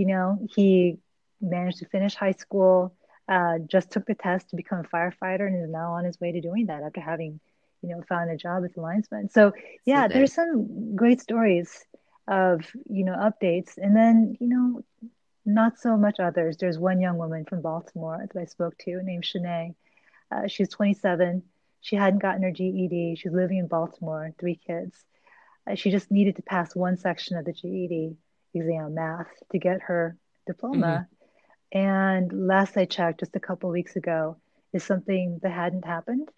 you 0.00 0.06
know, 0.06 0.38
he 0.56 0.98
managed 1.40 1.78
to 1.78 1.86
finish 1.86 2.14
high 2.14 2.32
school, 2.44 2.94
uh, 3.28 3.58
just 3.66 3.90
took 3.90 4.06
the 4.06 4.14
test 4.14 4.50
to 4.50 4.56
become 4.56 4.80
a 4.80 4.88
firefighter, 4.96 5.46
and 5.46 5.62
is 5.62 5.70
now 5.70 5.92
on 5.92 6.04
his 6.04 6.18
way 6.20 6.32
to 6.32 6.40
doing 6.40 6.66
that 6.66 6.82
after 6.82 7.00
having, 7.00 7.40
you 7.82 7.88
know, 7.90 8.02
found 8.08 8.30
a 8.30 8.36
job 8.36 8.64
as 8.64 8.76
a 8.76 8.80
linesman. 8.80 9.30
So, 9.30 9.52
yeah, 9.84 10.08
so 10.08 10.14
there's 10.14 10.32
some 10.32 10.96
great 10.96 11.20
stories 11.20 11.84
of 12.28 12.60
you 12.88 13.04
know 13.04 13.16
updates. 13.28 13.76
And 13.76 13.94
then 13.94 14.36
you 14.40 14.48
know 14.48 14.82
not 15.44 15.78
so 15.78 15.96
much 15.96 16.18
others. 16.18 16.56
There's 16.56 16.78
one 16.78 17.00
young 17.00 17.18
woman 17.18 17.44
from 17.44 17.60
baltimore 17.60 18.26
that 18.32 18.40
i 18.40 18.44
spoke 18.44 18.76
to 18.78 19.02
named 19.02 19.24
Shanae. 19.24 19.74
Uh, 20.32 20.46
she's 20.46 20.68
27 20.68 21.42
she 21.82 21.96
hadn't 21.96 22.22
gotten 22.22 22.42
her 22.42 22.52
ged 22.52 23.18
she's 23.18 23.32
living 23.32 23.58
in 23.58 23.66
baltimore 23.66 24.32
three 24.38 24.58
kids. 24.66 25.04
Uh, 25.68 25.74
she 25.74 25.90
just 25.90 26.10
needed 26.10 26.36
to 26.36 26.42
pass 26.42 26.74
one 26.74 26.96
section 26.96 27.36
of 27.36 27.44
the 27.44 27.52
ged 27.52 28.16
exam 28.54 28.94
math 28.94 29.28
to 29.52 29.58
get 29.58 29.82
her 29.82 30.16
diploma 30.46 31.06
mm-hmm. 31.74 31.78
and 31.78 32.46
last 32.46 32.76
i 32.76 32.84
checked 32.84 33.20
just 33.20 33.36
a 33.36 33.40
couple 33.40 33.70
weeks 33.70 33.96
ago 33.96 34.36
is 34.72 34.84
something 34.84 35.38
that 35.42 35.52
hadn't 35.52 35.84
happened 35.84 36.28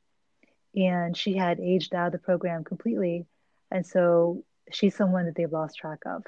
and 0.75 1.17
she 1.17 1.37
had 1.37 1.61
aged 1.61 1.95
out 1.95 2.07
of 2.07 2.13
the 2.13 2.19
program 2.19 2.65
completely 2.65 3.27
and 3.71 3.87
so 3.87 4.45
she's 4.71 4.95
someone 4.95 5.27
that 5.27 5.35
they've 5.35 5.53
lost 5.53 5.77
track 5.77 6.01
of. 6.07 6.25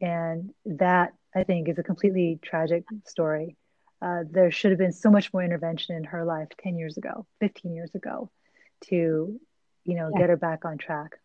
And 0.00 0.50
that, 0.64 1.12
I 1.34 1.44
think, 1.44 1.68
is 1.68 1.78
a 1.78 1.82
completely 1.82 2.38
tragic 2.40 2.84
story. 3.06 3.56
Uh, 4.00 4.22
there 4.30 4.50
should 4.50 4.70
have 4.70 4.78
been 4.78 4.92
so 4.92 5.10
much 5.10 5.32
more 5.32 5.42
intervention 5.42 5.96
in 5.96 6.04
her 6.04 6.24
life 6.24 6.48
10 6.62 6.76
years 6.78 6.96
ago, 6.96 7.26
15 7.40 7.74
years 7.74 7.94
ago 7.94 8.30
to, 8.84 9.40
you 9.84 9.94
know, 9.96 10.10
yeah. 10.12 10.20
get 10.20 10.30
her 10.30 10.36
back 10.36 10.64
on 10.64 10.78
track. 10.78 11.18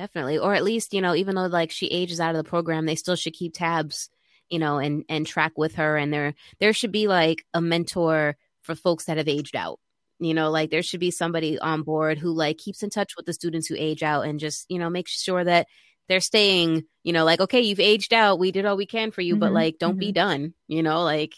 Definitely. 0.00 0.38
Or 0.38 0.54
at 0.54 0.64
least, 0.64 0.94
you 0.94 1.02
know, 1.02 1.14
even 1.14 1.34
though 1.34 1.44
like 1.46 1.70
she 1.70 1.86
ages 1.88 2.20
out 2.20 2.34
of 2.34 2.42
the 2.42 2.48
program, 2.48 2.86
they 2.86 2.94
still 2.94 3.16
should 3.16 3.34
keep 3.34 3.52
tabs, 3.52 4.08
you 4.48 4.58
know, 4.58 4.78
and 4.78 5.04
and 5.10 5.26
track 5.26 5.52
with 5.56 5.74
her 5.74 5.98
and 5.98 6.10
there 6.10 6.32
there 6.58 6.72
should 6.72 6.90
be 6.90 7.06
like 7.06 7.44
a 7.52 7.60
mentor 7.60 8.36
for 8.62 8.74
folks 8.74 9.04
that 9.04 9.18
have 9.18 9.28
aged 9.28 9.56
out 9.56 9.78
you 10.20 10.34
know 10.34 10.50
like 10.50 10.70
there 10.70 10.82
should 10.82 11.00
be 11.00 11.10
somebody 11.10 11.58
on 11.58 11.82
board 11.82 12.18
who 12.18 12.30
like 12.32 12.58
keeps 12.58 12.82
in 12.82 12.90
touch 12.90 13.16
with 13.16 13.26
the 13.26 13.32
students 13.32 13.66
who 13.66 13.74
age 13.76 14.02
out 14.02 14.26
and 14.26 14.38
just 14.38 14.66
you 14.68 14.78
know 14.78 14.90
make 14.90 15.08
sure 15.08 15.42
that 15.42 15.66
they're 16.08 16.20
staying 16.20 16.84
you 17.02 17.12
know 17.12 17.24
like 17.24 17.40
okay 17.40 17.62
you've 17.62 17.80
aged 17.80 18.12
out 18.12 18.38
we 18.38 18.52
did 18.52 18.66
all 18.66 18.76
we 18.76 18.86
can 18.86 19.10
for 19.10 19.22
you 19.22 19.34
mm-hmm. 19.34 19.40
but 19.40 19.52
like 19.52 19.78
don't 19.78 19.92
mm-hmm. 19.92 20.00
be 20.00 20.12
done 20.12 20.54
you 20.68 20.82
know 20.82 21.02
like 21.02 21.34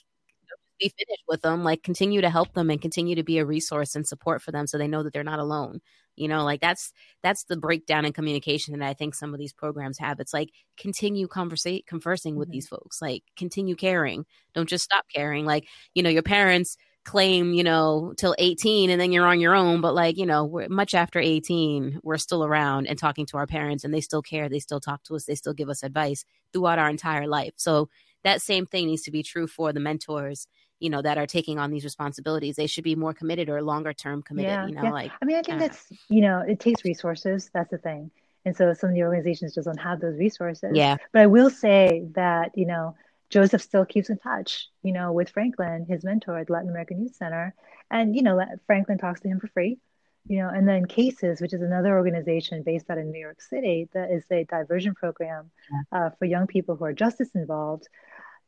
be 0.83 0.93
finished 0.99 1.25
with 1.29 1.43
them 1.43 1.63
like 1.65 1.83
continue 1.83 2.21
to 2.21 2.31
help 2.31 2.53
them 2.55 2.71
and 2.71 2.81
continue 2.81 3.15
to 3.15 3.23
be 3.23 3.39
a 3.39 3.45
resource 3.45 3.95
and 3.95 4.07
support 4.07 4.43
for 4.43 4.53
them 4.53 4.67
so 4.67 4.79
they 4.79 4.89
know 4.89 5.03
that 5.03 5.13
they're 5.13 5.23
not 5.23 5.39
alone 5.39 5.81
you 6.17 6.29
know 6.29 6.45
like 6.45 6.61
that's 6.61 6.93
that's 7.23 7.45
the 7.45 7.57
breakdown 7.57 8.05
in 8.05 8.13
communication 8.13 8.79
that 8.79 8.89
i 8.89 8.95
think 8.95 9.15
some 9.15 9.33
of 9.33 9.39
these 9.39 9.53
programs 9.53 9.99
have 9.99 10.21
it's 10.21 10.35
like 10.35 10.51
continue 10.77 11.29
conversate 11.29 11.87
conversing 11.87 12.37
with 12.37 12.49
mm-hmm. 12.49 12.55
these 12.55 12.69
folks 12.69 13.01
like 13.01 13.23
continue 13.37 13.77
caring 13.77 14.25
don't 14.55 14.69
just 14.69 14.85
stop 14.85 15.05
caring 15.15 15.45
like 15.45 15.67
you 15.95 16.03
know 16.03 16.11
your 16.11 16.23
parents 16.23 16.77
claim, 17.05 17.53
you 17.53 17.65
know, 17.65 18.15
till 18.17 18.35
18 18.39 18.91
and 18.91 19.01
then 19.01 19.13
you're 19.13 19.27
on 19.27 19.41
your 19.41 19.55
own. 19.55 19.81
But 19.81 19.95
like, 19.95 20.17
you 20.17 20.27
know, 20.27 20.65
much 20.69 20.95
after 20.95 21.19
18, 21.19 22.01
we're 22.03 22.19
still 22.19 22.45
around 22.45 22.87
and 22.87 22.99
talking 22.99 23.27
to 23.27 23.37
our 23.39 23.47
parents 23.47 23.85
and 23.85 23.93
they 23.93 24.01
still 24.01 24.23
care. 24.23 24.49
They 24.49 24.61
still 24.61 24.81
talk 24.81 25.03
to 25.05 25.17
us. 25.17 25.25
They 25.25 25.35
still 25.35 25.55
give 25.55 25.69
us 25.69 25.83
advice 25.83 26.25
throughout 26.53 26.79
our 26.79 26.89
entire 26.89 27.27
life. 27.27 27.55
So 27.57 27.89
that 28.25 28.41
same 28.41 28.67
thing 28.67 28.87
needs 28.87 29.03
to 29.03 29.11
be 29.11 29.23
true 29.23 29.47
for 29.47 29.73
the 29.73 29.81
mentors, 29.81 30.47
you 30.83 30.91
know, 30.91 31.01
that 31.01 31.17
are 31.17 31.27
taking 31.27 31.59
on 31.59 31.71
these 31.71 31.85
responsibilities. 31.85 32.57
They 32.57 32.67
should 32.67 32.85
be 32.85 32.97
more 32.97 33.15
committed 33.15 33.49
or 33.49 33.63
longer 33.63 33.93
term 33.93 34.23
committed, 34.23 34.51
yeah, 34.51 34.67
you 34.67 34.75
know, 34.75 34.83
yeah. 34.85 34.91
like, 34.91 35.13
I 35.23 35.25
mean, 35.25 35.37
I 35.37 35.43
think 35.43 35.61
that's, 35.61 35.91
know. 35.91 35.97
you 36.09 36.21
know, 36.23 36.41
it 36.41 36.59
takes 36.59 36.85
resources. 36.85 37.51
That's 37.55 37.71
the 37.71 37.79
thing. 37.79 38.11
And 38.45 38.57
so 38.57 38.75
some 38.75 38.91
of 38.91 38.97
the 38.97 39.05
organizations 39.05 39.55
just 39.55 39.67
don't 39.67 39.79
have 39.79 40.01
those 40.01 40.19
resources. 40.19 40.73
Yeah. 40.75 40.97
But 41.13 41.23
I 41.23 41.27
will 41.27 41.51
say 41.51 42.05
that, 42.17 42.51
you 42.57 42.67
know, 42.67 42.97
Joseph 43.31 43.63
still 43.63 43.87
keeps 43.87 44.11
in 44.11 44.19
touch, 44.19 44.69
you 44.83 44.93
know, 44.93 45.13
with 45.13 45.31
Franklin, 45.31 45.87
his 45.89 46.03
mentor 46.03 46.39
at 46.39 46.51
Latin 46.51 46.69
American 46.69 47.01
Youth 47.01 47.15
Center. 47.15 47.55
And, 47.91 48.17
you 48.17 48.23
know, 48.23 48.45
Franklin 48.67 48.99
talks 48.99 49.21
to 49.21 49.29
him 49.29 49.39
for 49.39 49.47
free, 49.47 49.79
you 50.27 50.39
know, 50.39 50.49
and 50.49 50.67
then 50.67 50.87
CASES, 50.87 51.41
which 51.41 51.55
is 51.55 51.63
another 51.63 51.97
organization 51.97 52.63
based 52.65 52.91
out 52.91 52.99
in 52.99 53.13
New 53.13 53.21
York 53.21 53.41
City 53.41 53.89
that 53.95 54.11
is 54.11 54.25
a 54.31 54.45
diversion 54.45 54.95
program 54.95 55.51
uh, 55.93 56.11
for 56.19 56.25
young 56.25 56.47
people 56.47 56.75
who 56.75 56.85
are 56.85 56.93
justice 56.93 57.31
involved. 57.35 57.89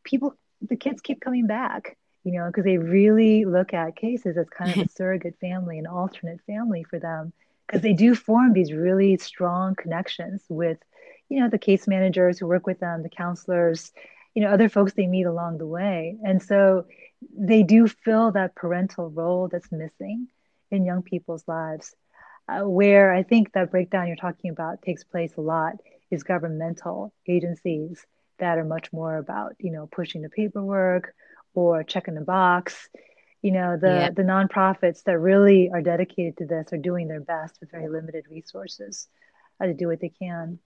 People, 0.02 0.36
the 0.60 0.76
kids 0.76 1.00
keep 1.00 1.20
coming 1.20 1.46
back, 1.46 1.96
you 2.24 2.32
know, 2.32 2.46
because 2.46 2.64
they 2.64 2.78
really 2.78 3.44
look 3.44 3.72
at 3.72 3.96
CASES 3.96 4.36
as 4.36 4.48
kind 4.48 4.70
of 4.70 4.86
a 4.86 4.88
surrogate 4.96 5.36
family, 5.40 5.78
an 5.78 5.86
alternate 5.86 6.40
family 6.46 6.84
for 6.84 6.98
them, 6.98 7.32
because 7.66 7.82
they 7.82 7.92
do 7.92 8.14
form 8.14 8.52
these 8.52 8.72
really 8.72 9.16
strong 9.18 9.74
connections 9.74 10.42
with, 10.48 10.78
you 11.28 11.40
know, 11.40 11.48
the 11.48 11.58
case 11.58 11.86
managers 11.86 12.38
who 12.38 12.46
work 12.46 12.66
with 12.66 12.80
them, 12.80 13.02
the 13.02 13.08
counselors, 13.08 13.92
you 14.34 14.42
know 14.42 14.50
other 14.50 14.68
folks 14.68 14.92
they 14.94 15.06
meet 15.06 15.26
along 15.26 15.58
the 15.58 15.66
way. 15.66 16.16
And 16.24 16.42
so 16.42 16.86
they 17.36 17.62
do 17.62 17.86
fill 17.86 18.32
that 18.32 18.54
parental 18.54 19.08
role 19.10 19.48
that's 19.48 19.70
missing 19.70 20.26
in 20.70 20.84
young 20.84 21.02
people's 21.02 21.44
lives 21.46 21.94
uh, 22.48 22.68
where 22.68 23.12
i 23.12 23.22
think 23.22 23.52
that 23.52 23.70
breakdown 23.70 24.06
you're 24.06 24.16
talking 24.16 24.50
about 24.50 24.82
takes 24.82 25.04
place 25.04 25.32
a 25.36 25.40
lot 25.40 25.74
is 26.10 26.22
governmental 26.22 27.12
agencies 27.28 28.04
that 28.38 28.58
are 28.58 28.64
much 28.64 28.92
more 28.92 29.16
about 29.16 29.54
you 29.58 29.70
know 29.70 29.88
pushing 29.92 30.22
the 30.22 30.28
paperwork 30.28 31.14
or 31.54 31.82
checking 31.82 32.14
the 32.14 32.20
box 32.20 32.88
you 33.42 33.52
know 33.52 33.76
the 33.80 33.86
yeah. 33.86 34.10
the 34.10 34.22
nonprofits 34.22 35.02
that 35.04 35.18
really 35.18 35.70
are 35.72 35.82
dedicated 35.82 36.36
to 36.36 36.46
this 36.46 36.72
are 36.72 36.78
doing 36.78 37.08
their 37.08 37.20
best 37.20 37.58
with 37.60 37.70
very 37.70 37.88
limited 37.88 38.24
resources 38.30 39.08
uh, 39.60 39.66
to 39.66 39.74
do 39.74 39.88
what 39.88 40.00
they 40.00 40.08
can 40.10 40.58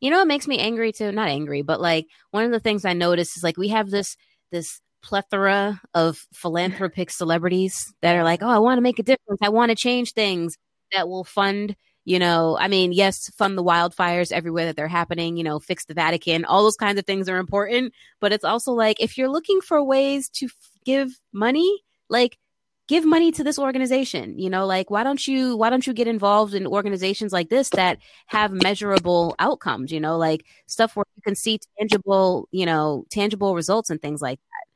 you 0.00 0.10
know, 0.10 0.20
it 0.20 0.26
makes 0.26 0.46
me 0.46 0.58
angry 0.58 0.92
too. 0.92 1.12
Not 1.12 1.28
angry, 1.28 1.62
but 1.62 1.80
like 1.80 2.06
one 2.30 2.44
of 2.44 2.50
the 2.50 2.60
things 2.60 2.84
I 2.84 2.92
notice 2.92 3.36
is 3.36 3.42
like 3.42 3.56
we 3.56 3.68
have 3.68 3.90
this 3.90 4.16
this 4.50 4.80
plethora 5.02 5.80
of 5.92 6.26
philanthropic 6.32 7.10
celebrities 7.10 7.92
that 8.00 8.16
are 8.16 8.24
like, 8.24 8.42
oh, 8.42 8.48
I 8.48 8.58
want 8.58 8.78
to 8.78 8.82
make 8.82 8.98
a 8.98 9.02
difference. 9.02 9.40
I 9.42 9.50
want 9.50 9.70
to 9.70 9.76
change 9.76 10.12
things 10.12 10.56
that 10.92 11.08
will 11.08 11.24
fund 11.24 11.76
you 12.04 12.18
know, 12.18 12.56
I 12.60 12.68
mean, 12.68 12.92
yes, 12.92 13.30
fund 13.30 13.56
the 13.56 13.64
wildfires 13.64 14.32
everywhere 14.32 14.66
that 14.66 14.76
they're 14.76 14.88
happening, 14.88 15.36
you 15.36 15.44
know, 15.44 15.58
fix 15.58 15.86
the 15.86 15.94
Vatican, 15.94 16.44
all 16.44 16.62
those 16.62 16.76
kinds 16.76 16.98
of 16.98 17.06
things 17.06 17.28
are 17.28 17.38
important. 17.38 17.92
But 18.20 18.32
it's 18.32 18.44
also 18.44 18.72
like 18.72 19.00
if 19.00 19.16
you're 19.16 19.30
looking 19.30 19.60
for 19.60 19.82
ways 19.82 20.28
to 20.30 20.46
f- 20.46 20.52
give 20.84 21.18
money, 21.32 21.82
like 22.08 22.38
give 22.86 23.04
money 23.04 23.32
to 23.32 23.42
this 23.42 23.58
organization 23.58 24.38
you 24.38 24.50
know 24.50 24.66
like 24.66 24.90
why 24.90 25.02
don't 25.02 25.26
you 25.26 25.56
why 25.56 25.70
don't 25.70 25.86
you 25.86 25.94
get 25.94 26.06
involved 26.06 26.54
in 26.54 26.66
organizations 26.66 27.32
like 27.32 27.48
this 27.48 27.70
that 27.70 27.98
have 28.26 28.52
measurable 28.52 29.34
outcomes 29.38 29.90
you 29.90 30.00
know 30.00 30.18
like 30.18 30.44
stuff 30.66 30.94
where 30.94 31.06
you 31.16 31.22
can 31.22 31.34
see 31.34 31.58
tangible 31.78 32.48
you 32.50 32.66
know 32.66 33.04
tangible 33.10 33.54
results 33.54 33.90
and 33.90 34.02
things 34.02 34.20
like 34.20 34.38
that 34.38 34.66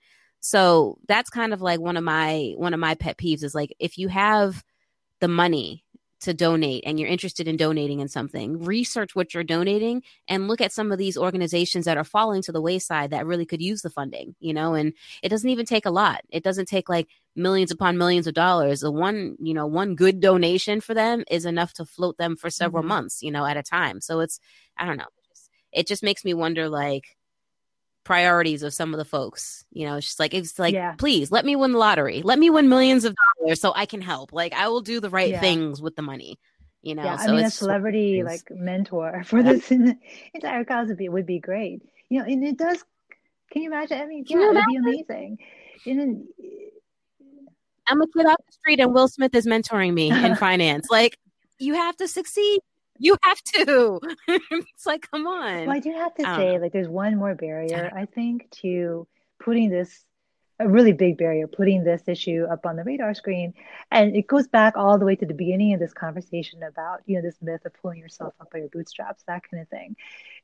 so 0.41 0.99
that's 1.07 1.31
kind 1.31 1.53
of 1.53 1.61
like 1.61 1.81
one 1.81 1.97
of 1.97 2.05
my 2.05 2.53
one 2.57 2.73
of 2.73 2.81
my 2.81 2.95
pet 2.95 3.19
peeves 3.19 3.43
is 3.43 3.55
like 3.55 3.75
if 3.79 3.99
you 3.99 4.09
have 4.09 4.65
the 5.21 5.29
money 5.29 5.85
to 6.21 6.35
donate 6.35 6.83
and 6.85 6.99
you're 6.99 7.09
interested 7.09 7.47
in 7.47 7.57
donating 7.57 8.01
in 8.01 8.09
something, 8.09 8.59
research 8.59 9.15
what 9.15 9.35
you're 9.35 9.45
donating 9.45 10.03
and 10.27 10.49
look 10.49 10.61
at 10.61 10.73
some 10.73 10.91
of 10.91 10.99
these 10.99 11.17
organizations 11.17 11.85
that 11.85 11.97
are 11.97 12.05
falling 12.05 12.43
to 12.43 12.53
the 12.53 12.61
wayside 12.61 13.11
that 13.11 13.27
really 13.27 13.47
could 13.47 13.63
use 13.63 13.83
the 13.83 13.91
funding, 13.91 14.35
you 14.41 14.53
know, 14.53 14.75
and 14.75 14.93
it 15.23 15.29
doesn't 15.29 15.51
even 15.51 15.67
take 15.67 15.87
a 15.87 15.91
lot. 15.91 16.23
It 16.31 16.43
doesn't 16.43 16.67
take 16.67 16.89
like 16.89 17.09
millions 17.37 17.71
upon 17.71 17.99
millions 17.99 18.27
of 18.27 18.35
dollars. 18.35 18.81
The 18.81 18.91
one, 18.91 19.37
you 19.41 19.55
know, 19.55 19.67
one 19.67 19.95
good 19.95 20.21
donation 20.21 20.81
for 20.81 20.95
them 20.95 21.25
is 21.31 21.45
enough 21.45 21.73
to 21.75 21.85
float 21.85 22.19
them 22.19 22.37
for 22.37 22.51
several 22.51 22.83
mm-hmm. 22.83 22.89
months, 22.89 23.23
you 23.23 23.31
know, 23.31 23.45
at 23.45 23.57
a 23.57 23.63
time. 23.63 24.01
So 24.01 24.21
it's, 24.21 24.41
I 24.77 24.87
don't 24.87 24.97
know. 24.97 25.05
It 25.73 25.87
just 25.87 26.03
makes 26.03 26.25
me 26.25 26.35
wonder 26.35 26.69
like, 26.69 27.18
priorities 28.09 28.63
of 28.63 28.73
some 28.73 28.95
of 28.95 28.99
the 28.99 29.05
folks. 29.05 29.67
You 29.71 29.87
know, 29.87 30.01
she's 30.01 30.19
like 30.19 30.33
it's 30.33 30.59
like, 30.59 30.73
yeah. 30.73 30.95
please 30.97 31.31
let 31.31 31.45
me 31.45 31.57
win 31.57 31.73
the 31.73 31.79
lottery. 31.79 32.23
Let 32.23 32.39
me 32.39 32.49
win 32.49 32.71
millions 32.71 33.05
of 33.05 33.15
dollars 33.39 33.61
so 33.61 33.75
I 33.77 33.85
can 33.85 34.01
help. 34.01 34.33
Like 34.33 34.55
I 34.55 34.69
will 34.69 34.81
do 34.81 34.99
the 34.99 35.11
right 35.11 35.29
yeah. 35.29 35.41
things 35.41 35.83
with 35.83 35.95
the 35.95 36.01
money. 36.01 36.39
You 36.81 36.95
know, 36.95 37.05
yeah, 37.05 37.17
so 37.17 37.33
I 37.33 37.37
mean, 37.37 37.45
a 37.45 37.51
celebrity 37.51 38.23
like 38.23 38.51
mentor 38.51 39.23
for 39.27 39.43
this 39.43 39.71
entire 39.71 40.65
cause 40.65 40.89
would 40.89 40.97
be 40.97 41.11
would 41.11 41.27
be 41.27 41.39
great. 41.39 41.83
You 42.09 42.21
know, 42.21 42.25
and 42.25 42.43
it 42.43 42.57
does. 42.57 42.83
Can 43.53 43.61
you 43.63 43.69
imagine? 43.69 44.01
I 44.01 44.07
mean, 44.07 44.25
yeah, 44.27 44.53
it'd 44.53 44.65
be 44.67 44.77
amazing. 44.77 45.39
And 45.85 46.29
I'm 47.87 48.01
a 48.01 48.07
kid 48.07 48.25
off 48.25 48.41
the 48.47 48.53
street, 48.53 48.81
and 48.81 48.95
Will 48.95 49.09
Smith 49.09 49.35
is 49.35 49.47
mentoring 49.47 49.93
me 49.93 50.11
in 50.11 50.35
finance. 50.47 50.87
Like, 50.91 51.19
you 51.59 51.75
have 51.75 51.97
to 51.99 52.09
succeed 52.09 52.61
you 52.99 53.17
have 53.23 53.43
to. 53.43 54.01
it's 54.29 54.87
like, 54.87 55.09
come 55.11 55.27
on. 55.27 55.67
Well, 55.67 55.77
I 55.77 55.81
do 55.81 55.93
have 55.93 56.15
to 56.17 56.23
say, 56.23 56.59
like, 56.59 56.73
there's 56.73 56.89
one 56.89 57.17
more 57.17 57.35
barrier, 57.35 57.91
I 57.95 58.07
think, 58.07 58.51
to 58.63 59.07
putting 59.39 59.71
this 59.71 60.05
a 60.61 60.69
really 60.69 60.93
big 60.93 61.17
barrier 61.17 61.47
putting 61.47 61.85
this 61.85 62.03
issue 62.09 62.47
up 62.51 62.67
on 62.67 62.77
the 62.77 62.85
radar 62.85 63.15
screen. 63.15 63.55
And 63.91 64.17
it 64.17 64.27
goes 64.27 64.49
back 64.49 64.77
all 64.77 64.99
the 64.99 65.05
way 65.05 65.15
to 65.17 65.27
the 65.27 65.35
beginning 65.35 65.73
of 65.75 65.81
this 65.81 65.93
conversation 65.93 66.63
about 66.63 67.03
you 67.07 67.17
know 67.17 67.23
this 67.23 67.37
myth 67.41 67.65
of 67.65 67.75
pulling 67.75 67.99
yourself 67.99 68.35
up 68.41 68.51
by 68.51 68.59
your 68.59 68.69
bootstraps 68.69 69.23
that 69.27 69.43
kind 69.49 69.63
of 69.63 69.69
thing. 69.69 69.97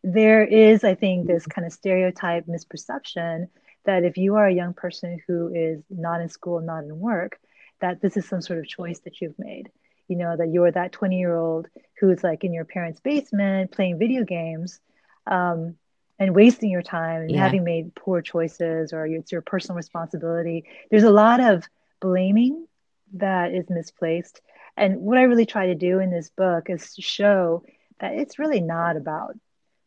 There 0.02 0.44
is 0.44 0.84
i 0.84 0.94
think 0.94 1.26
this 1.26 1.46
kind 1.46 1.66
of 1.66 1.72
stereotype 1.72 2.46
misperception 2.46 3.48
that 3.86 4.04
if 4.04 4.16
you 4.16 4.36
are 4.36 4.46
a 4.46 4.54
young 4.54 4.74
person 4.74 5.20
who 5.26 5.52
is 5.54 5.82
not 5.90 6.20
in 6.20 6.28
school 6.28 6.60
not 6.60 6.84
in 6.84 6.98
work 6.98 7.40
that 7.80 8.00
this 8.00 8.16
is 8.16 8.26
some 8.26 8.40
sort 8.40 8.58
of 8.58 8.68
choice 8.68 9.00
that 9.00 9.20
you've 9.20 9.38
made 9.38 9.70
you 10.08 10.16
know 10.16 10.36
that 10.36 10.50
you're 10.50 10.70
that 10.70 10.92
20 10.92 11.18
year 11.18 11.34
old 11.36 11.66
who's 12.00 12.22
like 12.22 12.44
in 12.44 12.52
your 12.52 12.64
parents 12.64 13.00
basement 13.00 13.70
playing 13.70 13.98
video 13.98 14.24
games 14.24 14.80
um, 15.26 15.76
and 16.18 16.34
wasting 16.34 16.70
your 16.70 16.82
time 16.82 17.22
and 17.22 17.30
yeah. 17.32 17.42
having 17.42 17.64
made 17.64 17.94
poor 17.94 18.22
choices 18.22 18.92
or 18.92 19.06
it's 19.06 19.32
your 19.32 19.42
personal 19.42 19.76
responsibility. 19.76 20.64
There's 20.90 21.04
a 21.04 21.10
lot 21.10 21.40
of 21.40 21.64
blaming 22.00 22.66
that 23.14 23.52
is 23.54 23.68
misplaced. 23.68 24.40
And 24.76 25.00
what 25.00 25.18
i 25.18 25.22
really 25.22 25.46
try 25.46 25.66
to 25.66 25.74
do 25.74 26.00
in 26.00 26.10
this 26.10 26.30
book 26.30 26.68
is 26.68 26.94
to 26.94 27.02
show 27.02 27.64
that 28.00 28.14
it's 28.14 28.38
really 28.38 28.60
not 28.60 28.96
about 28.96 29.36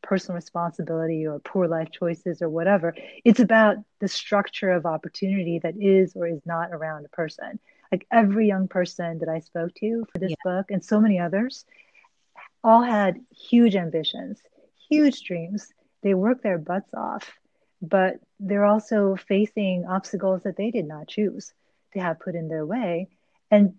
personal 0.01 0.35
responsibility 0.35 1.27
or 1.27 1.39
poor 1.39 1.67
life 1.67 1.91
choices 1.91 2.41
or 2.41 2.49
whatever. 2.49 2.95
It's 3.25 3.41
about 3.41 3.77
the 3.99 4.07
structure 4.07 4.71
of 4.71 4.85
opportunity 4.85 5.59
that 5.59 5.75
is 5.79 6.13
or 6.15 6.27
is 6.27 6.41
not 6.45 6.71
around 6.71 7.05
a 7.05 7.09
person 7.09 7.59
like 7.91 8.05
every 8.11 8.47
young 8.47 8.67
person 8.67 9.19
that 9.19 9.29
I 9.29 9.39
spoke 9.39 9.73
to 9.75 10.05
for 10.11 10.19
this 10.19 10.31
yeah. 10.31 10.35
book 10.43 10.71
and 10.71 10.83
so 10.83 10.99
many 10.99 11.19
others 11.19 11.65
all 12.63 12.81
had 12.81 13.19
huge 13.31 13.75
ambitions, 13.75 14.41
huge 14.89 15.23
dreams. 15.23 15.67
They 16.03 16.13
work 16.13 16.41
their 16.41 16.57
butts 16.57 16.93
off, 16.93 17.31
but 17.81 18.15
they're 18.39 18.65
also 18.65 19.15
facing 19.15 19.85
obstacles 19.87 20.43
that 20.43 20.57
they 20.57 20.71
did 20.71 20.87
not 20.87 21.07
choose 21.07 21.53
to 21.93 21.99
have 21.99 22.19
put 22.19 22.35
in 22.35 22.47
their 22.47 22.65
way. 22.65 23.07
And 23.49 23.75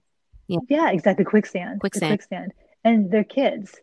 yeah, 0.46 0.59
yeah 0.68 0.90
exactly. 0.90 1.24
Quicksand. 1.24 1.80
Quicksand. 1.80 2.11
Quicksand. 2.11 2.52
And 2.84 3.11
their 3.11 3.24
kids. 3.24 3.76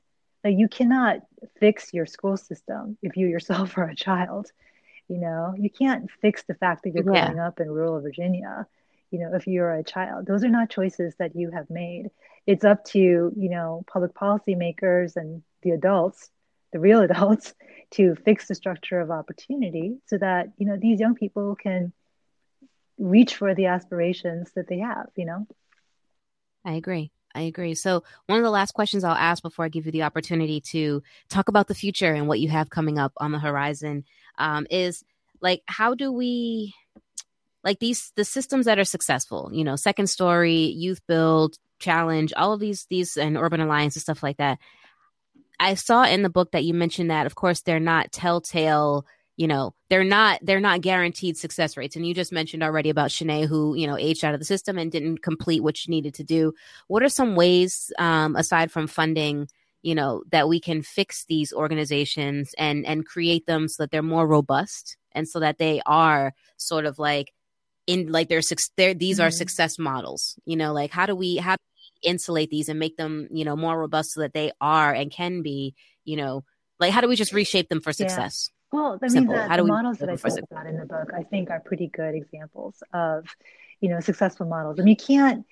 Like 0.43 0.57
you 0.57 0.67
cannot 0.67 1.21
fix 1.59 1.93
your 1.93 2.05
school 2.05 2.38
system 2.38 2.97
if 3.01 3.17
you 3.17 3.28
yourself 3.28 3.78
are 3.78 3.89
a 3.89 3.95
child. 3.95 4.51
You 5.07 5.17
know, 5.17 5.53
you 5.55 5.69
can't 5.69 6.09
fix 6.19 6.43
the 6.47 6.55
fact 6.55 6.84
that 6.84 6.93
you're 6.93 7.03
growing 7.03 7.39
up 7.39 7.59
in 7.59 7.69
rural 7.69 8.01
Virginia 8.01 8.65
you 9.12 9.20
know 9.20 9.32
if 9.34 9.47
you're 9.47 9.74
a 9.74 9.84
child 9.84 10.26
those 10.26 10.43
are 10.43 10.49
not 10.49 10.70
choices 10.70 11.16
that 11.20 11.36
you 11.36 11.51
have 11.51 11.70
made. 11.70 12.10
It's 12.47 12.64
up 12.64 12.86
to 12.86 12.99
you 12.99 13.49
know 13.49 13.84
public 13.88 14.14
policy 14.14 14.56
makers 14.56 15.16
and 15.16 15.43
the 15.62 15.72
adults 15.72 16.30
the 16.74 16.80
real 16.80 17.01
adults 17.10 17.53
to 17.91 18.16
fix 18.16 18.47
the 18.47 18.56
structure 18.56 18.99
of 18.99 19.12
opportunity 19.12 19.97
so 20.06 20.18
that 20.18 20.47
you 20.58 20.68
know 20.68 20.78
these 20.80 20.99
young 20.99 21.16
people 21.16 21.56
can 21.56 21.93
reach 22.97 23.36
for 23.36 23.53
the 23.53 23.66
aspirations 23.66 24.51
that 24.56 24.68
they 24.68 24.80
have 24.80 25.08
you 25.16 25.26
know? 25.26 25.47
I 26.66 26.74
agree. 26.74 27.12
I 27.36 27.41
agree. 27.41 27.76
So, 27.76 28.03
one 28.28 28.39
of 28.39 28.43
the 28.43 28.49
last 28.49 28.74
questions 28.74 29.03
I'll 29.03 29.14
ask 29.14 29.43
before 29.43 29.66
I 29.66 29.70
give 29.70 29.86
you 29.86 29.91
the 29.91 30.03
opportunity 30.03 30.62
to 30.62 31.03
talk 31.30 31.49
about 31.49 31.68
the 31.68 31.76
future 31.76 32.14
and 32.14 32.28
what 32.28 32.39
you 32.39 32.49
have 32.49 32.70
coming 32.70 32.97
up 32.97 33.12
on 33.18 33.34
the 33.34 33.39
horizon 33.39 34.06
um, 34.38 34.66
is 34.72 35.03
like, 35.41 35.62
how 35.68 35.93
do 35.93 36.12
we 36.12 36.74
like 37.66 37.80
these 37.80 38.13
the 38.16 38.24
systems 38.24 38.66
that 38.66 38.80
are 38.80 38.86
successful 38.86 39.49
you 39.51 39.63
know 39.63 39.76
second 39.76 40.07
story 40.07 40.68
youth 40.68 41.01
build 41.07 41.57
challenge 41.80 42.34
all 42.36 42.53
of 42.53 42.59
these 42.59 42.86
these 42.89 43.18
and 43.18 43.38
urban 43.38 43.61
alliance 43.61 43.95
and 43.95 44.01
stuff 44.01 44.24
like 44.24 44.38
that. 44.38 44.59
I 45.59 45.76
saw 45.76 46.03
in 46.03 46.22
the 46.22 46.30
book 46.30 46.51
that 46.51 46.63
you 46.63 46.74
mentioned 46.74 47.11
that 47.11 47.26
of 47.26 47.36
course 47.36 47.61
they're 47.61 47.80
not 47.80 48.11
telltale 48.11 49.05
you 49.38 49.47
know 49.47 49.74
they're 49.89 50.03
not 50.03 50.39
they're 50.43 50.59
not 50.59 50.82
guaranteed 50.82 51.38
success 51.38 51.78
rates. 51.78 51.95
And 51.95 52.07
you 52.07 52.13
just 52.13 52.32
mentioned 52.32 52.63
already 52.63 52.89
about 52.89 53.09
Shanae 53.09 53.47
who 53.47 53.76
you 53.76 53.88
know 53.88 53.97
aged 53.97 54.24
out 54.24 54.34
of 54.34 54.39
the 54.39 54.45
system 54.45 54.78
and 54.78 54.91
didn't 54.91 55.22
complete 55.22 55.63
what 55.63 55.78
she 55.78 55.91
needed 55.91 56.13
to 56.16 56.24
do. 56.24 56.53
What 56.88 57.03
are 57.03 57.09
some 57.09 57.36
ways 57.36 57.91
um, 57.99 58.36
aside 58.36 58.72
from 58.72 58.88
funding 58.88 59.47
you 59.82 59.93
know 59.93 60.24
that 60.32 60.49
we 60.49 60.59
can 60.59 60.82
fix 60.82 61.26
these 61.26 61.53
organizations 61.53 62.55
and 62.57 62.86
and 62.86 63.05
create 63.05 63.45
them 63.45 63.68
so 63.68 63.84
that 63.84 63.91
they're 63.91 64.01
more 64.01 64.28
robust 64.28 64.97
and 65.11 65.28
so 65.28 65.39
that 65.39 65.57
they 65.57 65.82
are 65.86 66.34
sort 66.57 66.86
of 66.86 66.97
like 66.97 67.34
in 67.88 68.11
like 68.11 68.29
they're, 68.29 68.41
they're 68.77 68.93
these 68.93 69.17
mm-hmm. 69.17 69.27
are 69.27 69.31
success 69.31 69.77
models 69.77 70.38
you 70.45 70.55
know 70.55 70.73
like 70.73 70.91
how 70.91 71.05
do 71.05 71.15
we 71.15 71.38
how 71.38 71.55
do 71.55 71.61
we 71.75 72.09
insulate 72.09 72.49
these 72.49 72.69
and 72.69 72.79
make 72.79 72.97
them 72.97 73.27
you 73.31 73.45
know 73.45 73.55
more 73.55 73.79
robust 73.79 74.13
so 74.13 74.21
that 74.21 74.33
they 74.33 74.51
are 74.59 74.93
and 74.93 75.11
can 75.11 75.41
be 75.41 75.75
you 76.03 76.15
know 76.17 76.43
like 76.79 76.91
how 76.91 77.01
do 77.01 77.07
we 77.07 77.15
just 77.15 77.31
reshape 77.31 77.69
them 77.69 77.81
for 77.81 77.93
success? 77.93 78.49
Yeah. 78.73 78.79
well 78.79 78.99
i 79.01 79.07
mean 79.07 79.27
the, 79.27 79.55
the 79.57 79.63
models 79.63 79.99
that 79.99 80.09
i 80.09 80.15
talk 80.15 80.39
about 80.51 80.67
in 80.67 80.77
the 80.77 80.86
book 80.86 81.09
i 81.15 81.23
think 81.23 81.49
are 81.49 81.59
pretty 81.59 81.88
good 81.88 82.15
examples 82.15 82.81
of 82.93 83.25
you 83.81 83.89
know 83.89 83.99
successful 83.99 84.45
models. 84.47 84.79
I 84.79 84.83
mean, 84.83 84.95
you 84.99 85.05
can't 85.05 85.45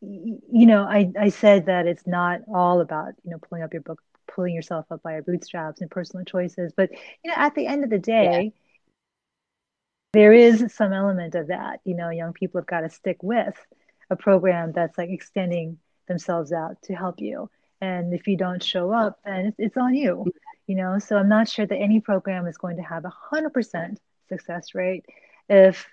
you 0.00 0.66
know 0.66 0.82
i 0.82 1.10
i 1.18 1.28
said 1.30 1.66
that 1.66 1.86
it's 1.86 2.06
not 2.06 2.40
all 2.52 2.80
about 2.80 3.14
you 3.24 3.30
know 3.30 3.38
pulling 3.38 3.62
up 3.62 3.72
your 3.72 3.82
book 3.82 4.00
pulling 4.26 4.54
yourself 4.54 4.86
up 4.90 5.02
by 5.02 5.12
your 5.12 5.22
bootstraps 5.22 5.80
and 5.80 5.90
personal 5.90 6.24
choices 6.24 6.72
but 6.76 6.90
you 7.22 7.30
know 7.30 7.34
at 7.36 7.54
the 7.54 7.66
end 7.66 7.84
of 7.84 7.90
the 7.90 7.98
day 7.98 8.52
yeah 8.54 8.60
there 10.14 10.32
is 10.32 10.72
some 10.74 10.92
element 10.92 11.34
of 11.34 11.48
that. 11.48 11.80
You 11.84 11.94
know, 11.94 12.08
young 12.10 12.32
people 12.32 12.60
have 12.60 12.66
got 12.66 12.80
to 12.80 12.90
stick 12.90 13.18
with 13.22 13.54
a 14.10 14.16
program 14.16 14.72
that's 14.72 14.96
like 14.96 15.10
extending 15.10 15.78
themselves 16.08 16.52
out 16.52 16.80
to 16.84 16.94
help 16.94 17.20
you. 17.20 17.50
And 17.80 18.14
if 18.14 18.26
you 18.26 18.36
don't 18.36 18.62
show 18.62 18.92
up, 18.92 19.18
then 19.24 19.46
it's, 19.46 19.56
it's 19.58 19.76
on 19.76 19.94
you. 19.94 20.26
You 20.66 20.76
know, 20.76 20.98
so 20.98 21.16
I'm 21.18 21.28
not 21.28 21.48
sure 21.48 21.66
that 21.66 21.76
any 21.76 22.00
program 22.00 22.46
is 22.46 22.56
going 22.56 22.76
to 22.76 22.82
have 22.82 23.04
a 23.04 23.10
hundred 23.10 23.52
percent 23.52 24.00
success 24.28 24.74
rate 24.74 25.04
if 25.48 25.86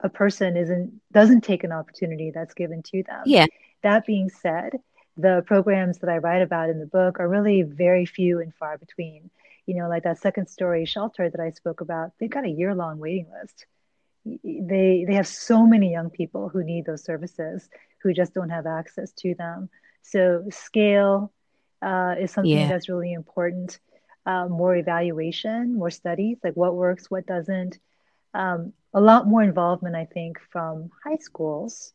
a 0.00 0.08
person 0.08 0.56
isn't 0.56 1.00
doesn't 1.12 1.42
take 1.42 1.64
an 1.64 1.72
opportunity 1.72 2.30
that's 2.30 2.54
given 2.54 2.82
to 2.82 3.02
them. 3.04 3.22
Yeah. 3.24 3.46
That 3.82 4.04
being 4.04 4.28
said, 4.28 4.72
the 5.16 5.42
programs 5.46 5.98
that 5.98 6.10
I 6.10 6.18
write 6.18 6.42
about 6.42 6.68
in 6.68 6.78
the 6.78 6.86
book 6.86 7.20
are 7.20 7.28
really 7.28 7.62
very 7.62 8.06
few 8.06 8.40
and 8.40 8.54
far 8.54 8.76
between 8.76 9.30
you 9.68 9.74
know, 9.74 9.86
like 9.86 10.04
that 10.04 10.18
second 10.18 10.48
story 10.48 10.86
shelter 10.86 11.28
that 11.28 11.40
I 11.40 11.50
spoke 11.50 11.82
about, 11.82 12.12
they've 12.18 12.30
got 12.30 12.46
a 12.46 12.50
year 12.50 12.74
long 12.74 12.98
waiting 12.98 13.26
list. 13.38 13.66
They 14.24 15.04
they 15.06 15.14
have 15.14 15.28
so 15.28 15.66
many 15.66 15.92
young 15.92 16.08
people 16.08 16.48
who 16.48 16.64
need 16.64 16.86
those 16.86 17.04
services 17.04 17.68
who 18.02 18.14
just 18.14 18.32
don't 18.32 18.48
have 18.48 18.66
access 18.66 19.12
to 19.18 19.34
them. 19.34 19.68
So 20.00 20.44
scale 20.50 21.32
uh, 21.82 22.14
is 22.18 22.30
something 22.30 22.50
yeah. 22.50 22.68
that's 22.68 22.88
really 22.88 23.12
important. 23.12 23.78
Uh, 24.24 24.48
more 24.48 24.74
evaluation, 24.74 25.74
more 25.74 25.90
studies, 25.90 26.38
like 26.42 26.54
what 26.54 26.74
works, 26.74 27.10
what 27.10 27.26
doesn't. 27.26 27.78
Um, 28.32 28.72
a 28.94 29.00
lot 29.00 29.26
more 29.26 29.42
involvement, 29.42 29.96
I 29.96 30.06
think, 30.06 30.38
from 30.50 30.90
high 31.04 31.18
schools 31.20 31.92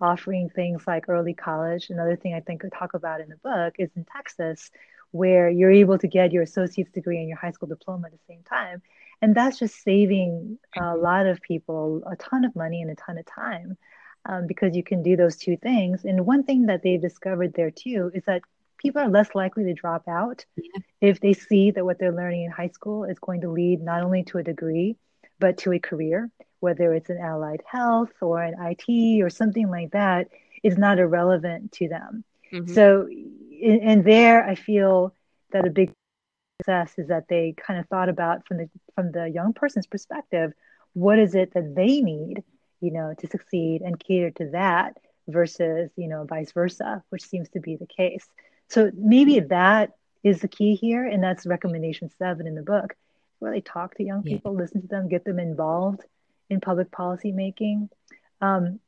offering 0.00 0.48
things 0.48 0.82
like 0.86 1.08
early 1.08 1.34
college. 1.34 1.90
Another 1.90 2.16
thing 2.16 2.32
I 2.32 2.40
think 2.40 2.64
I 2.64 2.68
talk 2.68 2.94
about 2.94 3.20
in 3.20 3.28
the 3.28 3.36
book 3.36 3.74
is 3.78 3.90
in 3.94 4.06
Texas, 4.16 4.70
where 5.12 5.48
you're 5.50 5.70
able 5.70 5.98
to 5.98 6.06
get 6.06 6.32
your 6.32 6.42
associate's 6.42 6.92
degree 6.92 7.18
and 7.18 7.28
your 7.28 7.38
high 7.38 7.50
school 7.50 7.68
diploma 7.68 8.06
at 8.06 8.12
the 8.12 8.18
same 8.28 8.42
time. 8.48 8.82
And 9.22 9.34
that's 9.34 9.58
just 9.58 9.82
saving 9.82 10.58
a 10.80 10.96
lot 10.96 11.26
of 11.26 11.42
people 11.42 12.02
a 12.10 12.16
ton 12.16 12.44
of 12.44 12.56
money 12.56 12.80
and 12.80 12.90
a 12.90 12.94
ton 12.94 13.18
of 13.18 13.26
time 13.26 13.76
um, 14.26 14.46
because 14.46 14.76
you 14.76 14.82
can 14.82 15.02
do 15.02 15.16
those 15.16 15.36
two 15.36 15.56
things. 15.56 16.04
And 16.04 16.24
one 16.26 16.44
thing 16.44 16.66
that 16.66 16.82
they've 16.82 17.00
discovered 17.00 17.54
there 17.54 17.70
too 17.70 18.10
is 18.14 18.24
that 18.26 18.42
people 18.78 19.02
are 19.02 19.08
less 19.08 19.34
likely 19.34 19.64
to 19.64 19.74
drop 19.74 20.08
out 20.08 20.44
yeah. 20.56 20.80
if 21.00 21.20
they 21.20 21.34
see 21.34 21.70
that 21.70 21.84
what 21.84 21.98
they're 21.98 22.14
learning 22.14 22.44
in 22.44 22.50
high 22.50 22.68
school 22.68 23.04
is 23.04 23.18
going 23.18 23.42
to 23.42 23.50
lead 23.50 23.82
not 23.82 24.02
only 24.02 24.22
to 24.24 24.38
a 24.38 24.42
degree, 24.42 24.96
but 25.38 25.58
to 25.58 25.72
a 25.72 25.78
career, 25.78 26.30
whether 26.60 26.94
it's 26.94 27.10
in 27.10 27.18
allied 27.18 27.62
health 27.66 28.12
or 28.20 28.42
in 28.42 28.54
IT 28.58 29.22
or 29.22 29.30
something 29.30 29.68
like 29.68 29.90
that, 29.92 30.28
is 30.62 30.78
not 30.78 30.98
irrelevant 30.98 31.72
to 31.72 31.88
them. 31.88 32.24
Mm-hmm. 32.52 32.72
So, 32.72 33.08
and 33.62 34.04
there 34.04 34.44
I 34.44 34.54
feel 34.54 35.14
that 35.52 35.66
a 35.66 35.70
big 35.70 35.92
success 36.60 36.92
is 36.98 37.08
that 37.08 37.28
they 37.28 37.54
kind 37.56 37.80
of 37.80 37.88
thought 37.88 38.08
about 38.08 38.46
from 38.46 38.58
the 38.58 38.70
from 38.94 39.12
the 39.12 39.28
young 39.28 39.52
person's 39.52 39.86
perspective, 39.86 40.52
what 40.92 41.18
is 41.18 41.34
it 41.34 41.54
that 41.54 41.74
they 41.74 42.00
need, 42.00 42.42
you 42.80 42.92
know, 42.92 43.14
to 43.18 43.26
succeed 43.26 43.82
and 43.82 43.98
cater 43.98 44.30
to 44.30 44.50
that 44.50 44.96
versus, 45.28 45.90
you 45.96 46.08
know, 46.08 46.24
vice 46.24 46.52
versa, 46.52 47.02
which 47.10 47.26
seems 47.26 47.48
to 47.50 47.60
be 47.60 47.76
the 47.76 47.86
case. 47.86 48.26
So 48.68 48.90
maybe 48.94 49.40
that 49.40 49.92
is 50.22 50.40
the 50.40 50.48
key 50.48 50.74
here, 50.74 51.06
and 51.06 51.22
that's 51.22 51.46
recommendation 51.46 52.10
seven 52.18 52.46
in 52.46 52.54
the 52.54 52.62
book. 52.62 52.94
Really 53.40 53.62
talk 53.62 53.94
to 53.96 54.04
young 54.04 54.22
people, 54.22 54.52
yeah. 54.52 54.58
listen 54.58 54.82
to 54.82 54.88
them, 54.88 55.08
get 55.08 55.24
them 55.24 55.38
involved 55.38 56.02
in 56.50 56.60
public 56.60 56.90
policy 56.90 57.32
making. 57.32 57.88
Um, 58.40 58.80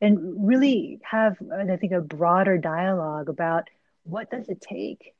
and 0.00 0.48
really 0.48 0.98
have, 1.02 1.36
I 1.52 1.76
think, 1.76 1.92
a 1.92 2.00
broader 2.00 2.56
dialogue 2.58 3.28
about 3.28 3.68
what 4.10 4.30
does 4.30 4.48
it 4.48 4.60
take 4.60 5.14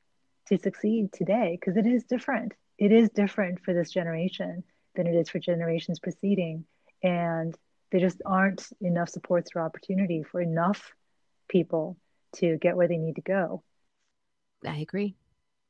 to 0.47 0.57
succeed 0.57 1.11
today? 1.13 1.57
Because 1.59 1.77
it 1.77 1.85
is 1.85 2.03
different. 2.03 2.53
It 2.77 2.91
is 2.91 3.09
different 3.09 3.59
for 3.63 3.73
this 3.73 3.91
generation 3.91 4.63
than 4.95 5.07
it 5.07 5.15
is 5.15 5.29
for 5.29 5.39
generations 5.39 5.99
preceding. 5.99 6.65
And 7.03 7.55
there 7.91 8.01
just 8.01 8.21
aren't 8.25 8.67
enough 8.81 9.09
supports 9.09 9.51
or 9.55 9.61
opportunity 9.61 10.23
for 10.23 10.41
enough 10.41 10.93
people 11.47 11.97
to 12.37 12.57
get 12.57 12.77
where 12.77 12.87
they 12.87 12.97
need 12.97 13.15
to 13.15 13.21
go. 13.21 13.63
I 14.65 14.77
agree. 14.77 15.15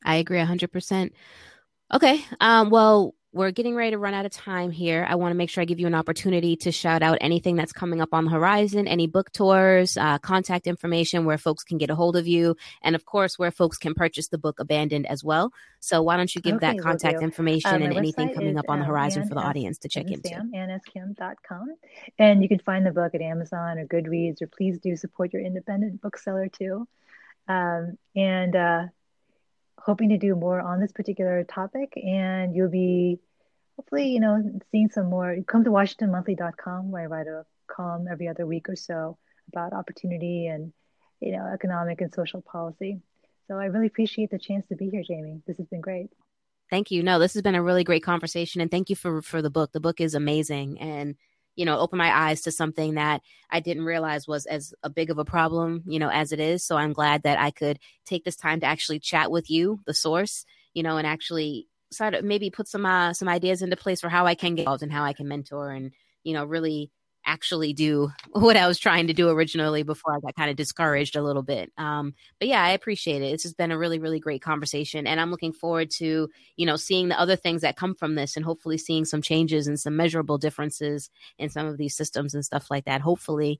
I 0.04 0.16
agree 0.16 0.40
100% 0.40 1.12
okay 1.94 2.26
um, 2.40 2.70
well 2.70 3.14
we're 3.34 3.52
getting 3.52 3.76
ready 3.76 3.92
to 3.92 3.98
run 3.98 4.14
out 4.14 4.26
of 4.26 4.32
time 4.32 4.72
here. 4.72 5.06
I 5.08 5.16
want 5.16 5.32
to 5.32 5.36
make 5.36 5.50
sure 5.50 5.62
I 5.62 5.66
give 5.66 5.80
you 5.80 5.88
an 5.88 5.96
opportunity 5.96 6.58
to 6.58 6.72
shout 6.72 7.02
out 7.02 7.18
anything 7.22 7.56
that's 7.56 7.72
coming 7.72 8.02
up 8.02 8.14
on 8.14 8.26
the 8.26 8.32
horizon, 8.32 8.88
any 8.88 9.08
book 9.08 9.32
tours, 9.32 9.96
uh, 9.96 10.18
contact 10.18 10.68
information 10.68 11.24
where 11.24 11.38
folks 11.38 11.64
can 11.64 11.78
get 11.78 11.90
a 11.90 11.96
hold 11.96 12.18
of 12.18 12.28
you, 12.28 12.58
and 12.82 12.94
of 12.94 13.06
course, 13.06 13.40
where 13.40 13.52
folks 13.52 13.78
can 13.78 13.94
purchase 13.94 14.28
the 14.28 14.38
book 14.38 14.60
Abandoned 14.60 15.06
as 15.06 15.24
well. 15.24 15.54
So, 15.80 16.02
why 16.02 16.18
don't 16.18 16.34
you 16.36 16.42
give 16.42 16.56
okay, 16.56 16.74
that 16.74 16.84
contact 16.84 17.16
we'll 17.16 17.24
information 17.24 17.76
um, 17.76 17.82
and 17.84 17.94
anything 17.94 18.34
coming 18.34 18.58
up 18.58 18.66
on 18.68 18.80
the 18.80 18.86
horizon 18.86 19.26
for 19.28 19.36
the 19.36 19.42
audience 19.42 19.78
to 19.80 19.90
check 19.90 20.12
into? 20.12 20.30
AnnSkim.com. 20.30 21.76
And 22.20 22.44
you 22.44 22.50
can 22.50 22.60
find 22.60 22.86
the 22.86 22.92
book 22.92 23.16
at 23.16 23.22
Amazon 23.22 23.80
or 23.80 23.86
Goodreads, 23.86 24.42
or 24.42 24.48
please 24.48 24.78
do 24.80 24.98
support 24.98 25.32
your 25.32 25.42
independent 25.42 26.02
bookseller 26.02 26.50
too. 26.50 26.86
Um, 27.48 27.98
and 28.16 28.56
uh, 28.56 28.84
hoping 29.84 30.10
to 30.10 30.18
do 30.18 30.36
more 30.36 30.60
on 30.60 30.80
this 30.80 30.92
particular 30.92 31.44
topic 31.44 31.94
and 31.96 32.56
you'll 32.56 32.70
be 32.70 33.20
hopefully 33.76 34.10
you 34.10 34.20
know 34.20 34.60
seeing 34.72 34.90
some 34.90 35.10
more. 35.10 35.36
Come 35.48 35.64
to 35.64 35.72
washingtonmonthly.com 35.72 36.92
where 36.92 37.04
i 37.04 37.06
write 37.06 37.28
a 37.28 37.46
column 37.68 38.08
every 38.10 38.28
other 38.28 38.46
week 38.46 38.70
or 38.70 38.76
so 38.76 39.18
about 39.52 39.74
opportunity 39.74 40.48
and 40.48 40.72
you 41.20 41.32
know 41.32 41.46
economic 41.54 42.02
and 42.02 42.14
social 42.14 42.42
policy. 42.42 43.00
So 43.48 43.56
i 43.56 43.66
really 43.66 43.88
appreciate 43.88 44.32
the 44.32 44.40
chance 44.40 44.68
to 44.68 44.76
be 44.76 44.90
here 44.90 45.04
jamie. 45.04 45.42
This 45.48 45.58
has 45.58 45.68
been 45.68 45.82
great. 45.82 46.10
Thank 46.70 46.92
you. 46.92 47.04
No 47.04 47.20
this 47.20 47.34
has 47.34 47.42
been 47.42 47.56
a 47.56 47.64
really 47.64 47.84
great 47.84 48.04
conversation 48.04 48.62
and 48.62 48.70
thank 48.70 48.90
you 48.90 48.96
for 48.96 49.22
for 49.22 49.42
the 49.42 49.50
book. 49.50 49.72
The 49.72 49.80
book 49.80 50.00
is 50.00 50.16
amazing 50.16 50.80
and 50.80 51.16
you 51.56 51.66
know, 51.66 51.78
open 51.80 51.98
my 51.98 52.30
eyes 52.30 52.42
to 52.42 52.52
something 52.52 52.96
that 52.96 53.22
I 53.50 53.60
didn't 53.60 53.86
realize 53.86 54.28
was 54.28 54.46
as 54.46 54.74
a 54.84 54.90
big 54.90 55.10
of 55.10 55.18
a 55.18 55.26
problem, 55.26 55.84
you 55.86 56.00
know, 56.00 56.10
as 56.10 56.32
it 56.32 56.40
is. 56.40 56.64
So 56.64 56.78
I'm 56.78 56.94
glad 56.94 57.24
that 57.24 57.40
I 57.40 57.52
could 57.52 57.80
take 58.06 58.24
this 58.24 58.36
time 58.36 58.62
to 58.62 58.66
actually 58.66 59.00
chat 59.00 59.32
with 59.32 59.50
you, 59.50 59.80
the 59.86 59.94
source, 59.94 60.46
you 60.74 60.84
know, 60.84 60.98
and 60.98 61.06
actually 61.06 61.68
sort 61.92 62.14
of 62.14 62.24
maybe 62.24 62.50
put 62.50 62.68
some 62.68 62.86
uh, 62.86 63.14
some 63.14 63.28
ideas 63.28 63.62
into 63.62 63.76
place 63.76 64.02
for 64.02 64.10
how 64.10 64.26
I 64.26 64.36
can 64.36 64.56
get 64.56 64.62
involved 64.62 64.84
and 64.84 64.92
how 64.92 65.04
I 65.04 65.14
can 65.14 65.28
mentor 65.28 65.72
and 65.72 65.92
you 66.24 66.34
know 66.34 66.46
really 66.46 66.92
actually 67.26 67.74
do 67.74 68.10
what 68.32 68.58
I 68.58 68.68
was 68.68 68.80
trying 68.80 69.08
to 69.08 69.14
do 69.14 69.30
originally 69.30 69.84
before 69.84 70.16
I 70.16 70.20
got 70.20 70.36
kind 70.36 70.50
of 70.50 70.56
discouraged 70.56 71.16
a 71.16 71.22
little 71.22 71.44
bit. 71.44 71.72
Um, 71.78 72.14
but 72.40 72.48
yeah, 72.48 72.64
I 72.64 72.72
appreciate 72.72 73.22
it. 73.22 73.34
It's 73.34 73.44
just 73.44 73.58
been 73.58 73.72
a 73.72 73.78
really, 73.78 74.00
really 74.00 74.20
great 74.20 74.42
conversation. 74.42 75.08
And 75.08 75.20
I'm 75.20 75.32
looking 75.32 75.54
forward 75.54 75.92
to, 75.98 76.30
you 76.56 76.66
know, 76.66 76.76
seeing 76.76 77.10
the 77.10 77.20
other 77.20 77.36
things 77.36 77.62
that 77.62 77.76
come 77.76 77.96
from 77.96 78.16
this 78.16 78.36
and 78.36 78.46
hopefully 78.46 78.78
seeing 78.78 79.06
some 79.06 79.22
changes 79.22 79.68
and 79.68 79.80
some 79.80 79.96
measurable 79.96 80.38
differences 80.38 81.10
in 81.38 81.50
some 81.50 81.68
of 81.68 81.78
these 81.78 81.96
systems 81.96 82.34
and 82.34 82.46
stuff 82.46 82.72
like 82.72 82.86
that. 82.86 83.02
Hopefully, 83.02 83.60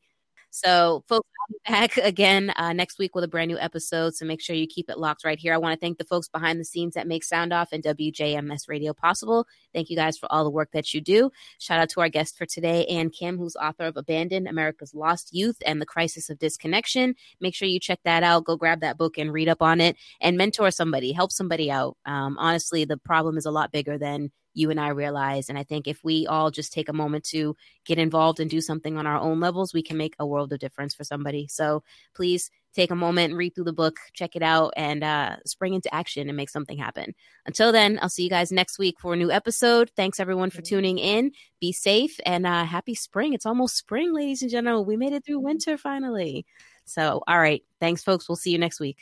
so, 0.52 1.04
folks, 1.08 1.30
I'll 1.40 1.48
be 1.54 1.72
back 1.72 1.98
again 1.98 2.52
uh, 2.58 2.74
next 2.74 3.00
week 3.00 3.16
with 3.16 3.24
a 3.24 3.28
brand 3.28 3.48
new 3.48 3.58
episode. 3.58 4.16
So 4.16 4.26
make 4.26 4.42
sure 4.42 4.54
you 4.54 4.68
keep 4.68 4.90
it 4.90 5.00
locked 5.00 5.24
right 5.24 5.40
here. 5.40 5.54
I 5.54 5.58
want 5.58 5.74
to 5.74 5.80
thank 5.80 5.98
the 5.98 6.04
folks 6.04 6.28
behind 6.28 6.60
the 6.60 6.66
scenes 6.66 6.94
that 6.96 7.08
make 7.08 7.24
SoundOff 7.24 7.68
and 7.72 7.82
WJMS 7.82 8.68
Radio 8.68 8.94
possible. 8.94 9.48
Thank 9.74 9.90
you 9.90 9.96
guys 9.96 10.18
for 10.18 10.30
all 10.30 10.44
the 10.44 10.50
work 10.50 10.72
that 10.74 10.94
you 10.94 11.00
do. 11.00 11.32
Shout 11.58 11.80
out 11.80 11.90
to 11.92 12.02
our 12.02 12.10
guest 12.10 12.38
for 12.38 12.46
today, 12.46 12.86
Anne 12.88 13.10
Kim, 13.10 13.38
who's 13.38 13.56
author 13.56 13.86
of 13.86 13.96
Abandoned 13.96 14.48
America's 14.48 14.94
Lost 14.94 15.34
Youth 15.34 15.58
and 15.66 15.82
the 15.82 15.86
Crisis 15.86 16.30
of 16.30 16.38
Disconnection. 16.38 17.16
Make 17.40 17.56
sure 17.56 17.70
you 17.70 17.80
check 17.80 18.00
that 18.04 18.22
out. 18.22 18.44
Go 18.44 18.58
grab 18.58 18.82
that 18.82 18.98
book 18.98 19.18
and 19.18 19.32
read 19.32 19.48
up 19.48 19.62
on 19.62 19.80
it 19.80 19.96
and 20.20 20.38
mentor 20.38 20.70
somebody, 20.70 21.14
help 21.14 21.32
somebody 21.32 21.72
out. 21.72 21.96
Um, 22.06 22.38
honestly, 22.38 22.84
the 22.84 22.98
problem 22.98 23.38
is 23.38 23.46
a 23.46 23.52
lot 23.52 23.72
bigger 23.72 23.98
than 23.98 24.32
you 24.54 24.70
and 24.70 24.80
I 24.80 24.90
realize. 24.90 25.50
And 25.50 25.58
I 25.58 25.64
think 25.64 25.88
if 25.88 26.04
we 26.04 26.28
all 26.28 26.52
just 26.52 26.74
take 26.74 26.90
a 26.90 26.94
moment 26.94 27.24
to 27.26 27.56
get 27.86 27.98
involved 27.98 28.40
and 28.40 28.50
do 28.50 28.62
something 28.62 28.98
on 28.98 29.08
our 29.08 29.20
own 29.20 29.40
levels, 29.40 29.74
we 29.74 29.84
can 29.84 29.98
make 29.98 30.16
a 30.20 30.26
world 30.26 30.52
of 30.54 30.60
difference 30.60 30.94
for 30.94 31.04
somebody. 31.04 31.48
So 31.48 31.84
please 32.14 32.52
take 32.74 32.92
a 32.92 32.96
moment 32.96 33.32
and 33.32 33.38
read 33.38 33.54
through 33.54 33.66
the 33.66 33.74
book, 33.74 33.98
check 34.14 34.36
it 34.36 34.42
out, 34.42 34.74
and 34.78 35.04
uh, 35.04 35.36
spring 35.46 35.74
into 35.74 35.94
action 35.94 36.28
and 36.28 36.38
make 36.38 36.50
something 36.50 36.78
happen. 36.78 37.14
Until 37.46 37.72
then, 37.72 38.00
I'll 38.02 38.10
see 38.10 38.24
you 38.24 38.30
guys 38.30 38.52
next 38.52 38.80
week 38.80 38.96
for 39.00 39.14
a 39.14 39.18
new 39.18 39.32
episode. 39.32 39.92
Thanks 39.96 40.20
everyone 40.20 40.52
for 40.52 40.62
tuning 40.62 40.98
in. 40.98 41.32
Be 41.60 41.72
safe 41.72 42.20
and 42.26 42.46
uh, 42.46 42.64
happy 42.66 42.96
spring. 42.96 43.34
It's 43.34 43.46
almost 43.46 43.76
spring, 43.76 44.14
ladies 44.14 44.42
and 44.42 44.52
gentlemen. 44.52 44.88
We 44.88 44.98
made 44.98 45.14
it 45.14 45.26
through 45.26 45.40
winter 45.40 45.78
finally. 45.78 46.46
So, 46.86 47.22
all 47.28 47.40
right. 47.40 47.64
Thanks, 47.80 48.04
folks. 48.04 48.28
We'll 48.28 48.36
see 48.36 48.52
you 48.52 48.58
next 48.58 48.80
week. 48.80 48.98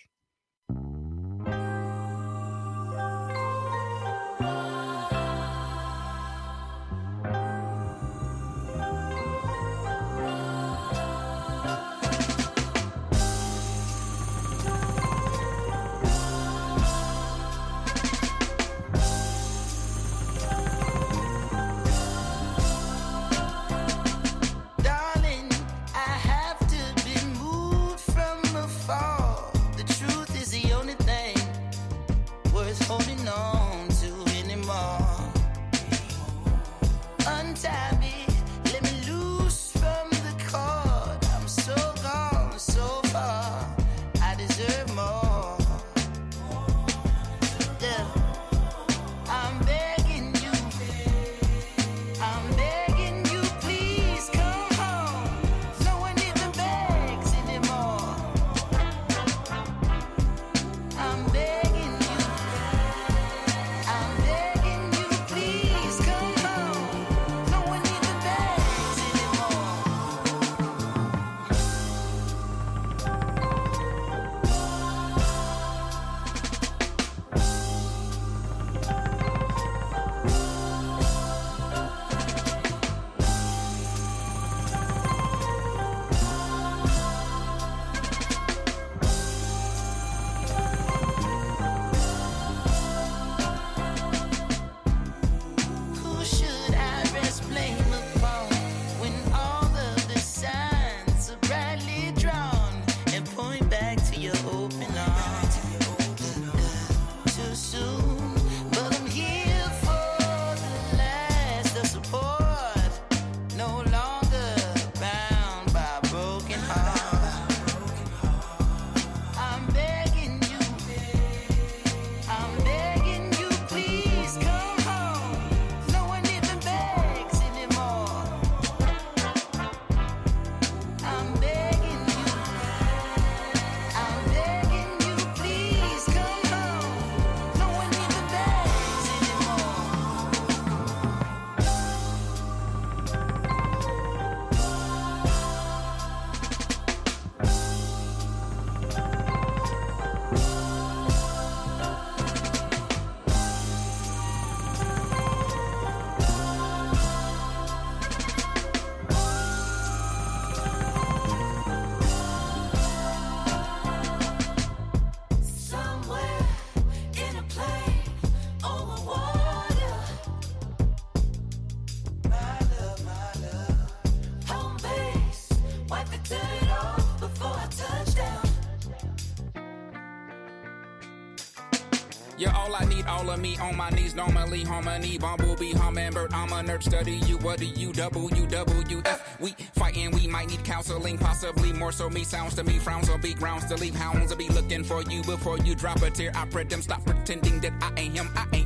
Normally 184.64 184.84
harmony, 184.84 185.18
bumblebee, 185.18 185.74
hummingbird. 185.74 186.34
I'm 186.34 186.52
a 186.52 186.56
nerd, 186.56 186.84
study 186.84 187.18
you. 187.28 187.38
What 187.38 187.60
do 187.60 187.66
you 187.66 187.92
W 187.94 188.46
W 188.48 189.02
F? 189.06 189.40
We 189.40 189.52
fighting, 189.74 190.12
we 190.12 190.28
might 190.28 190.50
need 190.50 190.64
counseling, 190.64 191.18
possibly 191.18 191.74
more 191.74 191.92
so. 191.92 192.10
Me 192.10 192.24
sounds 192.24 192.56
to 192.56 192.64
me, 192.64 192.78
frowns 192.80 193.10
on 193.10 193.22
be 193.22 193.34
grounds 193.34 193.66
to 193.66 193.76
leave 193.76 193.96
hounds. 193.96 194.32
to 194.32 194.38
be 194.38 194.50
looking 194.50 194.84
for 194.84 195.02
you 195.04 195.24
before 195.24 195.58
you 195.60 195.76
drop 195.76 196.02
a 196.02 196.10
tear. 196.10 196.32
I 196.36 196.46
pray 196.46 196.64
them 196.64 196.82
stop 196.82 197.04
pretending 197.06 197.60
that 197.62 197.74
I 197.82 198.00
ain't 198.00 198.18
him, 198.18 198.30
I 198.36 198.46
ain't 198.54 198.59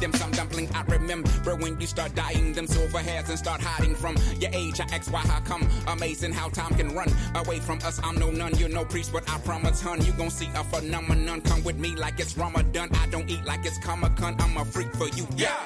them. 0.00 0.12
Some 0.12 0.30
dumpling 0.32 0.68
I 0.74 0.82
remember 0.82 1.54
when 1.56 1.80
you 1.80 1.86
start 1.86 2.14
dying 2.14 2.52
them 2.52 2.66
silver 2.66 2.98
hairs 2.98 3.28
and 3.28 3.38
start 3.38 3.60
hiding 3.60 3.94
from 3.94 4.16
your 4.38 4.50
age. 4.52 4.80
I 4.80 4.84
ask 4.92 5.12
why 5.12 5.20
how 5.20 5.40
come? 5.40 5.68
Amazing 5.86 6.32
how 6.32 6.48
time 6.48 6.74
can 6.74 6.94
run 6.94 7.08
away 7.34 7.58
from 7.58 7.78
us. 7.78 8.00
I'm 8.02 8.16
no 8.16 8.30
nun, 8.30 8.56
you're 8.56 8.68
no 8.68 8.84
priest, 8.84 9.12
but 9.12 9.28
I 9.30 9.38
promise, 9.38 9.80
hun, 9.80 10.04
you 10.04 10.12
gon' 10.12 10.30
see 10.30 10.48
a 10.54 10.64
phenomenon. 10.64 11.40
Come 11.42 11.62
with 11.64 11.78
me 11.78 11.94
like 11.94 12.20
it's 12.20 12.36
Ramadan. 12.36 12.90
I 12.94 13.06
don't 13.08 13.28
eat 13.28 13.44
like 13.44 13.64
it's 13.64 13.78
Comic 13.78 14.16
Con. 14.16 14.36
I'm 14.38 14.56
a 14.56 14.64
freak 14.64 14.92
for 14.94 15.08
you, 15.08 15.26
yeah. 15.36 15.56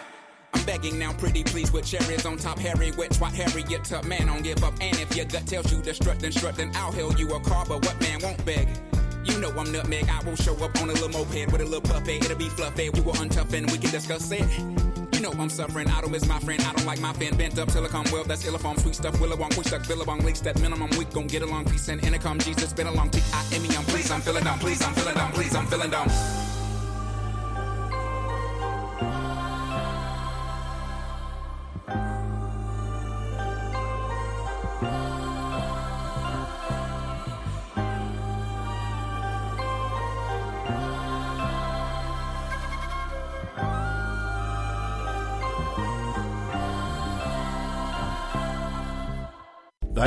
I'm 0.55 0.65
begging 0.65 0.99
now, 0.99 1.13
pretty 1.15 1.45
please, 1.45 1.73
with 1.73 1.87
cherries 1.87 2.27
on 2.27 2.37
top. 2.37 2.59
Harry, 2.59 2.93
wet, 2.93 3.15
swat, 3.15 3.33
Harriet, 3.33 3.85
tough 3.85 4.05
man, 4.05 4.27
don't 4.27 4.43
give 4.43 4.63
up. 4.63 4.75
And 4.81 4.97
if 4.99 5.17
your 5.17 5.25
gut 5.27 5.47
tells 5.47 5.73
you 5.73 5.81
to 5.83 5.95
strut, 5.95 6.21
then 6.21 6.33
strut, 6.33 6.57
then 6.57 6.71
I'll 6.75 6.93
hail 6.93 7.13
you 7.15 7.33
a 7.35 7.41
car. 7.41 7.65
But 7.67 7.85
what 7.85 8.01
man 8.01 8.21
won't 8.23 8.45
beg? 8.45 8.69
You 9.25 9.39
know 9.39 9.51
I'm 9.51 9.71
nutmeg. 9.73 10.09
I 10.09 10.23
will 10.25 10.37
show 10.37 10.55
up 10.65 10.81
on 10.81 10.91
a 10.91 10.93
little 10.93 11.09
moped 11.09 11.53
with 11.53 11.61
a 11.61 11.65
little 11.65 11.81
puppet. 11.81 12.25
It'll 12.25 12.37
be 12.37 12.49
fluffy. 12.49 12.91
We 12.91 13.01
will 13.01 13.15
untough 13.15 13.53
and 13.53 13.71
we 13.71 13.79
can 13.79 13.91
discuss 13.91 14.31
it. 14.33 14.45
You 15.13 15.21
know 15.21 15.33
I'm 15.33 15.49
suffering. 15.49 15.89
I 15.89 16.01
don't 16.01 16.11
miss 16.11 16.27
my 16.27 16.39
friend. 16.41 16.61
I 16.63 16.73
don't 16.73 16.87
like 16.87 17.01
my 17.01 17.13
fan 17.13 17.37
bent 17.37 17.59
up 17.59 17.71
silicone 17.71 18.07
well. 18.11 18.25
That's 18.25 18.45
illiform, 18.45 18.81
sweet 18.81 18.97
stuff. 18.97 19.15
Willabong, 19.19 19.55
push 19.55 19.67
stuck, 19.67 19.87
billabong, 19.87 20.21
leaks 20.21 20.41
that 20.41 20.61
minimum. 20.61 20.91
We 20.99 21.05
gon' 21.05 21.29
get 21.29 21.43
along. 21.43 21.67
Peace 21.67 21.89
and 21.89 22.05
intercom. 22.05 22.39
Jesus, 22.39 22.73
been 22.73 22.89
a 22.89 22.93
long 22.93 23.11
T 23.11 23.23
I 23.33 23.45
M 23.55 23.65
E. 23.65 23.77
I'm 23.77 23.85
please, 23.85 24.11
I'm 24.11 24.21
feeling 24.21 24.45
down. 24.45 24.59
Please, 24.59 24.83
I'm 24.83 24.95
feeling 24.95 25.15
down. 25.15 25.33
Please, 25.33 25.55
I'm 25.55 25.67
feeling 25.67 25.91
down. 25.91 26.09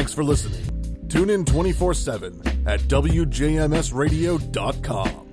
Thanks 0.06 0.14
for 0.14 0.24
listening. 0.24 0.62
Tune 1.10 1.32
in 1.32 1.46
24 1.46 1.96
7 1.96 2.40
at 2.68 2.80
WJMSradio.com. 2.82 5.25